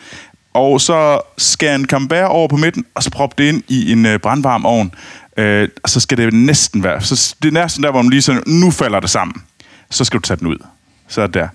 og 0.53 0.81
så 0.81 1.19
skær 1.37 1.75
en 1.75 1.85
camembert 1.85 2.27
over 2.27 2.47
på 2.47 2.57
midten, 2.57 2.85
og 2.95 3.03
så 3.03 3.11
prop 3.11 3.37
det 3.37 3.43
ind 3.43 3.63
i 3.67 3.91
en 3.91 4.05
øh, 4.05 4.19
brandvarm 4.19 4.65
ovn. 4.65 4.91
Øh, 5.37 5.69
og 5.83 5.89
så 5.89 5.99
skal 5.99 6.17
det 6.17 6.33
næsten 6.33 6.83
være, 6.83 7.01
så 7.01 7.35
det 7.43 7.47
er 7.47 7.61
næsten 7.61 7.83
der, 7.83 7.91
hvor 7.91 8.01
man 8.01 8.09
lige 8.09 8.21
sådan, 8.21 8.43
nu 8.47 8.71
falder 8.71 8.99
det 8.99 9.09
sammen. 9.09 9.35
Så 9.89 10.03
skal 10.03 10.19
du 10.19 10.21
tage 10.21 10.37
den 10.37 10.47
ud. 10.47 10.57
Så 11.07 11.21
er 11.21 11.27
det 11.27 11.33
der. 11.33 11.47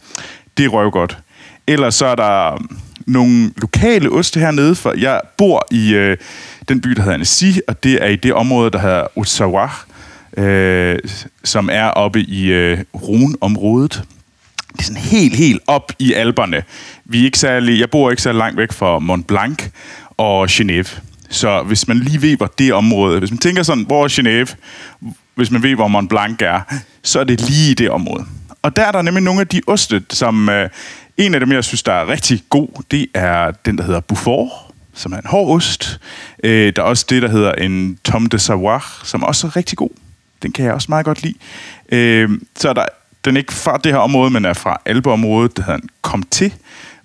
Det 0.56 0.64
er 0.64 0.68
røvgodt. 0.68 1.18
Ellers 1.66 1.94
så 1.94 2.06
er 2.06 2.14
der 2.14 2.62
nogle 3.08 3.50
lokale 3.56 4.10
oste 4.10 4.40
hernede, 4.40 4.74
for 4.74 4.94
jeg 4.98 5.20
bor 5.36 5.66
i 5.70 5.94
øh, 5.94 6.16
den 6.68 6.80
by, 6.80 6.90
der 6.90 7.02
hedder 7.02 7.14
Annecy, 7.14 7.58
og 7.68 7.82
det 7.82 8.02
er 8.02 8.06
i 8.06 8.16
det 8.16 8.34
område, 8.34 8.70
der 8.70 8.78
hedder 8.78 9.18
Otsawar, 9.18 9.86
øh, 10.36 10.98
som 11.44 11.68
er 11.72 11.84
oppe 11.84 12.20
i 12.20 12.46
øh, 12.46 12.78
Rhône-området. 12.96 14.02
Det 14.72 14.78
er 14.78 14.82
sådan 14.82 15.02
helt, 15.02 15.36
helt 15.36 15.60
op 15.66 15.92
i 15.98 16.12
alberne. 16.12 16.62
Vi 17.04 17.20
er 17.20 17.24
ikke 17.24 17.38
særlig, 17.38 17.80
jeg 17.80 17.90
bor 17.90 18.10
ikke 18.10 18.22
så 18.22 18.32
langt 18.32 18.56
væk 18.56 18.72
fra 18.72 18.98
Mont 18.98 19.26
Blanc 19.26 19.62
og 20.16 20.44
Genève. 20.50 21.00
Så 21.30 21.62
hvis 21.62 21.88
man 21.88 21.98
lige 21.98 22.22
ved, 22.22 22.36
hvor 22.36 22.52
det 22.58 22.72
område... 22.72 23.18
Hvis 23.18 23.30
man 23.30 23.38
tænker 23.38 23.62
sådan, 23.62 23.84
hvor 23.84 24.04
er 24.04 24.08
Genève? 24.08 24.54
Hvis 25.34 25.50
man 25.50 25.62
ved, 25.62 25.74
hvor 25.74 25.88
Mont 25.88 26.08
Blanc 26.08 26.42
er, 26.42 26.60
så 27.02 27.20
er 27.20 27.24
det 27.24 27.40
lige 27.40 27.70
i 27.70 27.74
det 27.74 27.90
område. 27.90 28.24
Og 28.62 28.76
der 28.76 28.82
er 28.82 28.92
der 28.92 29.02
nemlig 29.02 29.22
nogle 29.22 29.40
af 29.40 29.48
de 29.48 29.60
oste, 29.66 30.02
som... 30.10 30.48
Øh, 30.48 30.68
en 31.18 31.34
af 31.34 31.40
dem, 31.40 31.52
jeg 31.52 31.64
synes, 31.64 31.82
der 31.82 31.92
er 31.92 32.08
rigtig 32.08 32.42
god, 32.50 32.68
det 32.90 33.06
er 33.14 33.50
den, 33.50 33.78
der 33.78 33.84
hedder 33.84 34.00
Beaufort, 34.00 34.50
som 34.94 35.12
er 35.12 35.16
en 35.16 35.26
hård 35.26 35.56
ost. 35.56 36.00
Øh, 36.44 36.72
der 36.76 36.82
er 36.82 36.86
også 36.86 37.06
det, 37.10 37.22
der 37.22 37.28
hedder 37.28 37.52
en 37.52 37.98
Tom 38.04 38.26
de 38.26 38.38
Savoir, 38.38 39.00
som 39.04 39.22
også 39.22 39.46
er 39.46 39.56
rigtig 39.56 39.78
god. 39.78 39.90
Den 40.42 40.52
kan 40.52 40.64
jeg 40.64 40.74
også 40.74 40.86
meget 40.88 41.04
godt 41.04 41.22
lide. 41.22 41.34
Øh, 41.92 42.30
så 42.56 42.68
er 42.68 42.72
der, 42.72 42.86
den 43.24 43.36
er 43.36 43.40
ikke 43.40 43.52
fra 43.52 43.76
det 43.76 43.92
her 43.92 43.98
område, 43.98 44.30
men 44.30 44.44
er 44.44 44.52
fra 44.52 44.80
Alpeområdet, 44.84 45.56
Det 45.56 45.64
hedder 45.64 45.80
en 45.80 45.90
Comté 46.06 46.52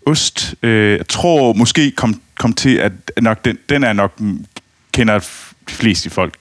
ost. 0.05 0.55
Øh, 0.63 0.97
jeg 0.97 1.07
tror 1.07 1.53
måske 1.53 1.91
kom, 1.91 2.21
kom 2.35 2.53
til, 2.53 2.75
at 2.75 2.91
nok 3.21 3.45
den, 3.45 3.57
den 3.69 3.83
er 3.83 3.93
nok, 3.93 4.19
mm, 4.19 4.45
kender 4.91 5.19
de 5.69 5.73
fleste 5.73 6.09
folk 6.09 6.33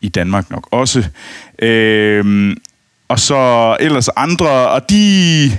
i 0.00 0.08
Danmark 0.08 0.50
nok 0.50 0.68
også. 0.70 1.04
Øh, 1.58 2.56
og 3.08 3.20
så 3.20 3.76
ellers 3.80 4.08
andre, 4.08 4.50
og 4.50 4.90
de... 4.90 5.50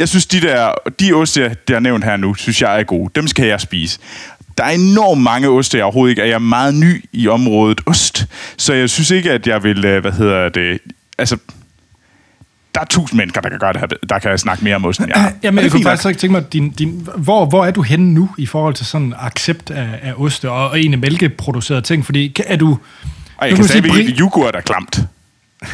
Jeg 0.00 0.08
synes, 0.08 0.26
de 0.26 0.40
der, 0.40 0.74
de 1.00 1.12
oste, 1.12 1.56
der 1.68 1.74
har 1.74 1.80
nævnt 1.80 2.04
her 2.04 2.16
nu, 2.16 2.34
synes 2.34 2.62
jeg 2.62 2.80
er 2.80 2.84
gode. 2.84 3.10
Dem 3.14 3.26
skal 3.26 3.46
jeg 3.46 3.60
spise. 3.60 3.98
Der 4.58 4.64
er 4.64 4.70
enormt 4.70 5.22
mange 5.22 5.48
oste, 5.48 5.76
jeg 5.76 5.84
overhovedet 5.84 6.10
ikke 6.12 6.22
er. 6.22 6.26
Jeg 6.26 6.34
er 6.34 6.38
meget 6.38 6.74
ny 6.74 7.04
i 7.12 7.28
området 7.28 7.80
ost, 7.86 8.26
så 8.56 8.72
jeg 8.74 8.90
synes 8.90 9.10
ikke, 9.10 9.30
at 9.32 9.46
jeg 9.46 9.62
vil, 9.62 9.84
øh, 9.84 10.00
hvad 10.00 10.12
hedder 10.12 10.48
det, 10.48 10.78
altså, 11.18 11.36
der 12.74 12.80
er 12.80 12.84
tusind 12.84 13.16
mennesker, 13.18 13.40
der 13.40 13.48
kan 13.48 13.58
gøre 13.58 13.72
det 13.72 13.80
her. 13.80 13.86
Der 14.08 14.18
kan 14.18 14.30
jeg 14.30 14.40
snakke 14.40 14.64
mere 14.64 14.76
om 14.76 14.84
osten, 14.84 15.04
end 15.04 15.12
jeg. 15.16 15.34
Jamen, 15.42 15.58
Og 15.58 15.64
jeg 15.64 15.68
er 15.68 15.72
kunne 15.72 15.82
faktisk 15.82 16.04
nok. 16.04 16.16
tænke 16.18 16.32
mig, 16.32 16.52
din, 16.52 16.70
din, 16.70 17.08
hvor, 17.16 17.46
hvor 17.46 17.64
er 17.66 17.70
du 17.70 17.82
henne 17.82 18.12
nu 18.14 18.28
i 18.38 18.46
forhold 18.46 18.74
til 18.74 18.86
sådan 18.86 19.14
accept 19.18 19.70
af, 19.70 19.88
af 20.02 20.12
oste 20.16 20.50
og, 20.50 20.70
og 20.70 20.78
egentlig 20.78 21.00
mælkeproducerede 21.00 21.82
ting? 21.82 22.04
Fordi 22.04 22.28
kan- 22.28 22.44
er 22.48 22.56
du... 22.56 22.78
Og 23.36 23.46
jeg 23.48 23.54
kan 23.56 23.64
du 23.64 23.68
sige 23.72 23.82
brie- 23.82 24.16
yoghurt 24.20 24.54
er 24.56 24.60
klamt. 24.60 25.00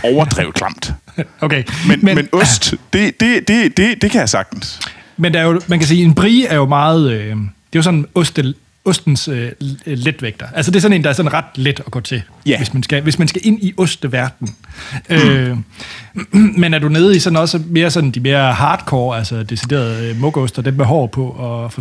Overdrevet 0.04 0.54
klamt. 0.54 0.92
Okay, 1.40 1.64
Men, 1.88 1.98
men, 2.02 2.14
men 2.14 2.28
ost, 2.32 2.74
det, 2.92 3.20
det, 3.20 3.48
det, 3.48 3.76
det, 3.76 4.02
det 4.02 4.10
kan 4.10 4.20
jeg 4.20 4.28
sagtens. 4.28 4.80
Men 5.16 5.34
der 5.34 5.40
er 5.40 5.44
jo, 5.44 5.60
man 5.66 5.78
kan 5.78 5.88
sige, 5.88 6.04
en 6.04 6.14
brie 6.14 6.46
er 6.46 6.54
jo 6.56 6.66
meget... 6.66 7.10
Øh, 7.12 7.28
det 7.36 7.36
er 7.36 7.46
jo 7.76 7.82
sådan 7.82 8.06
oste, 8.14 8.54
ostens 8.84 9.28
øh, 9.28 9.52
letvægter. 9.86 10.46
Altså 10.54 10.70
det 10.70 10.76
er 10.76 10.80
sådan 10.80 10.96
en, 10.96 11.04
der 11.04 11.10
er 11.10 11.14
sådan 11.14 11.32
ret 11.32 11.44
let 11.54 11.80
at 11.86 11.90
gå 11.92 12.00
til, 12.00 12.22
Ja. 12.46 12.56
hvis, 12.58 12.74
man 12.74 12.82
skal, 12.82 13.02
hvis 13.02 13.18
man 13.18 13.28
skal 13.28 13.40
ind 13.44 13.62
i 13.62 13.74
osteverden. 13.76 14.54
Mm. 15.10 15.16
Øh, 15.16 15.56
men 16.60 16.74
er 16.74 16.78
du 16.78 16.88
nede 16.88 17.16
i 17.16 17.18
sådan 17.18 17.36
også 17.36 17.60
mere 17.66 17.90
sådan 17.90 18.10
de 18.10 18.20
mere 18.20 18.52
hardcore, 18.52 19.18
altså 19.18 19.42
deciderede 19.42 20.10
øh, 20.10 20.20
mukoster, 20.20 20.62
dem 20.62 20.74
med 20.74 20.84
hår 20.84 21.06
på 21.06 21.26
og 21.28 21.72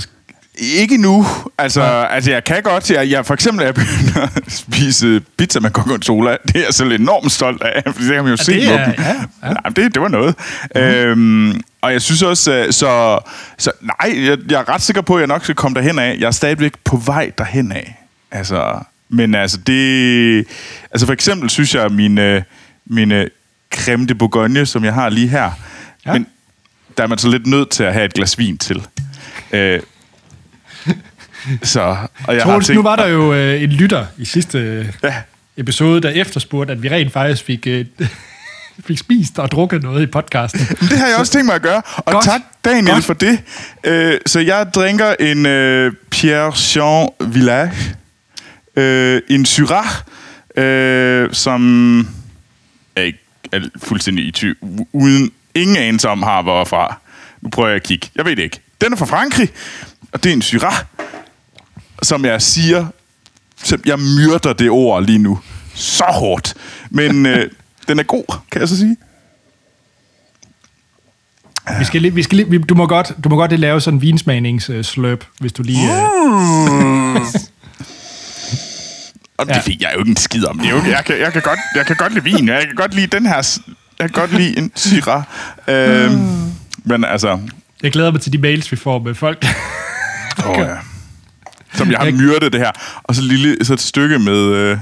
Ikke 0.57 0.97
nu. 0.97 1.25
Altså, 1.57 1.81
altså 1.81 2.31
jeg 2.31 2.43
kan 2.43 2.63
godt. 2.63 2.91
Jeg, 2.91 3.09
jeg 3.09 3.25
for 3.25 3.33
eksempel 3.33 3.61
er 3.61 3.67
jeg 3.67 3.75
begyndt 3.75 4.17
at 4.17 4.43
spise 4.51 5.21
pizza 5.37 5.59
med 5.59 5.71
gorgonzola. 5.71 6.31
Det 6.47 6.55
er 6.55 6.59
jeg 6.65 6.73
selv 6.73 6.91
enormt 6.91 7.31
stolt 7.31 7.61
af, 7.63 7.81
for 7.85 8.01
det 8.01 8.11
kan 8.13 8.23
man 8.23 8.31
jo 8.31 8.37
se 8.37 8.53
det 8.61 8.67
på 8.69 8.73
er- 8.73 8.85
dem. 8.85 8.93
ja, 8.97 9.13
ja. 9.47 9.53
Nej, 9.53 9.61
det, 9.75 9.93
det 9.95 10.01
var 10.01 10.07
noget. 10.07 10.35
Mm. 10.75 10.81
Øhm, 10.81 11.61
og 11.81 11.91
jeg 11.93 12.01
synes 12.01 12.21
også, 12.21 12.51
øh, 12.53 12.73
så, 12.73 13.19
så 13.57 13.71
nej, 13.81 14.25
jeg, 14.27 14.37
jeg 14.51 14.59
er 14.59 14.69
ret 14.69 14.81
sikker 14.81 15.01
på, 15.01 15.15
at 15.15 15.19
jeg 15.19 15.27
nok 15.27 15.43
skal 15.43 15.55
komme 15.55 15.75
derhen 15.75 15.99
af. 15.99 16.15
Jeg 16.19 16.27
er 16.27 16.31
stadigvæk 16.31 16.73
på 16.83 16.97
vej 16.97 17.31
derhen 17.37 17.71
af. 17.71 18.01
Altså, 18.31 18.79
men 19.09 19.35
altså 19.35 19.57
det... 19.57 20.45
Altså 20.91 21.05
for 21.05 21.13
eksempel 21.13 21.49
synes 21.49 21.75
jeg, 21.75 21.83
at 21.83 21.91
mine, 21.91 22.43
mine 22.85 23.29
creme 23.75 24.05
de 24.07 24.15
bourgogne, 24.15 24.65
som 24.65 24.83
jeg 24.83 24.93
har 24.93 25.09
lige 25.09 25.27
her, 25.27 25.41
Ja. 25.41 25.51
ja. 26.05 26.13
men 26.13 26.27
der 26.97 27.03
er 27.03 27.07
man 27.07 27.17
så 27.17 27.27
lidt 27.29 27.47
nødt 27.47 27.69
til 27.69 27.83
at 27.83 27.93
have 27.93 28.05
et 28.05 28.13
glas 28.13 28.37
vin 28.39 28.57
til. 28.57 28.87
Øh, 29.51 29.79
så, 31.63 31.79
og 32.27 32.35
jeg 32.35 32.43
har 32.43 32.49
Troels, 32.51 32.67
tænkt, 32.67 32.77
nu 32.77 32.83
var 32.83 32.95
der 32.95 33.07
jo 33.07 33.33
øh, 33.33 33.63
en 33.63 33.69
lytter 33.69 34.05
i 34.17 34.25
sidste 34.25 34.57
øh, 34.59 34.85
Ja. 35.03 35.15
episode, 35.57 36.01
der 36.01 36.09
efterspurgte, 36.09 36.73
at 36.73 36.83
vi 36.83 36.89
rent 36.89 37.13
faktisk 37.13 37.43
fik, 37.43 37.67
øh, 37.67 37.85
fik 38.87 38.97
spist 38.97 39.39
og 39.39 39.51
drukket 39.51 39.83
noget 39.83 40.03
i 40.03 40.05
podcasten. 40.05 40.59
Det 40.59 40.97
har 40.99 41.07
jeg 41.07 41.15
også 41.19 41.31
tænkt 41.33 41.45
mig 41.45 41.55
at 41.55 41.61
gøre. 41.61 41.81
Og 41.97 42.13
Godt. 42.13 42.25
Tak, 42.25 42.41
Daniel, 42.65 42.93
Godt. 42.93 43.03
For 43.03 43.13
det. 43.13 43.39
Øh, 43.83 44.17
så 44.25 44.39
jeg 44.39 44.67
drinker 44.75 45.15
en 45.19 45.45
øh, 45.45 45.93
Pierre 46.11 46.53
Jean 46.75 47.09
Village, 47.33 47.73
øh, 48.75 49.21
en 49.29 49.45
Syrah, 49.45 49.85
øh, 50.57 51.29
som 51.33 51.99
er 52.95 53.01
ikke 53.01 53.19
er 53.51 53.59
fuldstændig 53.83 54.25
i 54.27 54.31
tvivl, 54.31 54.55
uden 54.93 55.31
ingen 55.55 55.77
anelse 55.77 56.09
om 56.09 56.23
har 56.23 56.41
hvorfra. 56.41 56.99
Nu 57.41 57.49
prøver 57.49 57.69
jeg 57.69 57.75
at 57.75 57.83
kigge. 57.83 58.07
Jeg 58.15 58.25
ved 58.25 58.35
det 58.35 58.43
ikke. 58.43 58.59
Den 58.81 58.93
er 58.93 58.97
fra 58.97 59.05
Frankrig, 59.05 59.49
og 60.11 60.23
det 60.23 60.29
er 60.29 60.33
en 60.33 60.41
Syrah, 60.41 60.73
som 62.05 62.25
jeg 62.25 62.41
siger, 62.41 62.85
som 63.63 63.81
jeg 63.85 63.99
myrder 63.99 64.53
det 64.53 64.69
ord 64.69 65.03
lige 65.03 65.17
nu. 65.17 65.39
Så 65.73 66.03
hårdt. 66.09 66.53
Men 66.89 67.25
øh, 67.25 67.49
den 67.87 67.99
er 67.99 68.03
god, 68.03 68.35
kan 68.51 68.61
jeg 68.61 68.69
så 68.69 68.77
sige. 68.77 68.97
Vi 71.79 71.85
skal, 71.85 72.01
lige, 72.01 72.13
vi 72.13 72.23
skal 72.23 72.37
lige, 72.37 72.59
du, 72.59 72.75
må 72.75 72.87
godt, 72.87 73.11
du 73.23 73.29
må 73.29 73.35
godt 73.35 73.51
lige 73.51 73.61
lave 73.61 73.81
sådan 73.81 73.97
en 73.97 74.01
vinsmagningssløb, 74.01 75.23
hvis 75.39 75.53
du 75.53 75.63
lige... 75.63 75.91
Øh, 75.93 77.15
Og 79.37 79.45
det 79.47 79.55
Ja. 79.55 79.59
fik 79.59 79.81
jeg 79.81 79.91
jo 79.93 79.99
ikke 79.99 80.09
en 80.09 80.15
skid 80.17 80.45
om. 80.45 80.59
Det 80.59 80.69
er 80.69 80.75
ikke- 80.75 80.89
jeg, 80.91 81.05
kan, 81.05 81.19
jeg, 81.19 81.33
kan 81.33 81.41
godt, 81.41 81.59
jeg 81.75 81.85
kan 81.85 81.95
godt 81.95 82.13
lide 82.13 82.23
vin. 82.23 82.47
Jeg 82.47 82.61
kan 82.67 82.75
godt 82.75 82.93
lide 82.93 83.07
den 83.07 83.25
her... 83.25 83.59
Jeg 83.99 84.09
kan 84.13 84.21
godt 84.21 84.33
lide 84.33 84.57
en 84.57 84.71
Syrah. 84.75 85.23
Øh, 85.67 86.11
men 86.83 87.05
altså... 87.05 87.39
jeg 87.83 87.91
glæder 87.91 88.11
mig 88.11 88.21
til 88.21 88.33
de 88.33 88.37
mails, 88.37 88.71
vi 88.71 88.77
får 88.77 88.99
med 88.99 89.15
folk. 89.15 89.45
Åh, 90.47 90.55
ja. 90.59 90.75
Som 91.77 91.91
jeg 91.91 91.99
har 91.99 92.11
myrdet 92.11 92.53
det 92.53 92.61
her. 92.61 92.71
Og 93.03 93.15
så, 93.15 93.21
lille, 93.21 93.65
så 93.65 93.73
et 93.73 93.79
stykke 93.81 94.19
med 94.19 94.37
øh, 94.37 94.77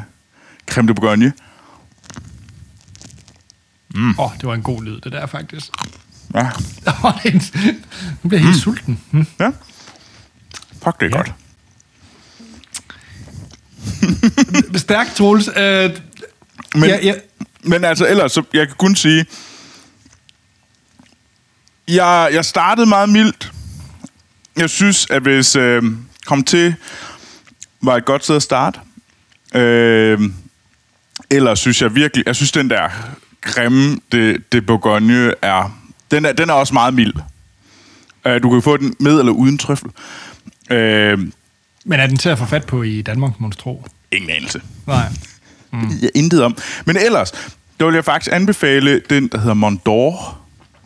creme 0.70 0.88
de 0.88 0.94
bourgogne. 0.94 1.34
Åh, 3.96 4.20
oh, 4.20 4.32
det 4.38 4.48
var 4.48 4.54
en 4.54 4.62
god 4.64 4.84
lyd, 4.84 5.02
det 5.02 5.12
der 5.12 5.26
faktisk. 5.26 5.66
Ja, 6.34 6.40
Åh, 7.04 7.12
det 7.24 7.34
en- 7.34 7.42
nu 8.24 8.30
bliver 8.30 8.42
jeg 8.42 8.50
helt 8.50 8.62
sulten. 8.64 9.00
Hm. 9.12 9.26
ja. 9.40 9.50
Fuck, 10.84 11.00
det 11.00 11.14
er 11.14 11.18
Ja. 11.18 11.18
godt. 11.18 11.34
Stærkt, 14.82 15.16
Troels. 15.16 15.48
Øh, 15.48 15.90
Men, 16.76 16.84
ja, 16.90 17.00
ja, 17.04 17.14
men 17.64 17.86
altså 17.86 18.08
ellers, 18.08 18.32
så 18.32 18.44
jeg 18.54 18.68
kan 18.68 18.76
kun 18.78 18.96
sige... 18.96 19.26
Jeg, 21.88 22.30
jeg 22.34 22.46
startede 22.46 22.86
meget 22.88 23.10
mildt. 23.10 23.52
Jeg 24.58 24.70
synes, 24.70 25.08
at 25.10 25.22
hvis 25.22 25.56
øh, 25.56 25.84
kom 26.26 26.44
til 26.44 26.76
var 27.82 27.96
et 27.96 28.06
godt 28.06 28.24
sted 28.24 28.36
at 28.36 28.44
starte. 28.44 28.80
Øh, 29.56 30.20
ellers 31.32 31.60
synes 31.60 31.82
jeg 31.82 31.96
virkelig... 31.96 32.24
Jeg 32.28 32.36
synes, 32.36 32.52
den 32.52 32.70
der 32.70 32.90
grimme 33.42 34.00
det, 34.12 34.52
det 34.52 34.66
Bourgogne 34.66 35.34
er... 35.42 35.80
Den 36.12 36.26
er, 36.26 36.34
den 36.34 36.50
er 36.50 36.54
også 36.54 36.74
meget 36.74 36.94
mild. 36.94 37.14
Øh, 38.26 38.44
du 38.44 38.50
kan 38.50 38.62
få 38.62 38.78
den 38.78 38.96
med 39.00 39.20
eller 39.20 39.32
uden 39.32 39.58
trøffel. 39.58 39.90
Øh, 40.70 41.20
men 41.86 42.00
er 42.00 42.08
den 42.08 42.18
til 42.18 42.30
at 42.30 42.38
få 42.38 42.46
fat 42.46 42.66
på 42.66 42.84
i 42.84 43.02
Danmark, 43.02 43.40
må 43.40 43.48
du 43.48 43.58
tro? 43.58 43.86
ingen 44.16 44.30
anelse. 44.30 44.62
Nej. 44.88 45.08
Mm. 45.72 45.90
Jeg 46.02 46.10
intet 46.16 46.44
om. 46.44 46.58
Men 46.86 46.98
ellers, 46.98 47.32
der 47.80 47.86
vil 47.86 47.94
jeg 47.94 48.06
faktisk 48.06 48.36
anbefale 48.36 49.02
den, 49.10 49.28
der 49.28 49.38
hedder 49.38 49.54
Mondor. 49.54 50.38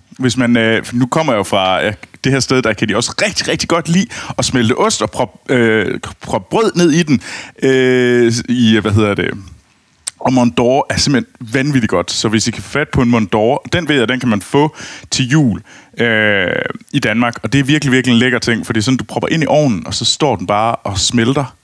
Hvis 0.09 0.38
man, 0.38 0.57
øh, 0.57 0.85
nu 0.93 1.05
kommer 1.05 1.33
jeg 1.33 1.38
jo 1.38 1.43
fra 1.43 1.85
øh, 1.85 1.93
det 2.28 2.34
her 2.34 2.39
sted, 2.39 2.61
der 2.61 2.73
kan 2.73 2.89
de 2.89 2.95
også 2.95 3.13
rigtig, 3.21 3.47
rigtig 3.47 3.69
godt 3.69 3.89
lide 3.89 4.07
at 4.38 4.45
smelte 4.45 4.78
ost 4.78 5.01
og 5.01 5.11
proppe 5.11 5.53
øh, 5.53 5.99
prop 6.21 6.49
brød 6.49 6.71
ned 6.75 6.91
i 6.91 7.03
den. 7.03 7.21
Øh, 7.63 8.34
I, 8.49 8.80
hvad 8.82 8.91
hedder 8.91 9.13
det? 9.13 9.30
Og 10.19 10.34
Mondor 10.34 10.86
er 10.89 10.97
simpelthen 10.97 11.34
vanvittigt 11.53 11.89
godt. 11.89 12.11
Så 12.11 12.30
hvis 12.30 12.47
I 12.47 12.51
kan 12.51 12.63
få 12.63 12.69
fat 12.69 12.89
på 12.89 13.01
en 13.01 13.09
Mondor, 13.09 13.67
den 13.73 13.88
ved 13.89 13.95
jeg, 13.95 14.07
den 14.07 14.19
kan 14.19 14.30
man 14.30 14.41
få 14.41 14.75
til 15.11 15.30
jul 15.30 15.61
øh, 15.97 16.47
i 16.93 16.99
Danmark. 16.99 17.39
Og 17.43 17.53
det 17.53 17.59
er 17.59 17.63
virkelig, 17.63 17.91
virkelig 17.91 18.13
en 18.13 18.19
lækker 18.19 18.39
ting, 18.39 18.65
for 18.65 18.73
det 18.73 18.80
er 18.80 18.84
sådan, 18.84 18.97
du 18.97 19.03
propper 19.03 19.28
ind 19.28 19.43
i 19.43 19.45
ovnen, 19.45 19.88
og 19.88 19.93
så 19.93 20.05
står 20.05 20.36
den 20.36 20.47
bare 20.47 20.75
og 20.75 20.97
smelter. 20.99 21.56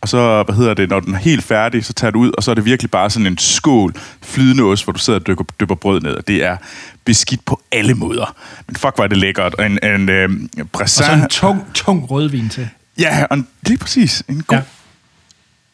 Og 0.00 0.08
så, 0.08 0.42
hvad 0.42 0.54
hedder 0.54 0.74
det, 0.74 0.88
når 0.88 1.00
den 1.00 1.14
er 1.14 1.18
helt 1.18 1.44
færdig, 1.44 1.84
så 1.84 1.92
tager 1.92 2.10
du 2.10 2.18
ud, 2.18 2.30
og 2.36 2.42
så 2.42 2.50
er 2.50 2.54
det 2.54 2.64
virkelig 2.64 2.90
bare 2.90 3.10
sådan 3.10 3.26
en 3.26 3.38
skål 3.38 3.94
flydende 4.22 4.62
ost, 4.62 4.84
hvor 4.84 4.92
du 4.92 4.98
sidder 4.98 5.18
og 5.20 5.26
dykker, 5.26 5.44
dypper 5.60 5.74
brød 5.74 6.00
ned, 6.00 6.14
og 6.14 6.28
det 6.28 6.44
er 6.44 6.56
beskidt 7.04 7.44
på 7.44 7.62
alle 7.72 7.94
måder. 7.94 8.36
Men 8.66 8.76
fuck, 8.76 8.98
er 8.98 9.06
det 9.06 9.18
lækkert. 9.18 9.54
Og 9.54 9.66
en, 9.66 9.78
en 9.84 10.08
øh, 10.08 10.30
Og 10.60 10.70
bræssin... 10.70 11.04
så 11.04 11.12
en 11.12 11.28
tung, 11.28 11.64
tung 11.74 12.10
rødvin 12.10 12.48
til. 12.48 12.68
Ja, 12.98 13.24
og 13.30 13.36
en, 13.36 13.48
lige 13.66 13.78
præcis. 13.78 14.22
En 14.28 14.42
god 14.42 14.56
Ja. 14.56 14.62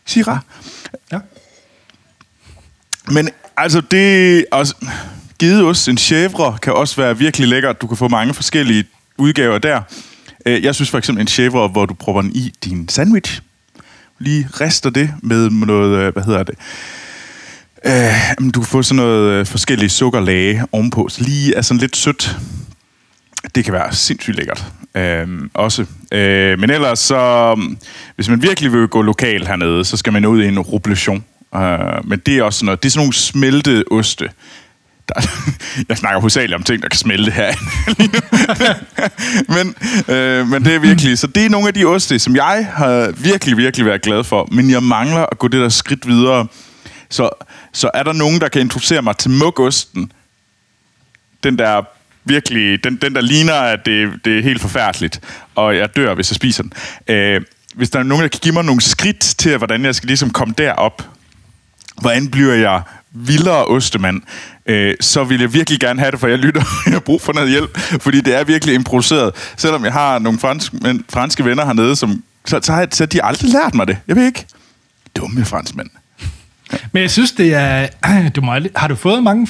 Syrah. 0.07 0.39
Ja. 1.13 1.19
Men 3.11 3.29
altså, 3.57 3.81
det 3.81 4.45
også... 4.53 4.75
Gedeost, 5.39 5.89
en 5.89 5.99
chèvre, 5.99 6.59
kan 6.59 6.73
også 6.73 6.97
være 6.97 7.19
virkelig 7.19 7.49
lækkert. 7.49 7.81
Du 7.81 7.87
kan 7.87 7.97
få 7.97 8.09
mange 8.09 8.35
forskellige 8.35 8.85
udgaver 9.19 9.59
der. 9.59 9.81
Øh, 10.47 10.65
Jeg 10.65 10.75
synes 10.75 10.91
for 10.91 10.99
eksempel 10.99 11.21
en 11.23 11.29
chèvre, 11.29 11.69
hvor 11.69 11.87
du 11.87 11.95
prøver 11.95 12.23
den 12.23 12.33
i 12.37 12.53
din 12.65 12.89
sandwich. 12.89 13.41
Lige 14.23 14.49
rister 14.61 14.91
det 14.91 15.15
med 15.23 15.51
noget, 15.51 15.99
øh, 15.99 16.13
hvad 16.13 16.23
hedder 16.23 16.43
det? 16.43 16.55
Øh, 17.85 18.51
du 18.55 18.61
kan 18.61 18.69
få 18.69 18.83
sådan 18.83 18.97
noget 18.97 19.31
øh, 19.31 19.47
forskellige 19.47 19.91
sukkerlage 19.91 20.65
ovenpå, 20.73 21.09
så 21.09 21.23
lige 21.23 21.55
er 21.55 21.63
sådan 21.63 21.81
lidt 21.81 21.97
sødt. 21.97 22.37
Det 23.55 23.65
kan 23.65 23.73
være 23.73 23.93
sindssygt 23.93 24.37
lækkert. 24.37 24.65
Øhm, 24.95 25.51
også. 25.55 25.87
Øh, 26.13 26.59
men 26.59 26.71
ellers 26.71 26.99
så, 26.99 27.17
øhm, 27.59 27.79
hvis 28.15 28.29
man 28.29 28.43
virkelig 28.43 28.73
vil 28.73 28.89
gå 28.89 29.03
lokal 29.03 29.47
hernede, 29.47 29.85
så 29.85 29.97
skal 29.97 30.13
man 30.13 30.27
ud 30.27 30.43
i 30.43 30.49
en 30.49 30.59
roublation. 30.59 31.25
Øh, 31.55 31.61
men 32.05 32.19
det 32.27 32.39
er 32.39 32.43
også 32.43 32.59
sådan 32.59 32.67
noget, 32.67 32.83
det 32.83 32.89
er 32.89 32.91
sådan 32.91 33.05
nogle 33.05 33.15
smeltede 33.15 33.85
oste. 33.91 34.29
Der, 35.15 35.23
jeg 35.89 35.99
snakker 35.99 36.21
hovedsageligt 36.21 36.55
om 36.55 36.63
ting, 36.63 36.83
der 36.83 36.89
kan 36.89 36.99
smelte 36.99 37.31
her. 37.31 37.53
men, 39.57 39.75
øh, 40.17 40.49
men 40.49 40.65
det 40.65 40.75
er 40.75 40.79
virkelig, 40.79 41.19
så 41.19 41.27
det 41.27 41.47
er 41.47 41.51
nogle 41.51 41.69
af 41.69 41.75
de 41.75 41.85
oste, 41.85 42.19
som 42.19 42.37
jeg 42.37 42.69
har 42.75 43.13
virkelig, 43.17 43.57
virkelig 43.57 43.87
været 43.87 44.03
glad 44.03 44.25
for. 44.25 44.49
Men 44.53 44.71
jeg 44.71 44.83
mangler 44.83 45.27
at 45.33 45.39
gå 45.39 45.49
det 45.49 45.61
der 45.61 45.69
skridt 45.69 46.09
videre. 46.09 46.47
Så, 47.11 47.31
så 47.73 47.91
er 47.95 48.03
der 48.03 48.13
nogen, 48.13 48.41
der 48.41 48.49
kan 48.49 48.61
introducere 48.61 49.03
mig 49.03 49.17
til 49.17 49.31
mugosten, 49.31 50.13
den 51.45 51.59
der 51.59 51.83
virkelig, 52.25 52.85
den, 52.85 52.97
den 52.97 53.15
der 53.15 53.21
ligner, 53.21 53.55
at 53.55 53.87
det, 53.87 54.11
det 54.25 54.39
er 54.39 54.43
helt 54.43 54.61
forfærdeligt, 54.61 55.21
og 55.55 55.77
jeg 55.77 55.97
dør, 55.97 56.15
hvis 56.15 56.31
jeg 56.31 56.37
spiser 56.37 56.63
den. 56.63 56.73
Øh, 57.09 57.41
hvis 57.75 57.91
der 57.91 57.99
er 57.99 58.03
nogen, 58.03 58.23
der 58.23 58.29
kan 58.29 58.41
give 58.43 58.55
mig 58.55 58.65
nogle 58.65 58.81
skridt 58.81 59.21
til, 59.21 59.57
hvordan 59.57 59.85
jeg 59.85 59.95
skal 59.95 60.07
ligesom 60.07 60.31
komme 60.31 60.55
derop, 60.59 61.03
hvordan 62.01 62.29
bliver 62.29 62.55
jeg 62.55 62.83
vildere 63.15 63.65
ostemand, 63.65 64.23
øh, 64.67 64.95
så 65.01 65.25
vil 65.25 65.41
jeg 65.41 65.55
virkelig 65.55 65.81
gerne 65.81 66.01
have 66.01 66.11
det, 66.11 66.21
for 66.21 66.29
jeg 66.29 66.39
lytter, 66.39 66.63
jeg 66.87 66.93
har 66.93 67.01
brug 67.01 67.21
for 67.21 67.33
noget 67.33 67.51
hjælp, 67.51 67.79
fordi 67.79 68.21
det 68.21 68.35
er 68.39 68.45
virkelig 68.45 68.75
improviseret. 68.75 69.53
Selvom 69.57 69.85
jeg 69.85 69.93
har 69.93 70.19
nogle 70.19 70.39
fransk, 70.39 70.73
men, 70.73 71.05
franske 71.11 71.45
venner 71.45 71.65
hernede, 71.65 71.97
som, 71.97 72.23
så, 72.47 72.61
så, 72.63 72.73
har, 72.73 72.89
så 72.91 73.07
de 73.07 73.25
aldrig 73.25 73.51
lært 73.51 73.75
mig 73.75 73.87
det. 73.87 73.99
Jeg 74.09 74.17
ved 74.17 74.27
ikke. 74.27 74.47
Dumme 75.17 75.45
franskmænd. 75.45 75.91
Men 76.93 77.03
jeg 77.03 77.11
synes, 77.11 77.33
det 77.33 77.55
er... 77.55 77.89
Du 78.37 78.41
må, 78.41 78.59
har 78.77 78.89
du 78.89 78.95
fået 78.95 79.23
mange 79.23 79.49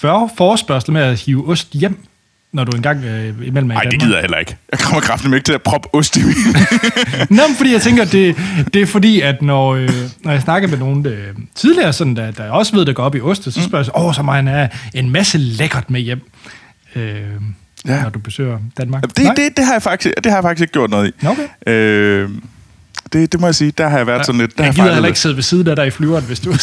40 0.00 0.30
forespørgsler 0.36 0.92
med 0.92 1.02
at 1.02 1.20
hive 1.20 1.48
ost 1.48 1.72
hjem, 1.72 2.04
når 2.52 2.64
du 2.64 2.76
engang 2.76 3.04
øh, 3.04 3.46
imellem 3.46 3.70
er 3.70 3.74
i 3.74 3.76
Nej, 3.76 3.82
det 3.82 4.00
gider 4.00 4.14
jeg 4.14 4.20
heller 4.20 4.38
ikke. 4.38 4.56
Jeg 4.72 4.78
kommer 4.78 5.00
kraftigt 5.00 5.34
ikke 5.34 5.44
til 5.44 5.52
at 5.52 5.62
proppe 5.62 5.88
ost 5.94 6.16
i. 6.16 6.20
Nå, 7.30 7.42
men 7.48 7.56
fordi 7.56 7.72
jeg 7.72 7.82
tænker, 7.82 8.04
det, 8.04 8.36
det 8.74 8.82
er 8.82 8.86
fordi, 8.86 9.20
at 9.20 9.42
når, 9.42 9.74
øh, 9.74 9.90
når 10.24 10.32
jeg 10.32 10.42
snakker 10.42 10.68
med 10.68 10.78
nogen 10.78 11.06
øh, 11.06 11.34
tidligere, 11.54 11.92
sådan, 11.92 12.16
der, 12.16 12.30
der 12.30 12.50
også 12.50 12.76
ved, 12.76 12.86
der 12.86 12.92
går 12.92 13.02
op 13.02 13.14
i 13.14 13.20
oste, 13.20 13.52
så 13.52 13.62
spørger 13.62 13.78
jeg 13.78 13.84
så, 13.84 13.92
åh, 13.94 14.14
så 14.14 14.22
må 14.22 14.32
han 14.32 14.46
have 14.46 14.68
en 14.94 15.10
masse 15.10 15.38
lækkert 15.38 15.90
med 15.90 16.00
hjem, 16.00 16.20
øh, 16.96 17.02
ja. 17.02 17.94
Ja. 17.94 18.02
når 18.02 18.10
du 18.10 18.18
besøger 18.18 18.58
Danmark. 18.78 19.02
Det, 19.02 19.16
det, 19.16 19.56
det, 19.56 19.64
har 19.64 19.72
jeg 19.72 19.82
faktisk, 19.82 20.14
det 20.16 20.26
har 20.26 20.36
jeg 20.36 20.42
faktisk 20.42 20.62
ikke 20.62 20.72
gjort 20.72 20.90
noget 20.90 21.12
i. 21.22 21.26
Okay. 21.26 21.72
Øh, 21.72 22.30
det, 23.12 23.32
det 23.32 23.40
må 23.40 23.46
jeg 23.46 23.54
sige, 23.54 23.70
der 23.70 23.88
har 23.88 23.96
jeg 23.96 24.06
været 24.06 24.26
sådan 24.26 24.40
lidt... 24.40 24.58
Der 24.58 24.64
jeg 24.64 24.72
har 24.74 24.82
gider 24.82 24.92
heller 24.92 25.08
ikke 25.08 25.20
sidde 25.20 25.36
ved 25.36 25.42
siden 25.42 25.68
af 25.68 25.76
dig 25.76 25.86
i 25.86 25.90
flyveren, 25.90 26.24
hvis 26.24 26.40
du... 26.40 26.50
Nej, 26.50 26.58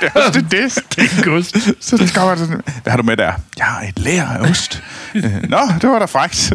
det 0.00 0.10
er 0.14 0.20
også 0.20 0.40
det. 0.40 0.50
det. 0.50 0.74
det 0.96 1.18
er 1.18 1.24
gods. 1.24 1.46
Så 1.84 2.12
kommer 2.14 2.36
sådan, 2.36 2.60
hvad 2.82 2.90
har 2.90 2.96
du 2.96 3.02
med 3.02 3.16
der? 3.16 3.32
Jeg 3.58 3.66
har 3.66 3.80
et 3.80 3.98
lær 3.98 4.24
af 4.24 4.50
ost. 4.50 4.82
Øh, 5.14 5.22
Nå, 5.48 5.58
det 5.80 5.90
var 5.90 5.98
da 5.98 6.04
frækt. 6.04 6.52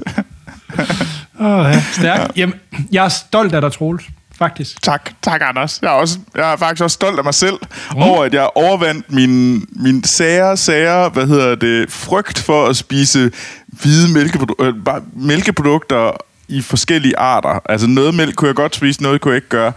Åh, 1.40 1.72
ja. 1.74 1.84
Stærkt. 1.92 2.38
Jamen, 2.38 2.56
jeg 2.92 3.06
er 3.06 3.10
stolt 3.10 3.54
af 3.54 3.62
dig, 3.62 3.72
Troels. 3.72 4.04
Faktisk. 4.38 4.84
tak, 4.84 5.12
tak 5.22 5.42
Anders. 5.44 5.80
Jeg 5.82 5.88
er, 5.88 5.92
også, 5.92 6.20
jeg 6.36 6.54
er 6.54 6.58
faktisk 6.58 6.84
også 6.84 6.94
stolt 6.94 7.18
af 7.18 7.24
mig 7.24 7.34
selv 7.34 7.56
mm. 7.92 8.02
over, 8.02 8.24
at 8.24 8.34
jeg 8.34 8.50
overvandt 8.56 9.12
min, 9.12 9.66
min 9.70 10.04
sære, 10.04 10.58
sære, 10.58 11.10
hvad 11.10 11.28
hedder 11.28 11.56
det, 11.56 11.92
frygt 11.92 12.40
for 12.40 12.68
at 12.68 12.78
spise 12.78 13.32
hvide 13.68 14.08
mælkeprodu- 14.08 14.64
øh, 14.64 14.74
mælkeprodukter 15.14 16.12
i 16.52 16.62
forskellige 16.62 17.18
arter. 17.20 17.60
Altså 17.70 17.88
noget 17.88 18.14
mælk 18.16 18.36
kunne 18.36 18.48
jeg 18.48 18.56
godt 18.56 18.76
spise, 18.76 19.04
noget 19.04 19.22
kunne 19.22 19.32
jeg 19.32 19.36
ikke 19.38 19.50
gøre. 19.50 19.72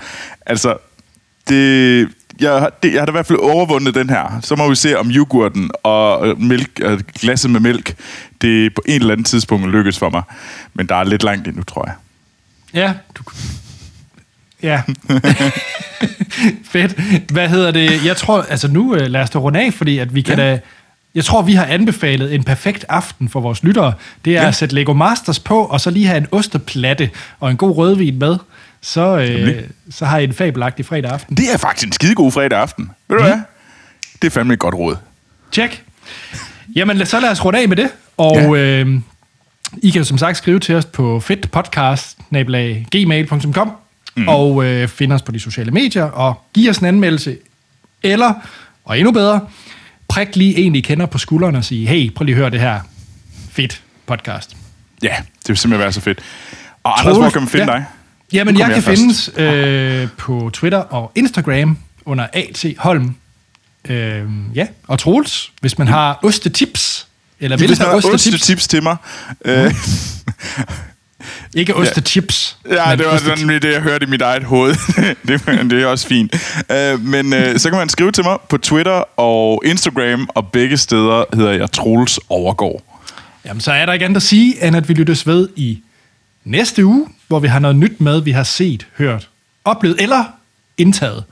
Altså, 0.46 0.76
det, 1.48 2.08
jeg, 2.40 2.50
har- 2.52 2.72
det, 2.82 2.92
jeg 2.92 3.00
har 3.00 3.06
da 3.06 3.10
i 3.10 3.12
hvert 3.12 3.26
fald 3.26 3.38
overvundet 3.38 3.94
den 3.94 4.10
her. 4.10 4.38
Så 4.42 4.56
må 4.56 4.68
vi 4.68 4.74
se, 4.74 4.98
om 4.98 5.10
yoghurten 5.10 5.70
og 5.82 6.28
øh, 6.28 6.40
mælk, 6.40 6.70
øh, 6.82 7.00
glasset 7.20 7.50
med 7.50 7.60
mælk, 7.60 7.94
det 8.40 8.74
på 8.74 8.82
en 8.86 9.00
eller 9.00 9.12
anden 9.12 9.24
tidspunkt 9.24 9.68
lykkes 9.68 9.98
for 9.98 10.10
mig. 10.10 10.22
Men 10.74 10.86
der 10.86 10.94
er 10.96 11.04
lidt 11.04 11.22
langt 11.22 11.48
endnu, 11.48 11.62
tror 11.62 11.84
jeg. 11.86 11.94
Ja, 12.74 12.92
du... 13.14 13.22
Ja. 14.62 14.82
Fedt. 16.72 16.92
Hvad 17.32 17.48
hedder 17.48 17.70
det? 17.70 18.04
Jeg 18.04 18.16
tror, 18.16 18.42
altså 18.42 18.68
nu 18.68 18.94
øh, 18.94 19.06
lad 19.06 19.20
os 19.20 19.30
da 19.30 19.38
runde 19.38 19.60
af, 19.60 19.74
fordi 19.74 19.98
at 19.98 20.14
vi 20.14 20.22
kan 20.22 20.38
ja. 20.38 20.44
da... 20.50 20.60
Jeg 21.14 21.24
tror, 21.24 21.42
vi 21.42 21.52
har 21.52 21.64
anbefalet 21.64 22.34
en 22.34 22.44
perfekt 22.44 22.84
aften 22.88 23.28
for 23.28 23.40
vores 23.40 23.62
lyttere. 23.62 23.92
Det 24.24 24.36
er 24.36 24.42
ja. 24.42 24.48
At 24.48 24.54
sætte 24.54 24.74
Lego 24.74 24.92
Masters 24.92 25.38
på, 25.38 25.64
og 25.64 25.80
så 25.80 25.90
lige 25.90 26.06
have 26.06 26.18
en 26.18 26.26
osteplatte 26.32 27.10
og 27.40 27.50
en 27.50 27.56
god 27.56 27.76
rødvin 27.76 28.18
med. 28.18 28.36
så, 28.80 29.18
øh, 29.18 29.62
så 29.90 30.04
har 30.06 30.18
I 30.18 30.24
en 30.24 30.32
fabelagtig 30.32 30.86
fredag 30.86 31.10
aften. 31.10 31.36
Det 31.36 31.52
er 31.52 31.56
faktisk 31.58 31.86
en 31.86 31.92
skidegod 31.92 32.32
fredag 32.32 32.58
aften. 32.58 32.90
Ved 33.08 33.16
du 33.16 33.22
Mm. 33.22 33.28
hvad? 33.28 33.38
Det 34.22 34.28
er 34.28 34.30
fandme 34.30 34.52
et 34.54 34.58
godt 34.60 34.74
råd. 34.74 34.96
Tjek. 35.52 35.82
Jamen, 36.76 37.06
så 37.06 37.20
lad 37.20 37.30
os 37.30 37.44
runde 37.44 37.58
af 37.58 37.68
med 37.68 37.76
det. 37.76 37.88
Og 38.16 38.36
Ja. 38.36 38.42
ja. 38.42 38.50
øh, 38.84 39.00
I 39.82 39.90
kan 39.90 39.98
jo 40.00 40.04
som 40.04 40.18
sagt 40.18 40.36
skrive 40.36 40.60
til 40.60 40.74
os 40.74 40.84
på 40.84 41.20
fedtpodcast.gmail.com 41.20 43.70
mm. 44.16 44.28
og 44.28 44.64
øh, 44.64 44.88
finde 44.88 45.14
os 45.14 45.22
på 45.22 45.32
de 45.32 45.40
sociale 45.40 45.70
medier 45.70 46.04
og 46.04 46.42
give 46.54 46.70
os 46.70 46.78
en 46.78 46.86
anmeldelse. 46.86 47.36
Eller, 48.02 48.34
og 48.84 48.98
endnu 48.98 49.12
bedre, 49.12 49.40
prik 50.14 50.36
lige 50.36 50.56
en, 50.56 50.74
I 50.74 50.80
kender 50.80 51.06
på 51.06 51.18
skulderen 51.18 51.56
og 51.56 51.64
sige, 51.64 51.86
hey, 51.86 52.12
prøv 52.14 52.24
lige 52.24 52.34
at 52.34 52.38
høre 52.38 52.50
det 52.50 52.60
her 52.60 52.80
fedt 53.52 53.82
podcast. 54.06 54.56
Ja, 55.02 55.14
det 55.18 55.48
vil 55.48 55.56
simpelthen 55.56 55.80
være 55.80 55.92
så 55.92 56.00
fedt. 56.00 56.18
Og 56.82 57.00
Anders, 57.00 57.16
hvor 57.16 57.30
kan 57.30 57.42
man 57.42 57.48
finde 57.48 57.72
ja. 57.72 57.78
dig? 57.78 57.84
Jamen, 58.32 58.58
jeg 58.58 58.66
kan 58.66 58.74
jeg 58.74 58.84
findes 58.84 59.30
øh, 59.36 60.08
på 60.16 60.50
Twitter 60.52 60.78
og 60.78 61.12
Instagram 61.14 61.78
under 62.04 62.26
A.T. 62.32 62.64
Holm. 62.78 63.14
Øh, 63.88 64.22
ja, 64.54 64.66
og 64.86 64.98
Troels, 64.98 65.52
hvis 65.60 65.78
man 65.78 65.88
har 65.88 66.18
ostetips, 66.22 67.06
eller 67.40 67.56
vil 67.56 67.76
have 67.78 67.90
ostetips, 67.90 68.34
ostetips 68.34 68.68
til 68.68 68.82
mig. 68.82 68.96
Øh, 69.44 69.74
ikke 71.54 71.74
ostetips. 71.74 72.56
ja, 72.70 72.88
men 72.88 72.98
det 72.98 73.06
var 73.06 73.18
sådan 73.18 73.48
det, 73.48 73.64
jeg 73.64 73.80
hørte 73.80 74.06
i 74.06 74.08
mit 74.08 74.22
eget 74.22 74.44
hoved. 74.44 74.74
det, 75.28 75.70
det 75.70 75.82
er 75.82 75.86
også 75.86 76.06
fint. 76.06 76.34
Øh, 76.70 77.00
men 77.00 77.32
øh, 77.32 77.58
så 77.58 77.70
kan 77.70 77.78
man 77.78 77.88
skrive 77.88 78.12
til 78.12 78.24
mig 78.24 78.38
på 78.48 78.58
Twitter 78.58 79.20
og 79.20 79.62
Instagram, 79.64 80.28
og 80.34 80.48
begge 80.48 80.76
steder 80.76 81.24
hedder 81.36 81.52
jeg 81.52 81.72
Troels 81.72 82.20
Overgaard. 82.28 82.82
Jamen, 83.44 83.60
så 83.60 83.72
er 83.72 83.86
der 83.86 83.92
ikke 83.92 84.04
andet 84.04 84.16
at 84.16 84.22
sige, 84.22 84.66
end 84.66 84.76
at 84.76 84.88
vi 84.88 84.94
lyttes 84.94 85.26
ved 85.26 85.48
i 85.56 85.78
næste 86.44 86.84
uge, 86.84 87.08
hvor 87.28 87.38
vi 87.38 87.48
har 87.48 87.58
noget 87.58 87.76
nyt 87.76 88.00
med, 88.00 88.20
vi 88.20 88.30
har 88.30 88.42
set, 88.42 88.86
hørt, 88.98 89.28
oplevet 89.64 90.00
eller 90.00 90.24
indtaget 90.78 91.24